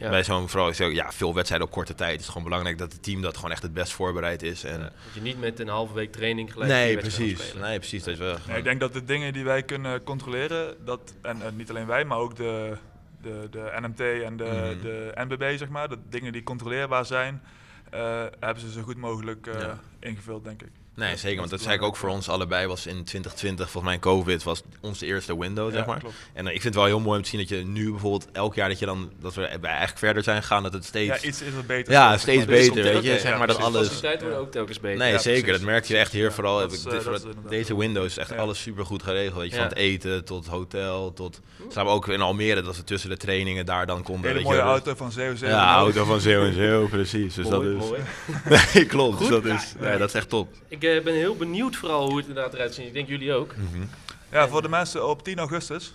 Ja. 0.01 0.09
bij 0.09 0.23
zo'n 0.23 0.49
vooral, 0.49 0.73
zo, 0.73 0.85
ja, 0.85 1.11
veel 1.11 1.33
wedstrijden 1.33 1.67
op 1.67 1.73
korte 1.73 1.95
tijd. 1.95 2.11
Het 2.11 2.21
is 2.21 2.27
gewoon 2.27 2.43
belangrijk 2.43 2.77
dat 2.77 2.91
het 2.91 3.03
team 3.03 3.21
dat 3.21 3.35
gewoon 3.35 3.51
echt 3.51 3.61
het 3.61 3.73
best 3.73 3.91
voorbereid 3.93 4.43
is. 4.43 4.63
En, 4.63 4.79
Dat 4.79 4.91
je 5.13 5.21
niet 5.21 5.39
met 5.39 5.59
een 5.59 5.67
halve 5.67 5.93
week 5.93 6.11
training 6.11 6.51
gelijk 6.51 6.71
nee, 6.71 6.97
precies. 6.97 7.53
Nee, 7.53 7.77
precies. 7.79 8.03
Dat 8.03 8.13
is 8.13 8.19
wel, 8.19 8.35
nee, 8.47 8.57
ik 8.57 8.63
denk 8.63 8.79
dat 8.79 8.93
de 8.93 9.03
dingen 9.03 9.33
die 9.33 9.43
wij 9.43 9.63
kunnen 9.63 10.03
controleren, 10.03 10.75
dat, 10.85 11.13
en, 11.21 11.41
en 11.41 11.55
niet 11.55 11.69
alleen 11.69 11.85
wij, 11.87 12.05
maar 12.05 12.17
ook 12.17 12.35
de, 12.35 12.77
de, 13.21 13.47
de 13.51 13.71
NMT 13.81 13.99
en 13.99 14.37
de, 14.37 14.43
Mhm. 14.43 14.81
de 14.81 15.11
NBB, 15.15 15.57
zeg 15.57 15.69
maar, 15.69 15.89
de 15.89 15.97
dingen 16.09 16.31
die 16.33 16.43
controleerbaar 16.43 17.05
zijn, 17.05 17.41
eh, 17.89 18.23
hebben 18.39 18.59
ze 18.63 18.71
zo 18.71 18.81
goed 18.81 18.97
mogelijk 18.97 19.47
eh, 19.47 19.59
Ja. 19.59 19.79
ingevuld, 19.99 20.43
denk 20.43 20.61
ik. 20.61 20.71
Nee, 20.95 21.17
zeker. 21.17 21.37
Want 21.37 21.49
dat 21.49 21.61
zei 21.61 21.75
ik 21.75 21.81
ook 21.81 21.95
voor 21.95 22.09
ons 22.09 22.29
allebei. 22.29 22.67
Was 22.67 22.85
in 22.85 23.03
2020, 23.03 23.69
volgens 23.69 23.93
mij 23.93 24.01
COVID, 24.01 24.43
was 24.43 24.61
onze 24.81 25.05
eerste 25.05 25.39
window, 25.39 25.69
zeg 25.71 25.79
Ja, 25.79 25.85
maar. 25.85 25.99
klopt. 25.99 26.15
En 26.33 26.47
eh, 26.47 26.53
ik 26.55 26.61
vind 26.61 26.63
het 26.63 26.83
wel 26.83 26.85
heel 26.85 26.99
mooi 26.99 27.17
om 27.17 27.23
te 27.23 27.29
zien 27.29 27.39
dat 27.39 27.49
je 27.49 27.55
nu 27.65 27.91
bijvoorbeeld 27.91 28.27
elk 28.31 28.55
jaar 28.55 28.69
dat 28.69 28.79
je 28.79 28.85
dan 28.85 29.11
dat 29.21 29.33
we 29.33 29.45
eigenlijk 29.45 29.97
verder 29.97 30.23
zijn 30.23 30.41
gegaan, 30.41 30.63
dat 30.63 30.73
het 30.73 30.83
Ja, 30.83 30.89
steeds. 30.89 31.23
iets 31.23 31.41
is 31.41 31.53
er 31.53 31.65
beter. 31.65 31.93
Ja, 31.93 32.17
steeds 32.17 32.37
maar. 32.45 32.55
Dus 32.55 32.67
beter, 32.69 32.83
weet 32.83 33.03
je. 33.03 33.09
Zeg 33.19 33.23
ja, 33.31 33.37
maar 33.37 33.47
dat 33.47 33.57
alles- 33.57 33.81
faciliteiten 33.81 34.27
worden 34.27 34.45
ook 34.45 34.51
telkens 34.51 34.79
beter. 34.79 34.97
Nee, 34.97 35.11
Ja, 35.11 35.17
zeker. 35.17 35.41
precies. 35.41 35.59
Dat 35.59 35.69
merkte 35.69 35.93
je 35.93 35.99
echt 35.99 36.11
hier 36.11 36.23
Ja, 36.23 36.31
vooral. 36.31 36.59
heb 36.59 36.71
ik 36.71 36.77
eh, 36.85 36.91
dit 36.91 37.03
voor 37.03 37.15
inderdaad 37.15 37.49
deze 37.49 37.67
wel. 37.67 37.77
windows 37.77 38.05
is 38.05 38.17
echt 38.17 38.29
Ja. 38.29 38.35
alles 38.35 38.61
super 38.61 38.85
goed 38.85 39.03
geregeld. 39.03 39.39
Weet 39.41 39.49
je, 39.49 39.55
Ja. 39.55 39.61
van 39.61 39.69
het 39.69 39.77
eten 39.77 40.25
tot 40.25 40.47
hotel 40.47 41.13
tot. 41.13 41.39
Staan 41.69 41.85
we 41.85 41.91
ook 41.91 42.07
in 42.07 42.21
Almere 42.21 42.61
dat 42.61 42.77
we 42.77 42.83
tussen 42.83 43.09
de 43.09 43.17
trainingen 43.17 43.65
daar 43.65 43.85
dan 43.85 44.03
konden. 44.03 44.21
Hele 44.23 44.33
weet 44.33 44.43
mooie 44.43 44.57
je, 44.57 44.63
dus- 44.63 44.71
auto 44.71 44.95
van 44.95 45.11
Zeeuw 45.11 45.33
Ja, 45.41 45.75
auto 45.75 46.03
van 46.05 46.19
Zeeuw 46.19 46.43
en 46.45 46.53
Zeeuw, 46.53 46.87
precies. 46.97 47.33
Dus 47.33 47.47
Mooi, 47.49 47.73
dat 47.73 47.83
is. 47.83 47.89
mooi. 47.89 48.01
Nee, 48.73 48.85
klopt. 48.85 49.17
Dus 49.19 49.27
Goed. 49.27 49.43
dat 49.43 49.53
is, 49.53 49.73
nee, 49.79 49.97
dat 49.97 50.07
is 50.09 50.15
echt 50.15 50.29
top. 50.29 50.49
Ik 50.81 50.97
eh, 50.97 51.03
ben 51.03 51.13
heel 51.13 51.35
benieuwd 51.35 51.75
vooral 51.75 52.07
hoe 52.07 52.17
het 52.17 52.27
inderdaad 52.27 52.53
eruit 52.53 52.73
ziet. 52.73 52.85
Ik 52.85 52.93
denk 52.93 53.07
jullie 53.07 53.33
ook. 53.33 53.55
Mhm. 53.55 53.83
Ja, 54.31 54.47
voor 54.47 54.61
de 54.61 54.69
mensen 54.69 55.07
op 55.07 55.23
10 55.23 55.37
augustus 55.39 55.93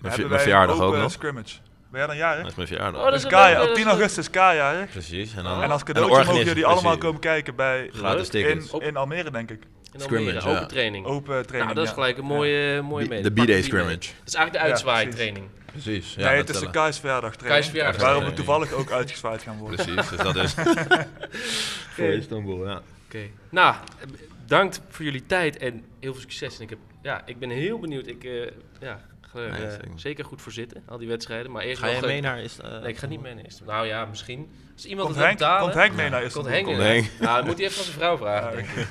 Mijn, 0.00 0.12
hebben 0.12 0.30
wij 0.30 0.40
verjaardag 0.40 0.76
een 0.76 0.82
ook 0.82 0.88
open 0.88 1.00
nog. 1.00 1.12
scrimmage. 1.12 1.56
Ben 1.90 1.98
jij 2.00 2.06
dan 2.06 2.16
jarig? 2.16 2.40
Dat 2.42 2.50
is 2.50 2.56
mijn 2.56 2.68
verjaardag. 2.68 2.96
Oh, 3.00 3.04
dat 3.04 3.14
Dus 3.14 3.24
is 3.24 3.30
Kaya, 3.30 3.60
op 3.60 3.66
dat 3.66 3.74
10 3.74 3.76
is 3.78 3.84
leuk. 3.84 3.92
augustus 3.92 4.30
Kaya, 4.30 4.74
hè? 4.74 4.86
Precies. 4.86 5.34
En, 5.34 5.42
dan, 5.44 5.62
En 5.62 5.70
als 5.70 5.82
cadeautje 5.82 6.16
mogen 6.24 6.44
jullie 6.44 6.64
allemaal 6.64 6.82
precies. 6.82 7.00
komen 7.04 7.20
kijken 7.20 7.54
bij 7.54 7.90
Gratis 7.92 8.32
Leuk. 8.32 8.44
tickets. 8.46 8.72
in, 8.72 8.80
in 8.80 8.96
Almere, 8.96 9.30
denk 9.30 9.50
ik. 9.50 9.62
In 9.62 10.00
Almere, 10.02 10.22
Scrimmage, 10.22 10.48
open 10.48 10.60
ja. 10.60 10.66
training. 10.66 11.06
Open 11.06 11.46
training. 11.46 11.62
nou, 11.64 11.74
dat 11.74 11.84
is 11.84 11.90
gelijk 11.92 12.18
een 12.18 12.24
mooie, 12.24 12.82
mooie 12.82 13.06
B- 13.06 13.08
mee. 13.08 13.22
de 13.22 13.30
B-day 13.30 13.62
scrimmage. 13.62 13.96
Dat 13.96 14.26
is 14.26 14.34
eigenlijk 14.34 14.52
de 14.52 14.58
Ja, 14.58 14.64
uitzwaaitraining. 14.64 15.46
Precies. 15.72 16.14
Ja, 16.14 16.20
nee, 16.28 16.28
dat 16.28 16.38
het 16.38 16.48
is 16.48 16.54
de 16.54 16.58
tellen. 16.60 16.72
Kai's 16.72 16.98
verjaardag 16.98 17.34
training. 17.36 17.72
Waarom 17.72 17.92
we 17.96 17.98
training. 18.00 18.34
toevallig 18.34 18.72
ook 18.72 18.90
uitgezwaaid 18.90 19.42
gaan 19.42 19.58
worden. 19.58 19.84
Precies, 19.84 20.08
dus 20.08 20.18
dat 20.18 20.36
is 20.36 20.54
voor 21.96 22.04
Istanbul, 22.12 22.66
ja. 22.68 22.80
Oké. 23.08 23.28
Nou, 23.50 23.74
bedankt 24.42 24.80
voor 24.88 25.04
jullie 25.04 25.26
tijd 25.26 25.56
en 25.56 25.84
heel 26.00 26.12
veel 26.12 26.20
succes. 26.20 26.56
En 26.56 26.62
ik, 26.62 26.70
heb, 26.70 26.78
ja, 27.02 27.22
ik 27.26 27.38
ben 27.38 27.50
heel 27.50 27.78
benieuwd. 27.78 28.06
Ik 28.06 28.24
eh, 28.24 28.50
ja, 28.80 29.00
ga 29.20 29.38
er 29.38 29.50
Nee, 29.50 29.66
eh, 29.66 29.86
zeker. 29.96 30.24
goed 30.24 30.42
voor 30.42 30.52
zitten, 30.52 30.82
al 30.86 30.98
die 30.98 31.08
wedstrijden. 31.08 31.50
Maar 31.52 31.62
eerst 31.62 31.82
Ga 31.82 31.90
een- 31.92 32.00
mee 32.06 32.20
naar 32.20 32.42
Istanbul? 32.42 32.80
Nee, 32.80 32.88
ik 32.88 32.98
ga 32.98 33.06
niet 33.06 33.20
mee 33.20 33.34
naar 33.34 33.44
Istanbul. 33.44 33.74
Nou 33.74 33.86
ja, 33.86 34.04
misschien. 34.04 34.50
Als 34.74 34.84
iemand 34.86 35.06
Komt 35.08 35.18
het 35.18 35.18
wil 35.18 35.26
Henk, 35.26 35.38
betalen... 35.38 35.62
komt 35.62 35.74
Henk 35.74 35.94
mee 35.94 36.04
Ja. 36.04 36.10
naar 36.10 36.20
Komt 36.20 36.32
Istanbul? 36.32 36.52
Henk 36.52 36.66
Komt 36.66 36.78
mee. 36.78 37.00
Henk. 37.02 37.20
Nou, 37.20 37.36
dan 37.36 37.46
moet 37.46 37.56
hij 37.56 37.64
even 37.64 37.76
van 37.76 37.84
zijn 37.84 37.96
vrouw 37.96 38.16
vragen, 38.16 38.50
Ja, 38.50 38.54
denk 38.56 38.68
ik. 38.68 38.88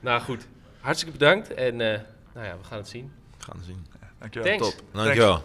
Nou 0.00 0.20
goed, 0.20 0.46
hartstikke 0.80 1.18
bedankt. 1.18 1.54
En 1.54 1.80
eh, 1.80 2.00
nou 2.34 2.46
ja, 2.46 2.56
we 2.58 2.64
gaan 2.64 2.78
het 2.78 2.88
zien. 2.88 3.12
Gaan 3.38 3.60
zien. 3.66 3.86
Dankjewel. 4.18 4.58
Thanks. 4.58 4.74
Top. 4.76 4.84
Dankjewel. 4.92 5.44